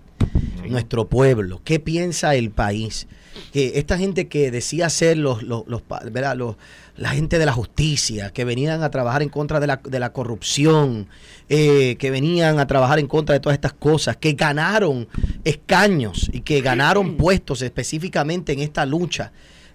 nuestro 0.67 1.07
pueblo. 1.07 1.61
¿Qué 1.63 1.79
piensa 1.79 2.35
el 2.35 2.51
país? 2.51 3.07
Que 3.53 3.79
esta 3.79 3.97
gente 3.97 4.27
que 4.27 4.51
decía 4.51 4.89
ser 4.89 5.17
los, 5.17 5.41
los, 5.43 5.65
los 5.67 5.81
¿verdad? 6.11 6.35
Los- 6.35 6.57
la 6.99 7.09
gente 7.11 7.39
de 7.39 7.45
la 7.45 7.53
justicia, 7.53 8.31
que 8.31 8.43
venían 8.43 8.83
a 8.83 8.91
trabajar 8.91 9.23
en 9.23 9.29
contra 9.29 9.61
de 9.61 9.67
la, 9.67 9.77
de 9.77 9.99
la 9.99 10.11
corrupción, 10.11 11.07
eh, 11.47 11.95
que 11.97 12.11
venían 12.11 12.59
a 12.59 12.67
trabajar 12.67 12.99
en 12.99 13.07
contra 13.07 13.33
de 13.33 13.39
todas 13.39 13.55
estas 13.55 13.73
cosas, 13.73 14.17
que 14.17 14.33
ganaron 14.33 15.07
escaños 15.45 16.29
y 16.33 16.41
que 16.41 16.59
ganaron 16.59 17.15
puestos 17.15 17.61
específicamente 17.61 18.51
en 18.51 18.59
esta 18.59 18.85
lucha. 18.85 19.31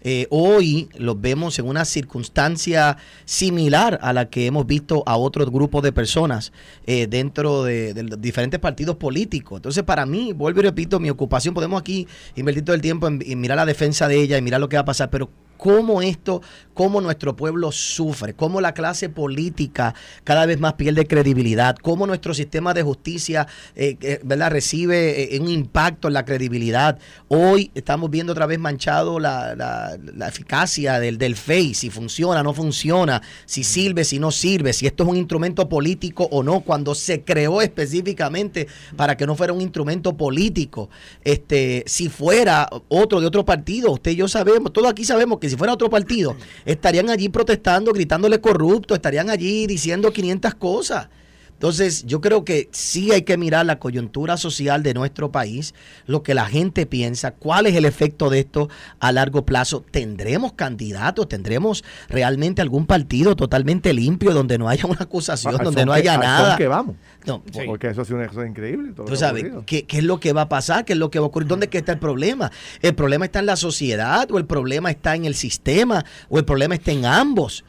Eh, 0.06 0.26
hoy 0.28 0.90
los 0.98 1.18
vemos 1.18 1.58
en 1.58 1.66
una 1.66 1.86
circunstancia 1.86 2.98
similar 3.24 3.98
a 4.02 4.12
la 4.12 4.28
que 4.28 4.44
hemos 4.44 4.66
visto 4.66 5.02
a 5.06 5.16
otros 5.16 5.50
grupos 5.50 5.82
de 5.82 5.92
personas 5.92 6.52
eh, 6.86 7.06
dentro 7.06 7.64
de, 7.64 7.94
de 7.94 8.02
los 8.02 8.20
diferentes 8.20 8.60
partidos 8.60 8.96
políticos. 8.96 9.56
Entonces, 9.56 9.82
para 9.82 10.04
mí, 10.04 10.34
vuelvo 10.34 10.60
y 10.60 10.64
repito, 10.64 11.00
mi 11.00 11.08
ocupación, 11.08 11.54
podemos 11.54 11.80
aquí 11.80 12.06
invertir 12.36 12.66
todo 12.66 12.76
el 12.76 12.82
tiempo 12.82 13.08
en, 13.08 13.22
en 13.26 13.40
mirar 13.40 13.56
la 13.56 13.64
defensa 13.64 14.06
de 14.06 14.20
ella 14.20 14.36
y 14.36 14.42
mirar 14.42 14.60
lo 14.60 14.68
que 14.68 14.76
va 14.76 14.82
a 14.82 14.84
pasar, 14.84 15.08
pero 15.08 15.30
cómo 15.64 16.02
esto, 16.02 16.42
cómo 16.74 17.00
nuestro 17.00 17.36
pueblo 17.36 17.72
sufre, 17.72 18.34
cómo 18.34 18.60
la 18.60 18.74
clase 18.74 19.08
política 19.08 19.94
cada 20.22 20.44
vez 20.44 20.60
más 20.60 20.74
pierde 20.74 21.06
credibilidad, 21.06 21.74
cómo 21.80 22.06
nuestro 22.06 22.34
sistema 22.34 22.74
de 22.74 22.82
justicia 22.82 23.46
eh, 23.74 23.96
eh, 24.02 24.20
¿verdad? 24.24 24.50
recibe 24.50 25.34
eh, 25.34 25.40
un 25.40 25.48
impacto 25.48 26.08
en 26.08 26.14
la 26.14 26.26
credibilidad. 26.26 26.98
Hoy 27.28 27.70
estamos 27.74 28.10
viendo 28.10 28.32
otra 28.34 28.44
vez 28.44 28.58
manchado 28.58 29.18
la, 29.18 29.54
la- 29.56 29.96
la 30.14 30.28
eficacia 30.28 31.00
del, 31.00 31.16
del 31.16 31.34
FEI, 31.34 31.72
si 31.72 31.88
funciona, 31.88 32.42
no 32.42 32.52
funciona, 32.52 33.22
si 33.46 33.64
sirve, 33.64 34.04
si 34.04 34.18
no 34.18 34.30
sirve, 34.32 34.74
si 34.74 34.86
esto 34.86 35.04
es 35.04 35.08
un 35.08 35.16
instrumento 35.16 35.66
político 35.66 36.28
o 36.30 36.42
no, 36.42 36.60
cuando 36.60 36.94
se 36.94 37.22
creó 37.22 37.62
específicamente 37.62 38.66
para 38.98 39.16
que 39.16 39.26
no 39.26 39.34
fuera 39.34 39.54
un 39.54 39.62
instrumento 39.62 40.14
político. 40.14 40.90
Este, 41.24 41.84
si 41.86 42.10
fuera 42.10 42.68
otro 42.88 43.22
de 43.22 43.26
otro 43.26 43.46
partido, 43.46 43.92
usted 43.92 44.10
y 44.10 44.16
yo 44.16 44.28
sabemos, 44.28 44.70
todos 44.70 44.90
aquí 44.90 45.04
sabemos 45.06 45.38
que 45.38 45.48
si 45.48 45.53
fuera 45.56 45.72
otro 45.72 45.90
partido, 45.90 46.36
estarían 46.64 47.10
allí 47.10 47.28
protestando, 47.28 47.92
gritándole 47.92 48.40
corrupto, 48.40 48.94
estarían 48.94 49.30
allí 49.30 49.66
diciendo 49.66 50.12
500 50.12 50.54
cosas. 50.54 51.08
Entonces, 51.54 52.04
yo 52.04 52.20
creo 52.20 52.44
que 52.44 52.68
sí 52.72 53.10
hay 53.12 53.22
que 53.22 53.36
mirar 53.38 53.64
la 53.64 53.78
coyuntura 53.78 54.36
social 54.36 54.82
de 54.82 54.92
nuestro 54.92 55.32
país, 55.32 55.74
lo 56.06 56.22
que 56.22 56.34
la 56.34 56.46
gente 56.46 56.84
piensa, 56.84 57.30
cuál 57.30 57.66
es 57.66 57.74
el 57.74 57.84
efecto 57.86 58.28
de 58.28 58.40
esto 58.40 58.68
a 59.00 59.12
largo 59.12 59.46
plazo. 59.46 59.82
¿Tendremos 59.90 60.52
candidatos? 60.52 61.26
¿Tendremos 61.28 61.82
realmente 62.08 62.60
algún 62.60 62.86
partido 62.86 63.34
totalmente 63.36 63.94
limpio 63.94 64.32
donde 64.34 64.58
no 64.58 64.68
haya 64.68 64.86
una 64.86 64.98
acusación, 65.00 65.54
Al 65.54 65.64
donde 65.64 65.80
son 65.80 65.86
no 65.86 65.94
que- 65.94 66.00
haya 66.00 66.12
al 66.14 66.20
son 66.20 66.26
nada? 66.26 66.56
que 66.56 66.68
vamos. 66.68 66.96
No, 67.24 67.42
Sí. 67.50 67.60
Porque 67.64 67.88
eso 67.88 68.02
ha 68.02 68.04
sido 68.04 68.18
una 68.18 68.28
cosa 68.28 68.46
increíble. 68.46 68.92
todo 68.92 69.06
Tú 69.06 69.16
sabes. 69.16 69.46
¿qué, 69.64 69.84
qué 69.86 69.98
es 69.98 70.04
lo 70.04 70.20
que 70.20 70.34
va 70.34 70.42
a 70.42 70.48
pasar? 70.50 70.84
¿Qué 70.84 70.92
es 70.92 70.98
lo 70.98 71.10
que 71.10 71.18
va 71.18 71.24
a 71.24 71.28
ocurrir? 71.28 71.48
¿Dónde 71.48 71.66
es 71.66 71.70
que 71.70 71.78
está 71.78 71.92
el 71.92 71.98
problema? 71.98 72.50
¿El 72.82 72.94
problema 72.94 73.24
está 73.24 73.38
en 73.38 73.46
la 73.46 73.56
sociedad 73.56 74.30
o 74.30 74.36
el 74.36 74.44
problema 74.44 74.90
está 74.90 75.14
en 75.14 75.24
el 75.24 75.34
sistema 75.34 76.04
o 76.28 76.38
el 76.38 76.44
problema 76.44 76.74
está 76.74 76.92
en 76.92 77.06
ambos? 77.06 77.64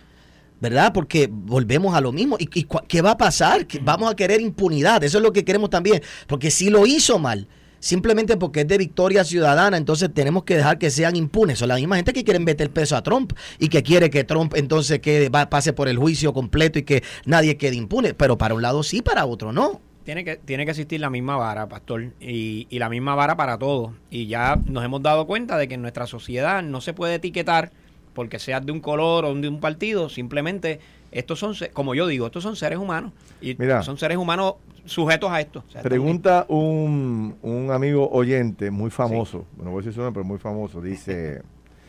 ¿Verdad? 0.62 0.94
Porque 0.94 1.30
volvemos 1.32 1.94
a 1.96 2.02
lo 2.02 2.12
mismo. 2.12 2.38
¿Y, 2.40 2.50
y 2.60 2.66
qué 2.88 3.02
va 3.02 3.12
a 3.12 3.18
pasar? 3.18 3.68
Que 3.68 3.80
Vamos 3.80 4.12
a 4.12 4.16
querer 4.16 4.40
impunidad. 4.42 5.04
Eso 5.04 5.18
es 5.18 5.24
lo 5.24 5.34
que 5.34 5.44
queremos 5.44 5.70
también. 5.70 6.02
Porque 6.28 6.50
si 6.50 6.70
lo 6.70 6.86
hizo 6.88 7.20
mal, 7.20 7.48
simplemente 7.80 8.38
porque 8.38 8.62
es 8.62 8.68
de 8.68 8.78
victoria 8.78 9.24
ciudadana, 9.24 9.78
entonces 9.78 10.10
tenemos 10.14 10.44
que 10.44 10.56
dejar 10.56 10.78
que 10.80 10.90
sean 10.90 11.16
impunes. 11.16 11.60
Son 11.60 11.68
la 11.68 11.76
misma 11.76 11.98
gente 11.98 12.14
que 12.14 12.24
quiere 12.24 12.40
meter 12.40 12.70
peso 12.72 12.96
a 12.96 13.04
Trump 13.04 13.34
y 13.60 13.68
que 13.68 13.84
quiere 13.84 14.10
que 14.10 14.24
Trump 14.24 14.54
entonces 14.56 15.00
quede, 15.00 15.30
va- 15.30 15.50
pase 15.50 15.74
por 15.74 15.88
el 15.88 15.98
juicio 15.98 16.34
completo 16.34 16.80
y 16.80 16.84
que 16.84 17.04
nadie 17.26 17.58
quede 17.58 17.76
impune. 17.76 18.14
Pero 18.14 18.38
para 18.38 18.54
un 18.56 18.62
lado 18.62 18.82
sí, 18.82 19.02
para 19.02 19.26
otro 19.26 19.52
no. 19.52 19.82
Tiene 20.06 20.24
que, 20.24 20.36
tiene 20.38 20.66
que 20.66 20.72
existir 20.72 21.00
la 21.00 21.10
misma 21.10 21.36
vara, 21.36 21.68
pastor, 21.68 22.14
y, 22.22 22.68
y 22.70 22.78
la 22.80 22.90
misma 22.90 23.16
vara 23.16 23.36
para 23.36 23.58
todos. 23.58 23.92
Y 24.12 24.28
ya 24.28 24.56
nos 24.66 24.86
hemos 24.86 25.02
dado 25.02 25.26
cuenta 25.28 25.58
de 25.58 25.68
que 25.68 25.74
en 25.74 25.82
nuestra 25.82 26.06
sociedad 26.08 26.62
no 26.64 26.80
se 26.80 26.94
puede 26.94 27.16
etiquetar 27.16 27.72
porque 28.16 28.40
seas 28.40 28.66
de 28.66 28.72
un 28.72 28.80
color 28.80 29.26
o 29.26 29.36
de 29.36 29.48
un 29.48 29.60
partido, 29.60 30.10
simplemente 30.10 30.80
estos 31.12 31.38
son, 31.38 31.54
como 31.74 31.94
yo 31.94 32.08
digo, 32.08 32.26
estos 32.26 32.42
son 32.42 32.56
seres 32.56 32.80
humanos. 32.80 33.12
Y 33.42 33.56
Mira. 33.60 33.84
son 33.84 33.98
seres 33.98 34.18
humanos 34.18 34.56
sujetos 34.86 35.30
a 35.30 35.42
esto. 35.42 35.64
O 35.68 35.72
sea, 35.72 35.84
Pregunta 35.84 36.46
un, 36.48 37.36
un 37.44 37.72
amigo 37.72 38.10
oyente 38.10 38.72
muy 38.72 38.90
famoso, 38.90 39.46
no 39.58 39.66
voy 39.66 39.76
a 39.76 39.78
decir 39.78 39.94
su 39.94 40.02
nombre, 40.02 40.22
pero 40.22 40.26
muy 40.26 40.40
famoso, 40.40 40.82
dice, 40.82 41.44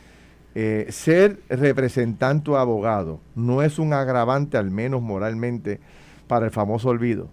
eh, 0.55 0.87
ser 0.91 1.41
representante 1.49 2.51
o 2.51 2.57
abogado 2.57 3.21
no 3.35 3.63
es 3.63 3.79
un 3.79 3.93
agravante, 3.93 4.59
al 4.59 4.71
menos 4.71 5.01
moralmente, 5.01 5.81
para 6.27 6.47
el 6.47 6.51
famoso 6.51 6.89
olvido. 6.89 7.29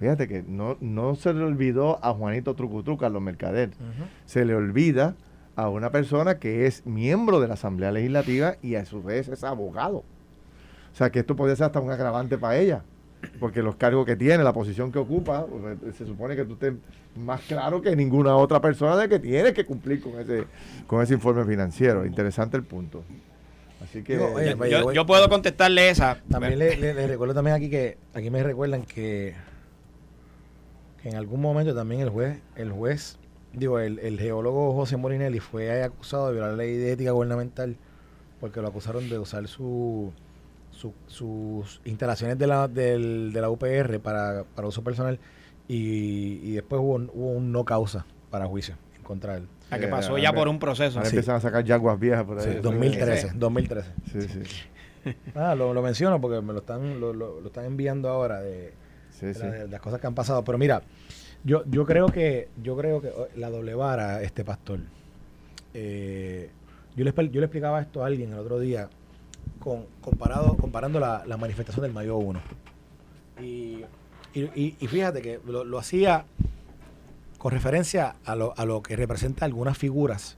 Fíjate 0.00 0.28
que 0.28 0.44
no, 0.46 0.76
no 0.80 1.14
se 1.14 1.32
le 1.32 1.44
olvidó 1.44 1.98
a 2.04 2.12
Juanito 2.12 2.54
Trucutruca, 2.54 3.06
a 3.06 3.08
los 3.10 3.22
mercader, 3.22 3.70
se 4.26 4.44
le 4.44 4.54
olvida 4.54 5.14
a 5.56 5.68
una 5.68 5.90
persona 5.90 6.38
que 6.38 6.66
es 6.66 6.84
miembro 6.86 7.40
de 7.40 7.48
la 7.48 7.54
Asamblea 7.54 7.92
Legislativa 7.92 8.56
y 8.62 8.74
a 8.74 8.84
su 8.84 9.02
vez 9.02 9.28
es 9.28 9.44
abogado. 9.44 9.98
O 10.92 10.96
sea 10.96 11.10
que 11.10 11.20
esto 11.20 11.36
podría 11.36 11.56
ser 11.56 11.66
hasta 11.66 11.80
un 11.80 11.90
agravante 11.90 12.38
para 12.38 12.56
ella, 12.58 12.82
porque 13.40 13.62
los 13.62 13.76
cargos 13.76 14.04
que 14.06 14.16
tiene, 14.16 14.42
la 14.44 14.52
posición 14.52 14.90
que 14.92 14.98
ocupa, 14.98 15.44
pues, 15.46 15.96
se 15.96 16.06
supone 16.06 16.36
que 16.36 16.44
tú 16.44 16.54
estés 16.54 16.74
más 17.16 17.40
claro 17.42 17.80
que 17.82 17.94
ninguna 17.96 18.36
otra 18.36 18.60
persona 18.60 18.96
de 18.96 19.08
que 19.08 19.18
tienes 19.18 19.52
que 19.52 19.64
cumplir 19.64 20.00
con 20.00 20.18
ese, 20.20 20.44
con 20.86 21.02
ese 21.02 21.14
informe 21.14 21.44
financiero. 21.44 22.04
Interesante 22.06 22.56
el 22.56 22.64
punto. 22.64 23.02
Así 23.82 24.02
que 24.02 24.16
yo, 24.16 24.56
yo- 24.70 24.92
yo 24.94 25.06
puedo 25.06 25.28
contestarle 25.28 25.90
esa. 25.90 26.18
También 26.30 26.58
le, 26.58 26.76
le- 26.76 26.94
le 26.94 27.06
recuerdo 27.06 27.34
también 27.34 27.54
aquí 27.56 27.68
que 27.70 27.98
aquí 28.14 28.30
me 28.30 28.42
recuerdan 28.42 28.82
que, 28.84 29.34
que 31.02 31.08
en 31.10 31.16
algún 31.16 31.40
momento 31.40 31.74
también 31.74 32.00
el 32.00 32.08
juez, 32.10 32.38
el 32.56 32.72
juez, 32.72 33.18
digo, 33.56 33.78
el, 33.78 33.98
el 33.98 34.18
geólogo 34.18 34.74
José 34.74 34.96
Morinelli 34.96 35.40
fue 35.40 35.82
acusado 35.82 36.26
de 36.28 36.32
violar 36.34 36.50
la 36.52 36.56
ley 36.58 36.76
de 36.76 36.92
ética 36.92 37.10
gubernamental 37.12 37.76
porque 38.40 38.60
lo 38.60 38.68
acusaron 38.68 39.08
de 39.08 39.18
usar 39.18 39.46
su, 39.48 40.12
su- 40.70 40.92
sus 41.06 41.80
instalaciones 41.84 42.38
de 42.38 42.46
la, 42.46 42.68
del- 42.68 43.32
de 43.32 43.40
la 43.40 43.48
UPR 43.50 44.00
para, 44.00 44.44
para 44.54 44.68
uso 44.68 44.82
personal 44.82 45.18
y, 45.68 46.40
y 46.42 46.52
después 46.52 46.80
hubo, 46.80 46.94
un- 46.94 47.10
hubo 47.14 47.30
un 47.30 47.52
no 47.52 47.64
causa 47.64 48.04
para 48.30 48.46
juicio 48.46 48.76
en 48.96 49.02
contra 49.02 49.32
de 49.34 49.38
él. 49.40 49.48
A 49.70 49.78
que 49.78 49.86
Eh, 49.86 49.88
pasó 49.88 50.10
ahora 50.10 50.22
ya 50.22 50.32
por 50.32 50.48
un 50.48 50.58
proceso. 50.58 50.98
Ahora 50.98 51.08
Sí. 51.08 51.16
empiezan 51.16 51.36
a 51.36 51.40
sacar 51.40 51.64
yaguas 51.64 51.98
viejas 51.98 52.24
por 52.24 52.38
ahí. 52.38 52.44
Sí, 52.44 52.50
Eso 52.50 52.60
2013, 52.62 53.28
Sí. 53.30 53.34
2013. 53.38 53.90
Sí, 54.12 54.20
sí. 54.22 54.40
Ah, 55.34 55.54
lo, 55.54 55.74
lo 55.74 55.82
menciono 55.82 56.18
porque 56.20 56.40
me 56.40 56.52
lo 56.54 56.60
están, 56.60 56.98
lo, 57.00 57.12
lo- 57.12 57.40
lo 57.40 57.46
están 57.48 57.66
enviando 57.66 58.08
ahora 58.08 58.40
de, 58.40 58.72
Sí, 59.10 59.26
de 59.26 59.34
sí. 59.34 59.40
la- 59.40 59.50
de 59.50 59.68
las 59.68 59.80
cosas 59.80 60.00
que 60.00 60.06
han 60.06 60.14
pasado. 60.14 60.42
Pero 60.44 60.56
mira, 60.58 60.82
yo, 61.44 61.62
yo 61.66 61.84
creo 61.86 62.06
que, 62.08 62.48
yo 62.62 62.76
creo 62.76 63.00
que 63.00 63.08
oh, 63.08 63.28
la 63.36 63.50
doble 63.50 63.74
vara, 63.74 64.22
este 64.22 64.44
pastor. 64.44 64.80
eh, 65.74 66.50
yo, 66.96 67.04
le, 67.04 67.12
yo 67.30 67.40
le 67.40 67.46
explicaba 67.46 67.80
esto 67.80 68.02
a 68.02 68.06
alguien 68.06 68.32
el 68.32 68.38
otro 68.38 68.58
día 68.60 68.88
con, 69.58 69.86
comparado, 70.00 70.56
comparando 70.56 71.00
la, 71.00 71.24
la 71.26 71.36
manifestación 71.36 71.82
del 71.82 71.92
mayo 71.92 72.16
1. 72.16 72.40
Y, 73.42 73.44
y, 74.32 74.40
y- 74.54 74.76
y 74.78 74.86
fíjate 74.86 75.20
que 75.22 75.40
lo, 75.46 75.64
lo 75.64 75.78
hacía 75.78 76.24
con 77.38 77.50
referencia 77.52 78.16
a 78.24 78.36
lo, 78.36 78.54
a 78.56 78.64
lo 78.64 78.82
que 78.82 78.96
representa 78.96 79.44
algunas 79.44 79.76
figuras 79.76 80.36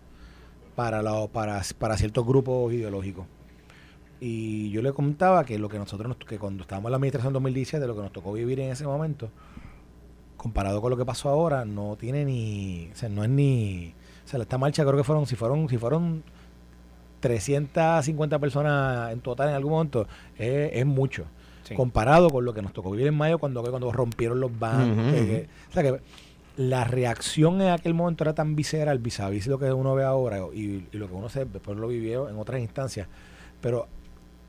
para, 0.75 1.03
la- 1.03 1.27
para, 1.29 1.63
para 1.79 1.97
ciertos 1.97 2.27
grupos 2.27 2.73
ideológicos. 2.73 3.27
Y 4.19 4.71
yo 4.71 4.81
le 4.81 4.93
comentaba 4.93 5.45
que 5.45 5.59
lo 5.59 5.69
que 5.69 5.79
nosotros, 5.79 6.09
nos- 6.09 6.17
que 6.27 6.39
cuando 6.39 6.63
estábamos 6.63 6.89
en 6.89 6.93
la 6.93 6.97
administración 6.97 7.33
2017, 7.35 7.87
lo 7.87 7.95
que 7.95 8.03
nos 8.03 8.13
tocó 8.13 8.33
vivir 8.33 8.61
en 8.61 8.71
ese 8.71 8.87
momento, 8.87 9.29
comparado 10.37 10.81
con 10.81 10.91
lo 10.91 10.97
que 10.97 11.05
pasó 11.05 11.29
ahora, 11.29 11.65
no 11.65 11.97
tiene 11.97 12.25
ni, 12.25 12.89
o 12.93 12.97
sea, 12.97 13.09
no 13.09 13.25
es 13.25 13.31
ni, 13.31 13.95
o 14.25 14.29
sea, 14.29 14.41
esta 14.41 14.59
marcha 14.59 14.85
creo 14.85 14.97
que 14.97 15.05
fueron, 15.05 15.27
si 15.27 15.35
fueron, 15.37 15.69
si 15.69 15.79
fueron 15.79 16.23
350 17.21 18.39
personas 18.39 19.13
en 19.13 19.21
total 19.21 19.49
en 19.51 19.55
algún 19.55 19.73
momento, 19.73 20.07
es, 20.37 20.71
es 20.73 20.87
mucho. 20.87 21.25
Sí. 21.65 21.75
Comparado 21.75 22.31
con 22.31 22.45
lo 22.45 22.55
que 22.55 22.63
nos 22.63 22.73
tocó 22.73 22.91
vivir 22.93 23.09
en 23.09 23.17
mayo 23.17 23.39
cuando, 23.39 23.63
cuando 23.63 23.91
rompieron 23.91 24.39
los 24.41 24.57
bancos. 24.57 25.13
Que- 25.13 25.27
que- 25.27 25.49
o 25.71 25.73
sea 25.73 25.83
que 25.83 26.01
la 26.57 26.85
reacción 26.85 27.61
en 27.61 27.69
aquel 27.71 27.93
momento 27.93 28.25
era 28.25 28.35
tan 28.35 28.55
visceral, 28.57 28.99
vis 28.99 29.21
a 29.21 29.29
vis 29.29 29.47
lo 29.47 29.59
que 29.59 29.71
uno 29.73 29.95
ve 29.95 30.05
ahora 30.05 30.39
y, 30.55 30.87
y 30.91 30.97
lo 30.97 31.07
que 31.09 31.15
uno 31.15 31.29
se, 31.29 31.45
después 31.45 31.77
lo 31.77 31.89
vivió 31.89 32.29
en 32.29 32.39
otras 32.39 32.61
instancias. 32.61 33.09
Pero 33.61 33.89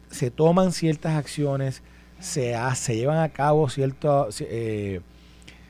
se 0.10 0.30
toman 0.32 0.72
ciertas 0.72 1.16
acciones, 1.18 1.82
se, 2.20 2.56
ha- 2.56 2.76
se 2.76 2.96
llevan 2.96 3.18
a 3.18 3.30
cabo 3.30 3.68
ciertas 3.70 4.40
eh, 4.42 5.02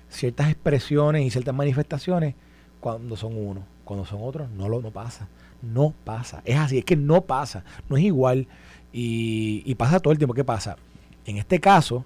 ciertas 0.09 0.49
expresiones 0.49 1.25
y 1.25 1.29
ciertas 1.29 1.53
manifestaciones 1.53 2.35
cuando 2.79 3.15
son 3.15 3.37
uno, 3.37 3.63
cuando 3.83 4.05
son 4.05 4.19
otros 4.21 4.49
no 4.51 4.69
lo 4.69 4.81
no 4.81 4.91
pasa, 4.91 5.27
no 5.61 5.93
pasa, 6.03 6.41
es 6.45 6.57
así, 6.57 6.77
es 6.77 6.85
que 6.85 6.95
no 6.95 7.21
pasa, 7.21 7.63
no 7.89 7.97
es 7.97 8.03
igual 8.03 8.47
y, 8.93 9.63
y 9.65 9.75
pasa 9.75 9.99
todo 9.99 10.11
el 10.11 10.17
tiempo. 10.17 10.33
¿Qué 10.33 10.43
pasa? 10.43 10.77
En 11.25 11.37
este 11.37 11.59
caso, 11.59 12.05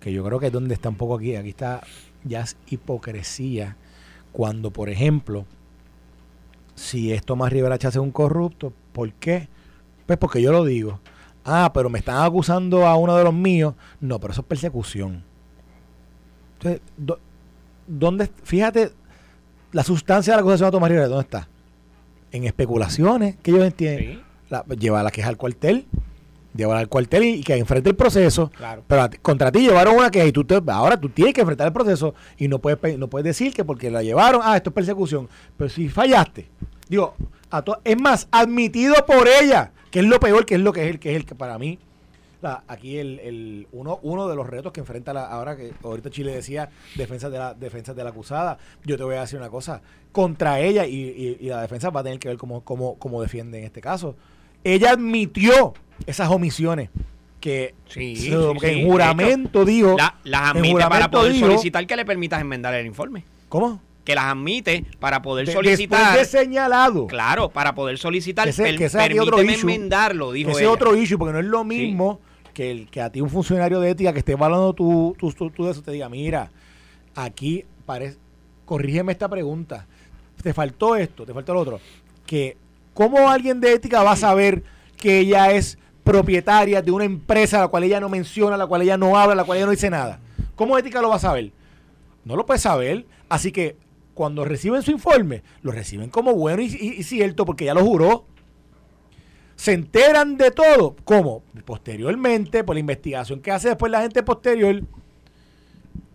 que 0.00 0.12
yo 0.12 0.24
creo 0.24 0.38
que 0.38 0.46
es 0.46 0.52
donde 0.52 0.74
está 0.74 0.88
un 0.88 0.96
poco 0.96 1.16
aquí, 1.16 1.34
aquí 1.34 1.50
está 1.50 1.82
ya 2.24 2.40
es 2.40 2.56
hipocresía 2.66 3.76
cuando, 4.32 4.70
por 4.72 4.88
ejemplo, 4.88 5.46
si 6.74 7.12
es 7.12 7.24
Tomás 7.24 7.52
Rivera 7.52 7.78
Chávez 7.78 7.96
un 7.96 8.10
corrupto, 8.10 8.72
¿por 8.92 9.12
qué? 9.12 9.48
Pues 10.06 10.18
porque 10.18 10.42
yo 10.42 10.52
lo 10.52 10.64
digo. 10.64 11.00
Ah, 11.44 11.70
pero 11.72 11.90
me 11.90 11.98
están 11.98 12.24
acusando 12.24 12.86
a 12.86 12.96
uno 12.96 13.16
de 13.16 13.24
los 13.24 13.34
míos. 13.34 13.74
No, 14.00 14.18
pero 14.18 14.32
eso 14.32 14.40
es 14.40 14.46
persecución. 14.46 15.22
Entonces, 16.64 16.82
do- 16.96 17.18
¿dónde? 17.86 18.30
Fíjate, 18.42 18.90
la 19.72 19.84
sustancia 19.84 20.32
de 20.32 20.36
la 20.36 20.40
acusación 20.40 20.68
de 20.68 20.72
Tomás 20.72 20.88
Rivera, 20.90 21.08
¿dónde 21.08 21.22
está? 21.24 21.48
En 22.32 22.44
especulaciones 22.44 23.36
que 23.42 23.50
ellos 23.50 23.64
entienden. 23.64 24.14
Sí, 24.14 24.22
La, 24.50 24.64
lleva 24.78 25.02
la 25.02 25.10
queja 25.10 25.28
al 25.28 25.36
cuartel, 25.36 25.86
llevar 26.56 26.78
al 26.78 26.88
cuartel 26.88 27.24
y, 27.24 27.28
y 27.34 27.42
que 27.42 27.54
enfrente 27.56 27.90
el 27.90 27.96
proceso. 27.96 28.50
claro. 28.56 28.82
Pero 28.86 29.02
a 29.02 29.10
contra 29.22 29.52
ti 29.52 29.60
llevaron 29.60 29.96
una 29.96 30.10
queja 30.10 30.26
y 30.26 30.32
tú 30.32 30.44
te- 30.44 30.60
ahora 30.68 30.98
tú 30.98 31.08
tienes 31.10 31.34
que 31.34 31.40
enfrentar 31.42 31.66
el 31.66 31.72
proceso 31.72 32.14
y 32.38 32.48
no 32.48 32.58
puedes 32.60 32.98
no 32.98 33.08
puedes 33.08 33.24
decir 33.24 33.52
que 33.52 33.64
porque 33.64 33.90
la 33.90 34.02
llevaron, 34.02 34.40
ah, 34.44 34.56
esto 34.56 34.70
es 34.70 34.74
persecución. 34.74 35.28
Pero 35.56 35.68
si 35.70 35.88
fallaste, 35.88 36.48
digo, 36.88 37.14
a 37.50 37.62
to- 37.62 37.80
es 37.84 38.00
más, 38.00 38.26
admitido 38.30 38.94
por 39.06 39.28
ella, 39.28 39.72
que 39.90 40.00
es 40.00 40.06
lo 40.06 40.18
peor, 40.18 40.44
que 40.46 40.54
es 40.56 40.60
lo 40.60 40.72
que 40.72 40.84
es 40.84 40.90
el 40.90 40.98
que 40.98 41.10
es 41.10 41.16
el 41.16 41.26
que 41.26 41.34
para 41.34 41.58
mí 41.58 41.78
la- 42.44 42.62
aquí 42.68 42.98
el, 42.98 43.18
el- 43.18 43.66
uno, 43.72 43.98
uno 44.02 44.28
de 44.28 44.36
los 44.36 44.46
retos 44.46 44.72
que 44.72 44.80
enfrenta 44.80 45.12
la, 45.12 45.26
ahora 45.26 45.56
que 45.56 45.72
ahorita 45.82 46.10
Chile 46.10 46.32
decía 46.34 46.70
defensa 46.94 47.28
de 47.30 47.38
la 47.38 47.54
defensa 47.54 47.92
de 47.94 48.04
la 48.04 48.10
acusada, 48.10 48.58
yo 48.84 48.96
te 48.96 49.02
voy 49.02 49.16
a 49.16 49.22
decir 49.22 49.38
una 49.40 49.48
cosa, 49.50 49.82
contra 50.12 50.60
ella 50.60 50.86
y, 50.86 50.94
y- 50.94 51.36
y 51.40 51.48
la 51.48 51.60
defensa 51.62 51.90
va 51.90 52.00
a 52.00 52.04
tener 52.04 52.18
que 52.20 52.28
ver 52.28 52.36
cómo, 52.36 52.60
cómo, 52.62 52.96
cómo 52.98 53.20
defiende 53.20 53.58
en 53.58 53.64
este 53.64 53.80
caso. 53.80 54.14
Ella 54.62 54.92
admitió 54.92 55.74
esas 56.06 56.30
omisiones 56.30 56.90
que, 57.40 57.74
Sí, 57.88 58.16
se- 58.16 58.22
sí, 58.30 58.30
que 58.60 58.68
sí. 58.72 58.80
en 58.80 58.86
juramento 58.88 59.64
dijo, 59.64 59.96
La- 59.98 60.14
las 60.24 60.54
admite 60.54 60.80
para 60.88 61.10
poder 61.10 61.32
dijo- 61.32 61.46
solicitar 61.46 61.86
que 61.86 61.96
le 61.96 62.04
permitas 62.04 62.40
enmendar 62.40 62.72
el 62.74 62.86
informe. 62.86 63.24
¿cómo? 63.48 63.80
Que 64.04 64.14
las 64.14 64.24
admite 64.26 64.84
para 65.00 65.22
poder 65.22 65.46
De- 65.46 65.52
solicitar. 65.52 65.98
Después 66.16 66.32
de 66.32 66.38
señalado. 66.44 67.06
Claro, 67.06 67.48
para 67.50 67.74
poder 67.74 67.96
solicitar. 67.98 68.46
Ese- 68.48 68.62
que 68.76 68.84
ese 68.84 68.98
es 68.98 69.04
aquí 69.04 69.18
otro 69.18 69.36
permíteme 69.36 69.58
issue. 69.58 69.74
enmendarlo, 69.74 70.32
dijo 70.32 70.50
Ese 70.50 70.60
ella. 70.64 70.72
otro 70.72 70.94
issue, 70.96 71.16
porque 71.18 71.32
no 71.32 71.38
es 71.38 71.46
lo 71.46 71.64
mismo 71.64 72.20
que, 72.54 72.70
el, 72.70 72.88
que 72.88 73.00
a 73.02 73.10
ti 73.10 73.20
un 73.20 73.28
funcionario 73.28 73.80
de 73.80 73.90
ética 73.90 74.12
que 74.12 74.20
esté 74.20 74.32
evaluando 74.32 74.72
tu, 74.72 75.14
tu, 75.18 75.28
de 75.64 75.70
eso 75.70 75.82
te 75.82 75.90
diga, 75.92 76.08
mira, 76.08 76.50
aquí 77.14 77.64
parece, 77.84 78.16
corrígeme 78.64 79.12
esta 79.12 79.28
pregunta, 79.28 79.86
te 80.42 80.54
faltó 80.54 80.96
esto, 80.96 81.26
te 81.26 81.34
faltó 81.34 81.52
lo 81.54 81.60
otro, 81.60 81.80
que 82.26 82.56
¿cómo 82.94 83.28
alguien 83.28 83.60
de 83.60 83.72
ética 83.74 84.02
va 84.02 84.12
a 84.12 84.16
saber 84.16 84.62
que 84.96 85.18
ella 85.18 85.50
es 85.52 85.78
propietaria 86.04 86.80
de 86.82 86.90
una 86.90 87.04
empresa 87.04 87.58
a 87.58 87.62
la 87.62 87.68
cual 87.68 87.84
ella 87.84 88.00
no 88.00 88.08
menciona, 88.08 88.54
a 88.54 88.58
la 88.58 88.66
cual 88.66 88.82
ella 88.82 88.96
no 88.96 89.16
habla, 89.18 89.32
a 89.32 89.36
la 89.36 89.44
cual 89.44 89.58
ella 89.58 89.66
no 89.66 89.72
dice 89.72 89.90
nada? 89.90 90.20
¿Cómo 90.54 90.78
ética 90.78 91.02
lo 91.02 91.08
va 91.08 91.16
a 91.16 91.20
saber? 91.20 91.50
No 92.24 92.36
lo 92.36 92.46
puede 92.46 92.60
saber, 92.60 93.04
así 93.28 93.52
que 93.52 93.76
cuando 94.14 94.44
reciben 94.44 94.82
su 94.82 94.92
informe, 94.92 95.42
lo 95.62 95.72
reciben 95.72 96.08
como 96.08 96.34
bueno 96.34 96.62
y, 96.62 96.66
y- 96.66 96.94
y 96.98 97.02
cierto 97.02 97.44
porque 97.44 97.64
ya 97.64 97.74
lo 97.74 97.84
juró 97.84 98.26
se 99.64 99.72
enteran 99.72 100.36
de 100.36 100.50
todo. 100.50 100.94
¿Cómo? 101.04 101.42
Posteriormente, 101.64 102.64
por 102.64 102.76
la 102.76 102.80
investigación 102.80 103.40
que 103.40 103.50
hace 103.50 103.68
después 103.68 103.90
la 103.90 104.02
gente 104.02 104.22
posterior 104.22 104.82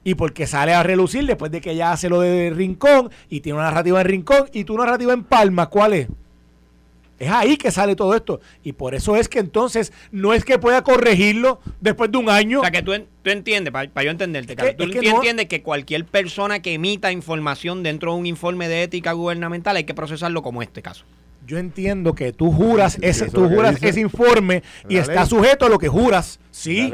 y 0.03 0.13
porque 0.13 0.45
sale 0.45 0.73
a 0.75 0.83
relucir 0.83 1.25
después 1.25 1.51
de 1.51 1.59
que 1.59 1.71
ella 1.71 1.91
hace 1.91 2.09
lo 2.09 2.21
de 2.21 2.51
Rincón 2.51 3.09
y 3.27 3.39
tiene 3.41 3.57
una 3.57 3.65
narrativa 3.69 4.01
en 4.01 4.07
Rincón 4.07 4.49
y 4.53 4.65
tú 4.65 4.75
una 4.75 4.85
narrativa 4.85 5.13
en 5.13 5.23
Palma. 5.23 5.65
¿Cuál 5.67 5.93
es? 5.93 6.07
Es 7.17 7.29
ahí 7.31 7.57
que 7.57 7.71
sale 7.71 7.95
todo 7.95 8.15
esto. 8.15 8.39
Y 8.63 8.73
por 8.73 8.93
eso 8.93 9.15
es 9.15 9.27
que 9.27 9.39
entonces 9.39 9.91
no 10.11 10.33
es 10.35 10.45
que 10.45 10.59
pueda 10.59 10.83
corregirlo 10.83 11.59
después 11.81 12.11
de 12.11 12.19
un 12.19 12.29
año. 12.29 12.59
O 12.59 12.61
sea, 12.61 12.69
que 12.71 12.83
tú, 12.83 12.93
en- 12.93 13.07
tú 13.23 13.31
entiendes, 13.31 13.73
para 13.73 14.03
yo 14.05 14.11
entenderte, 14.11 14.55
Carlos, 14.55 14.75
que- 14.77 14.99
tú 15.01 15.09
no- 15.09 15.15
entiendes 15.15 15.47
que 15.47 15.63
cualquier 15.63 16.05
persona 16.05 16.61
que 16.61 16.75
emita 16.75 17.11
información 17.11 17.81
dentro 17.81 18.13
de 18.13 18.19
un 18.19 18.25
informe 18.27 18.67
de 18.69 18.83
ética 18.83 19.11
gubernamental 19.13 19.75
hay 19.75 19.85
que 19.85 19.95
procesarlo 19.95 20.43
como 20.43 20.61
este 20.61 20.83
caso. 20.83 21.03
Yo 21.49 21.57
entiendo 21.57 22.13
que 22.13 22.31
tú 22.31 22.51
juras 22.51 22.99
ese, 23.01 23.27
tú 23.31 23.49
juras 23.49 23.81
ese 23.81 23.99
informe 23.99 24.61
y 24.87 24.97
está 24.97 25.25
sujeto 25.25 25.65
a 25.65 25.69
lo 25.69 25.79
que 25.79 25.87
juras. 25.87 26.39
Sí. 26.51 26.91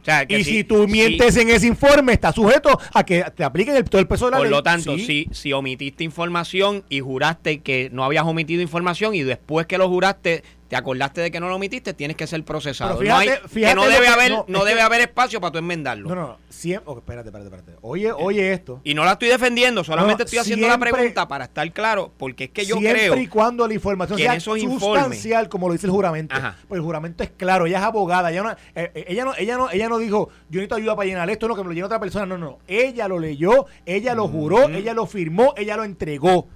O 0.00 0.04
sea, 0.04 0.24
que 0.26 0.38
Y 0.38 0.44
si, 0.44 0.62
tú 0.62 0.86
mientes 0.86 1.36
en 1.36 1.50
ese 1.50 1.66
informe, 1.66 2.12
está 2.12 2.30
sujeto 2.30 2.78
a 2.94 3.04
que 3.04 3.24
te 3.34 3.42
apliquen 3.42 3.74
el, 3.74 3.82
todo 3.82 4.00
el 4.00 4.06
peso 4.06 4.26
de 4.26 4.30
la 4.30 4.36
Por 4.36 4.46
ley. 4.46 4.50
lo 4.52 4.62
tanto, 4.62 4.96
Sí. 4.96 5.04
si, 5.04 5.28
si 5.32 5.52
omitiste 5.52 6.04
información 6.04 6.84
y 6.88 7.00
juraste 7.00 7.58
que 7.62 7.90
no 7.92 8.04
habías 8.04 8.24
omitido 8.24 8.62
información 8.62 9.16
y 9.16 9.22
después 9.24 9.66
que 9.66 9.76
lo 9.76 9.88
juraste 9.88 10.44
te 10.68 10.76
acordaste 10.76 11.20
de 11.20 11.30
que 11.30 11.38
no 11.40 11.48
lo 11.48 11.56
omitiste, 11.56 11.94
tienes 11.94 12.16
que 12.16 12.26
ser 12.26 12.42
procesado. 12.44 13.00
No 13.02 13.16
hay- 13.16 13.28
fíjate- 13.28 13.48
fíjate 13.48 13.74
que 13.74 13.74
no 13.74 13.88
debe 13.88 14.00
que- 14.06 14.08
haber, 14.08 14.30
no, 14.48 14.64
debe 14.64 14.76
que- 14.76 14.82
haber 14.82 15.00
espacio 15.02 15.40
para 15.40 15.52
tú 15.52 15.58
enmendarlo. 15.58 16.08
No, 16.08 16.14
no, 16.14 16.26
no. 16.28 16.38
Siempre, 16.48 16.94
espérate, 16.94 17.28
espérate, 17.28 17.54
espérate. 17.54 17.78
Oye, 17.82 18.10
oye 18.12 18.52
esto. 18.52 18.80
Y 18.82 18.94
no 18.94 19.04
la 19.04 19.12
estoy 19.12 19.28
defendiendo, 19.28 19.84
solamente 19.84 20.22
No, 20.22 20.24
estoy 20.24 20.38
haciendo 20.38 20.66
la 20.66 20.72
siempre- 20.74 20.92
pregunta 20.92 21.28
para 21.28 21.44
estar 21.44 21.70
claro, 21.72 22.12
porque 22.16 22.44
es 22.44 22.50
que 22.50 22.64
yo 22.64 22.76
siempre 22.78 23.08
creo 23.08 23.16
y 23.18 23.26
cuando 23.26 23.66
la 23.68 23.74
información 23.74 24.18
sea 24.18 24.40
sustancial, 24.40 25.48
como 25.48 25.68
lo 25.68 25.72
dice 25.74 25.86
el 25.86 25.92
juramento. 25.92 26.34
Ajá. 26.34 26.56
Pues 26.68 26.78
el 26.78 26.84
juramento 26.84 27.22
es 27.22 27.30
claro, 27.36 27.66
ella 27.66 27.78
es 27.78 27.84
abogada, 27.84 28.30
ella 28.30 28.42
no, 28.42 28.50
eh, 28.52 28.56
eh, 28.74 29.04
ella 29.08 29.24
no, 29.24 29.34
ella 29.36 29.56
no, 29.56 29.70
ella 29.70 29.88
no 29.88 29.98
dijo, 29.98 30.28
yo 30.48 30.58
necesito 30.60 30.76
ayuda 30.76 30.96
para 30.96 31.06
llenar 31.06 31.30
esto, 31.30 31.48
no, 31.48 31.54
que 31.54 31.62
me 31.62 31.68
lo 31.68 31.72
llene 31.74 31.84
otra 31.86 32.00
persona. 32.00 32.26
No, 32.26 32.38
no, 32.38 32.58
Ella 32.66 33.08
lo 33.08 33.18
leyó, 33.18 33.66
ella 33.84 34.14
lo 34.14 34.28
juró, 34.28 34.68
ella 34.68 34.94
lo 34.94 35.06
firmó, 35.06 35.54
ella 35.56 35.76
lo 35.76 35.84
entregó. 35.84 36.48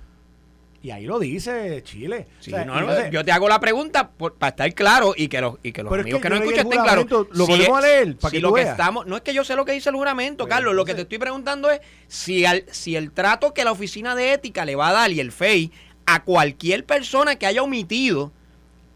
Y 0.83 0.93
ahí 0.93 1.05
lo 1.05 1.19
dice 1.19 1.83
Chile. 1.85 2.27
Sí, 2.41 2.51
O 2.53 2.57
sea, 2.57 2.65
no, 2.65 2.73
y 2.73 2.77
no, 2.77 2.81
entonces- 2.89 3.11
yo 3.13 3.23
te 3.23 3.33
hago 3.33 3.49
la 3.51 3.61
pregunta 3.61 4.09
por- 4.09 4.35
para 4.35 4.49
estar 4.51 4.73
claro 4.73 5.13
y 5.15 5.29
que 5.29 5.41
los, 5.43 5.57
y 5.63 5.73
que 5.73 5.83
los 5.83 5.93
es 5.93 6.01
amigos 6.01 6.21
que 6.21 6.23
que, 6.23 6.31
no 6.31 6.37
escuchan 6.37 6.67
estén 6.67 6.83
claros. 6.83 7.07
lo 7.11 7.47
volvemos 7.47 7.79
a 7.79 7.81
leer, 7.83 8.17
para 8.17 8.31
si 8.31 8.37
que 8.37 8.41
lo 8.43 8.55
que 8.55 8.63
estamos, 8.63 9.07
no 9.07 9.17
es 9.17 9.23
que 9.23 9.35
yo 9.35 9.45
sé 9.45 9.57
lo 9.57 9.67
que 9.67 9.73
dice 9.73 9.91
el 9.91 9.97
juramento, 9.97 10.45
Pues, 10.45 10.55
Carlos, 10.55 10.75
lo 10.75 10.87
que 10.87 10.95
te 10.95 11.03
estoy 11.03 11.19
preguntando 11.19 11.71
es 11.71 11.81
si, 12.09 12.47
al, 12.47 12.65
si 12.71 12.97
el 12.97 13.11
trato 13.13 13.53
que 13.53 13.63
la 13.65 13.73
oficina 13.73 14.15
de 14.15 14.33
ética 14.33 14.65
le 14.65 14.75
va 14.75 14.89
a 14.89 14.93
dar 14.93 15.11
y 15.13 15.21
el 15.21 15.33
FEI 15.33 15.71
a 16.07 16.25
cualquier 16.25 16.87
persona 16.87 17.37
que 17.37 17.45
haya 17.47 17.63
omitido 17.63 18.33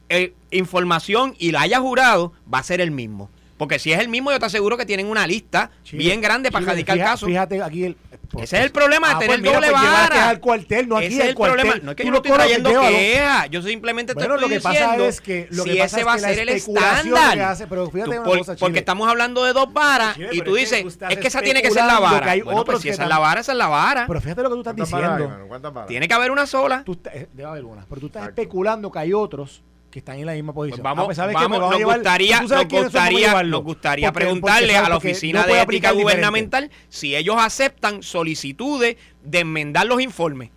eh, 0.08 0.32
información 0.50 1.34
y 1.38 1.50
la 1.52 1.60
haya 1.62 1.80
jurado, 1.80 2.32
va 2.52 2.58
a 2.58 2.62
ser 2.62 2.80
el 2.80 2.90
mismo. 2.92 3.28
Porque 3.58 3.78
si 3.78 3.92
es 3.92 4.00
el 4.00 4.08
mismo, 4.08 4.32
yo 4.32 4.38
te 4.40 4.46
aseguro 4.46 4.76
que 4.76 4.84
tienen 4.84 5.06
una 5.06 5.26
lista 5.26 5.70
Chile, 5.84 6.02
bien 6.02 6.20
grande 6.20 6.50
para 6.50 6.62
Chile, 6.64 6.72
radicar 6.72 6.96
fija- 6.96 7.04
caso. 7.04 7.26
Fíjate 7.26 7.62
aquí 7.62 7.84
el. 7.84 7.96
Ese 8.42 8.58
es 8.58 8.64
el 8.64 8.70
problema 8.72 9.08
de 9.08 9.14
Ah, 9.14 9.18
tener 9.18 9.36
pues 9.36 9.40
mira, 9.42 9.54
doble 9.54 9.70
pues 9.70 9.82
vara. 9.82 10.28
al 10.28 10.40
cuartel, 10.40 10.88
no 10.88 10.96
aquí 10.96 11.06
Ese 11.06 11.22
es 11.22 11.28
el 11.28 11.34
problema. 11.34 11.62
cuartel. 11.62 11.84
No 11.84 11.90
es 11.92 11.96
que 11.96 12.02
Tú 12.02 12.06
yo 12.06 12.10
no 12.10 12.16
estoy 12.18 12.32
trayendo 12.32 12.70
queja. 12.80 13.46
Yo 13.46 13.62
simplemente 13.62 14.12
te 14.14 14.18
Bueno, 14.18 14.34
estoy 14.34 14.48
lo 14.50 14.54
que 14.56 14.60
pasa 14.60 14.96
es 14.96 15.20
que- 15.20 15.48
lo 15.50 15.62
si 15.64 15.70
pasa 15.70 15.84
ese 15.84 16.00
es 16.00 16.06
va 16.06 16.12
a 16.14 16.18
ser 16.18 16.38
el 16.38 16.48
estándar. 16.48 17.40
hace- 17.40 17.66
pero 17.66 17.90
fíjate 17.90 18.10
Tú 18.10 18.16
una 18.16 18.24
por- 18.24 18.38
cosa, 18.38 18.56
porque 18.56 18.78
estamos 18.80 19.08
hablando 19.08 19.44
de 19.44 19.52
dos 19.52 19.72
varas 19.72 20.14
Chile, 20.14 20.28
y 20.32 20.40
tú 20.42 20.54
dices, 20.54 20.84
es 21.10 21.18
que 21.18 21.28
esa 21.28 21.42
tiene 21.42 21.62
que 21.62 21.70
ser 21.70 21.84
la 21.84 21.98
vara. 22.00 22.24
que 22.24 22.30
hay 22.30 22.40
Bueno, 22.42 22.60
otros 22.60 22.74
pues 22.76 22.82
si 22.82 22.88
esa 22.90 23.02
es 23.04 23.08
la 23.08 23.18
vara, 23.18 23.40
esa 23.40 23.52
es 23.52 23.58
la 23.58 23.68
vara. 23.68 24.04
Pero 24.06 24.20
fíjate 24.20 24.42
lo 24.42 24.48
que 24.50 24.54
tú 24.54 24.60
estás 24.60 24.74
¿Cuántas 24.74 24.90
varas 24.90 25.10
hay, 25.20 25.26
diciendo. 25.26 25.84
Tiene 25.86 26.08
que 26.08 26.14
haber 26.14 26.30
una 26.30 26.46
sola. 26.46 26.84
Eh, 27.12 27.28
debe 27.32 27.48
haber 27.48 27.64
una, 27.64 27.84
pero 27.88 28.00
tú 28.00 28.06
estás 28.06 28.28
especulando 28.28 28.90
que 28.90 28.98
hay 28.98 29.12
otros 29.12 29.62
que 29.94 30.00
están 30.00 30.18
en 30.18 30.26
la 30.26 30.32
misma 30.32 30.52
Pues 30.52 30.70
posición. 30.72 30.82
vamos, 30.82 31.04
pues, 31.04 31.16
¿sabes 31.16 31.36
qué? 31.36 31.42
vamos, 31.44 31.50
Me 31.56 31.62
van 31.62 31.68
a 31.68 31.70
nos 31.70 31.78
llevar- 31.78 31.96
gustaría, 31.98 32.40
¿tú 32.40 32.48
sabes 32.48 32.66
nos? 32.66 32.74
Vamos 32.74 32.94
a 32.96 32.98
gustaría, 32.98 33.42
nos 33.44 33.62
gustaría 33.62 34.08
Porque- 34.12 34.24
preguntarle 34.24 34.66
porque- 34.66 34.76
a 34.76 34.88
la 34.88 34.96
Oficina 34.96 35.40
no 35.40 35.46
de 35.46 35.52
Ética 35.52 35.62
aplicar 35.62 35.92
diferente. 35.92 36.02
Gubernamental 36.16 36.70
si 36.88 37.14
ellos 37.14 37.36
aceptan 37.38 38.02
solicitudes 38.02 38.96
de 39.22 39.38
enmendar 39.38 39.86
los 39.86 40.00
informes. 40.00 40.50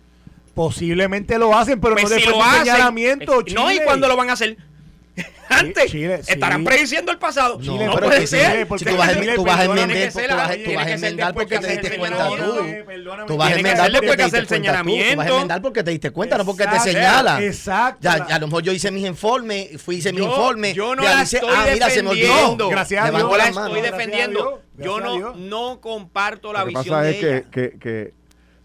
Posiblemente 0.54 1.38
lo 1.38 1.56
hacen, 1.56 1.80
pero 1.80 1.94
Pues 1.94 2.02
no 2.02 2.08
si 2.08 2.14
después 2.16 2.36
lo 2.36 2.42
de 2.42 2.48
hacen, 2.50 2.64
señalamiento, 2.64 3.42
no, 3.54 3.70
¿y 3.70 3.78
cuándo 3.84 4.08
lo 4.08 4.16
van 4.16 4.30
a 4.30 4.32
hacer? 4.32 4.56
Antes. 5.48 5.90
Chile, 5.90 6.22
sí. 6.22 6.32
Estarán 6.32 6.64
prediciendo 6.64 7.12
el 7.12 7.18
pasado. 7.18 7.56
No, 7.58 7.62
Chile, 7.62 7.86
no 7.86 7.94
pero 7.94 8.06
puede 8.08 8.26
ser. 8.26 8.50
Chile, 8.52 8.66
porque 8.66 8.84
Si 8.84 8.90
tú 8.90 8.96
vas 8.96 9.08
a, 9.08 9.20
Chile, 9.20 9.34
tú 9.34 9.44
vas 9.44 9.54
a 9.54 9.58
perdóname, 9.58 9.82
enmendar, 9.82 10.12
tú 10.64 10.74
vas, 10.74 10.86
a 10.86 10.90
enmendar 10.92 11.34
porque 11.34 11.54
que 11.54 11.60
te 11.60 11.72
diste 11.80 11.98
cuenta 11.98 12.28
tú. 12.28 12.34
Tú 13.26 13.36
vas 13.36 13.52
a 13.52 13.56
enmendar 13.56 13.90
porque 13.92 14.06
después 14.06 14.16
te 14.16 14.22
diste 14.24 14.38
el 14.38 14.46
cuenta 14.46 14.82
tú. 14.82 14.88
Tú 14.88 14.96
vas 14.96 14.98
a 14.98 15.04
señalamiento. 15.04 15.22
enmendar 15.32 15.62
porque 15.62 15.82
te 15.82 15.90
diste 15.90 16.10
cuenta, 16.10 16.38
no 16.38 16.44
porque 16.44 16.66
te 16.66 16.80
señala. 16.80 17.42
exacto. 17.42 18.00
Ya, 18.02 18.26
ya 18.28 18.34
a 18.36 18.38
lo 18.38 18.46
mejor 18.48 18.62
yo 18.62 18.72
hice 18.72 18.90
mis 18.90 19.06
informes, 19.06 19.80
fui 19.82 19.96
hice 19.96 20.12
mi 20.12 20.18
Yo- 20.18 20.24
informe. 20.24 20.74
yo 20.74 20.94
no 20.94 21.02
la 21.02 21.22
estoy 21.22 21.40
ah, 21.50 21.66
mira, 21.72 21.90
se 21.90 22.02
me 22.02 22.10
olvidó. 22.10 22.68
Gracias 22.68 23.04
a 23.04 23.10
Dios. 23.10 23.36
La 23.38 23.48
estoy 23.48 23.80
defendiendo. 23.80 24.62
Yo 24.76 25.00
no, 25.00 25.34
no 25.34 25.80
comparto 25.80 26.52
la 26.52 26.60
Lo 26.60 26.66
que 26.66 26.74
visión 26.76 26.94
pasa 26.94 27.02
de 27.02 27.10
es 27.10 27.24
ella. 27.24 27.42
que, 27.50 27.70
que, 27.70 27.78
que 27.78 28.14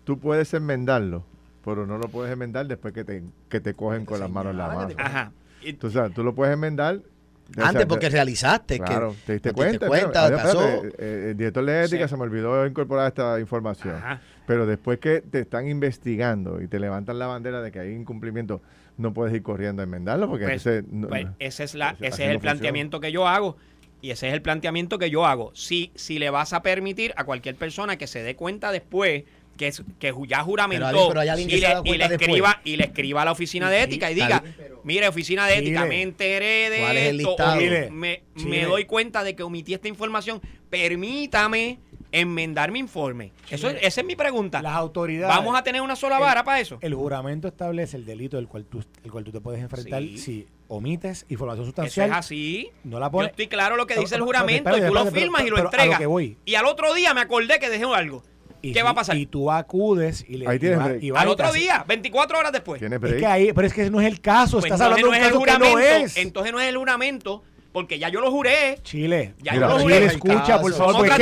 tú 0.04 0.20
puedes 0.20 0.54
enmendarlo, 0.54 1.26
pero 1.66 1.88
no 1.88 1.98
lo 1.98 2.08
puedes 2.08 2.32
enmendar 2.32 2.68
después 2.68 2.94
que 2.94 3.04
te, 3.04 3.24
que 3.50 3.60
te 3.60 3.74
cogen 3.74 4.06
con 4.06 4.20
las 4.20 4.30
manos 4.30 4.52
en 4.52 4.58
la 4.58 4.68
mano. 4.68 4.96
Ajá. 4.98 5.32
Tú, 5.80 5.90
sabes, 5.90 6.14
tú 6.14 6.24
lo 6.24 6.36
puedes 6.36 6.54
enmendar. 6.54 6.96
o 6.98 7.54
sea, 7.54 7.68
Antes 7.70 7.86
porque 7.86 8.08
te- 8.08 8.14
realizaste. 8.14 8.80
Claro, 8.80 9.12
que 9.12 9.18
te 9.26 9.34
diste 9.34 9.54
cuenta. 9.54 9.88
cuenta, 9.88 10.26
Mira, 10.30 10.44
pasó. 10.44 10.64
espérate, 10.68 10.96
eh, 11.04 11.30
el 11.32 11.38
director 11.38 11.66
de 11.66 11.84
ética 11.84 12.08
Sí. 12.08 12.10
se 12.12 12.18
me 12.18 12.24
olvidó 12.24 12.66
incorporar 12.66 13.08
esta 13.08 13.40
información. 13.40 13.96
Ajá. 13.96 14.22
Pero 14.48 14.66
después 14.66 15.00
que 15.00 15.22
te 15.22 15.40
están 15.40 15.68
investigando 15.68 16.62
y 16.62 16.68
te 16.68 16.80
levantan 16.80 17.20
la 17.20 17.28
bandera 17.28 17.62
de 17.62 17.72
que 17.72 17.80
hay 17.80 17.92
incumplimiento, 17.94 18.62
no 18.98 19.14
puedes 19.14 19.34
ir 19.34 19.42
corriendo 19.44 19.82
a 19.82 19.86
enmendarlo 19.86 20.28
porque 20.28 20.46
Pues, 20.46 20.66
entonces 20.66 20.92
no- 20.94 21.08
pues, 21.08 21.28
ese 21.40 21.64
es, 21.64 21.76
la, 21.76 21.96
ese 22.02 22.26
es 22.26 22.32
el 22.32 22.40
planteamiento 22.40 23.00
que 23.00 23.12
yo 23.12 23.28
hago. 23.28 23.56
Y 24.02 24.12
ese 24.12 24.28
es 24.28 24.34
el 24.34 24.42
planteamiento 24.42 25.00
que 25.00 25.10
yo 25.10 25.26
hago. 25.26 25.52
Si, 25.56 25.92
si 25.96 26.20
le 26.20 26.30
vas 26.30 26.52
a 26.52 26.62
permitir 26.62 27.14
a 27.16 27.24
cualquier 27.24 27.56
persona 27.56 27.98
que 27.98 28.06
se 28.08 28.22
dé 28.22 28.36
cuenta 28.36 28.72
después 28.74 29.24
que, 29.58 29.68
es- 29.68 29.84
que 30.00 30.14
ya 30.28 30.42
juramentó 30.44 30.86
Pero, 30.88 31.00
Ali, 31.00 31.08
pero 31.10 31.20
hay 31.22 31.30
alguien 31.30 31.48
que 31.50 31.58
y, 31.58 31.62
le, 31.62 31.68
y 31.86 31.98
le 31.98 32.06
escriba 32.06 32.62
y 32.64 32.76
le 32.78 32.84
escriba 32.86 33.22
a 33.22 33.26
la 33.26 33.32
oficina 33.32 33.70
de 33.70 33.84
ética 33.84 34.10
y 34.12 34.16
diga, 34.16 34.44
mire, 34.84 35.08
oficina 35.08 35.46
de 35.48 35.58
ética, 35.60 35.86
me 35.86 36.02
enteré 36.02 36.70
de 36.70 36.80
¿Cuál 36.80 36.98
es 36.98 37.10
el 37.10 37.20
esto, 37.20 37.36
o 37.36 37.92
me- 37.92 38.24
me, 38.46 38.64
doy 38.66 38.86
cuenta 38.86 39.24
de 39.24 39.36
que 39.36 39.44
omití 39.44 39.74
esta 39.74 39.88
información, 39.88 40.42
permítame 40.70 41.80
enmendar 42.12 42.72
mi 42.72 42.78
informe. 42.80 43.32
Eso, 43.50 43.70
esa 43.70 44.02
es 44.02 44.06
mi 44.06 44.16
pregunta. 44.16 44.62
Las 44.62 44.76
autoridades. 44.76 45.36
¿Vamos 45.36 45.56
a 45.58 45.64
tener 45.64 45.82
una 45.82 45.96
sola 45.96 46.20
vara 46.20 46.44
para 46.44 46.60
eso? 46.60 46.78
El 46.82 46.94
juramento 46.94 47.48
establece 47.48 47.98
el 47.98 48.06
delito 48.06 48.38
del 48.38 48.48
cual 48.48 48.66
tú, 48.66 48.84
el 49.04 49.12
cual 49.12 49.24
tú 49.24 49.32
te 49.32 49.42
puedes 49.42 49.60
enfrentar 49.62 50.02
Sí. 50.04 50.18
si 50.20 50.48
omites 50.68 51.26
información 51.30 51.64
Eso 51.64 51.72
sustancial. 51.72 52.10
es 52.12 52.16
así. 52.16 52.70
No 52.84 53.00
la 53.00 53.08
Yo 53.08 53.12
pone- 53.12 53.30
estoy 53.30 53.48
claro 53.48 53.76
lo 53.78 53.88
que 53.88 53.96
dice 53.98 54.16
el 54.16 54.22
juramento 54.22 54.78
y 54.78 54.82
tú 54.82 54.94
lo 54.94 55.06
firmas 55.08 55.42
pero- 55.42 55.48
y 55.48 55.50
lo 55.50 55.56
pero 55.56 55.70
a 55.82 55.86
lo 55.86 55.94
entregas. 55.94 56.30
Y 56.46 56.56
al 56.56 56.66
otro 56.68 56.94
día 56.94 57.14
me 57.16 57.22
acordé 57.22 57.58
que 57.60 57.70
dejé 57.70 57.86
algo. 57.86 58.24
Y 58.66 58.72
¿Qué 58.72 58.82
va 58.82 58.92
a 58.92 58.96
pasar? 58.96 59.18
Y 59.18 59.26
tú 59.26 59.52
acudes 59.52 60.24
y 60.28 60.38
le 60.38 60.48
Ahí 60.48 60.56
y 60.56 60.60
tienes 60.60 60.80
va- 60.80 60.86
break. 60.88 61.04
y 61.04 61.12
va 61.12 61.20
al 61.20 61.28
y 61.28 61.32
otro 61.32 61.46
hace- 61.48 61.60
día, 61.60 61.84
24 61.86 62.40
horas 62.40 62.52
después. 62.54 62.80
Tienes 62.80 62.96
Es 62.96 63.02
break. 63.02 63.18
que 63.20 63.26
ahí, 63.26 63.52
pero 63.54 63.68
es 63.68 63.74
que 63.74 63.90
no 63.90 64.00
es 64.00 64.08
el 64.08 64.22
caso. 64.22 64.54
Pues 64.60 64.66
Estás 64.72 64.80
hablando 64.80 65.08
no 65.08 65.12
de 65.12 65.20
es 65.20 65.24
un 65.26 65.30
caso 65.44 65.44
que 65.44 65.60
no 65.60 65.70
juramento. 65.72 66.06
es. 66.06 66.18
Entonces 66.18 66.52
no 66.54 66.60
es 66.62 66.70
el 66.70 66.78
juramento, 66.78 67.44
porque 67.74 67.98
ya 67.98 68.08
yo 68.10 68.22
lo 68.22 68.30
juré. 68.32 68.78
Chile. 68.84 69.34
Ya 69.42 69.54
Mira, 69.54 69.68
yo 69.68 69.74
lo 69.74 69.82
Chile, 69.82 69.94
juré. 69.96 70.06
escucha, 70.06 70.62
por 70.62 70.74
favor. 70.74 70.96
porque-. 70.98 71.14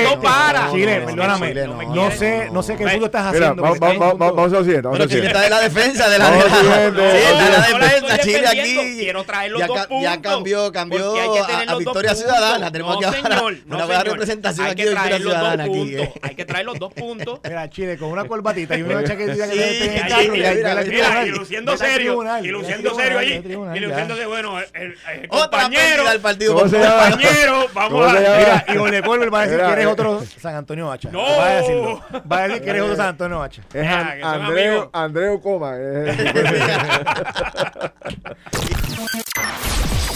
Chile, 0.71 0.99
No, 0.99 0.99
no, 0.99 1.05
perdóname. 1.15 1.47
Chile, 1.47 1.67
no 1.67 1.77
me 1.77 1.85
No 1.85 1.93
quieres. 1.93 2.19
sé, 2.19 2.49
no 2.51 2.61
sé 2.61 2.75
qué 2.75 2.87
punto 2.87 3.05
estás 3.05 3.33
Mira, 3.33 3.45
haciendo. 3.47 3.63
vamos, 3.63 3.79
porque 3.79 3.97
vamos, 3.97 4.37
a 4.53 4.57
lo 4.57 4.63
siguiente. 4.63 4.87
Vamos 4.87 5.07
Chile 5.07 5.27
está 5.27 5.41
de 5.41 5.49
la 5.49 5.61
defensa 5.61 6.09
de 6.09 6.19
la, 6.19 6.31
de 6.31 6.37
la- 6.37 6.43
siguiente. 6.43 7.11
Sí, 7.11 7.17
está 7.17 7.45
de 7.45 7.51
la 7.51 7.69
No, 7.69 7.77
no 7.79 7.85
defensa. 7.85 8.17
Chile 8.19 8.47
aquí. 8.47 8.97
Quiero 8.99 9.23
traer 9.23 9.51
los 9.51 9.59
ya, 9.61 9.67
dos 9.67 9.87
puntos. 9.87 10.03
ya 10.03 10.21
cambió, 10.21 10.71
cambió 10.71 11.13
que 11.13 11.39
a, 11.39 11.75
Victoria 11.75 12.15
Ciudadana. 12.15 12.71
Tenemos 12.71 12.95
no, 12.95 12.99
que 13.11 13.17
señor, 13.17 13.57
no, 13.65 13.75
una 13.75 13.85
buena 13.85 14.03
representación 14.03 14.65
Hay 14.65 14.71
aquí 14.73 14.81
que 14.83 14.89
de 14.89 14.95
traer 14.95 15.13
Victoria 15.13 15.39
Ciudadana. 15.39 15.63
Hay 16.21 16.35
que 16.35 16.45
traer 16.45 16.65
los 16.65 16.79
dos 16.79 16.93
puntos. 16.93 17.39
Mira, 17.45 17.69
Chile, 17.69 17.97
con 17.97 18.09
una 18.09 18.25
corbatita 18.25 18.77
y 18.77 18.81
una 18.81 19.03
chaquetita 19.03 19.49
que 19.49 20.03
carro 20.07 20.21
y 20.23 20.29
mira, 20.31 20.53
mira, 20.53 20.83
mira, 20.83 21.25
luciendo 21.25 21.77
serio, 21.77 22.21
y 22.43 22.47
luciendo 22.47 22.93
serio 22.95 23.19
ahí, 23.19 23.41
y 23.45 23.79
ya. 23.79 23.87
luciéndose, 23.87 24.25
bueno, 24.25 24.59
el, 24.59 24.97
compañero, 25.29 26.03
compañero, 26.47 27.67
¿Cómo 27.73 27.99
vamos 27.99 28.07
a... 28.07 28.13
Mira, 28.13 28.65
y 28.67 28.77
Olecolver 28.77 29.33
va 29.33 29.41
a 29.41 29.47
decir 29.47 29.59
que 29.65 29.71
eres 29.71 29.85
eh. 29.85 29.87
otro 29.87 30.23
San 30.39 30.55
Antonio 30.55 30.91
Hacha. 30.91 31.09
No. 31.11 31.21
Va 31.21 31.45
a 31.45 31.55
decirlo. 31.55 32.01
Va 32.31 32.37
a 32.37 32.47
decir 32.47 32.63
que 32.63 32.69
eres 32.69 32.81
otro 32.83 32.95
San 32.95 33.07
Antonio 33.07 33.41
Hacha. 33.41 33.61
Es 33.73 33.87
Andreu, 34.93 35.41
Coma. 35.41 35.75
el- 35.75 36.09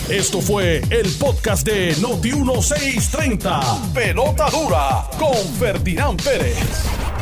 Esto 0.09 0.39
fue 0.39 0.82
el 0.91 1.11
podcast 1.19 1.65
de 1.65 1.95
Noti1630. 1.95 3.91
Pelota 3.93 4.49
dura 4.51 5.03
con 5.17 5.36
Ferdinand 5.59 6.21
Pérez. 6.23 6.57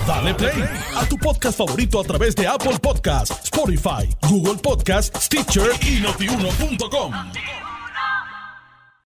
Dale 0.05 0.33
play 0.33 0.63
a 0.97 1.05
tu 1.05 1.17
podcast 1.17 1.57
favorito 1.57 2.01
a 2.01 2.03
través 2.03 2.35
de 2.35 2.45
Apple 2.45 2.77
Podcasts, 2.81 3.39
Spotify, 3.45 4.09
Google 4.27 4.55
Podcasts, 4.61 5.17
Stitcher 5.27 5.69
y 5.81 6.01
notiuno.com. 6.01 7.13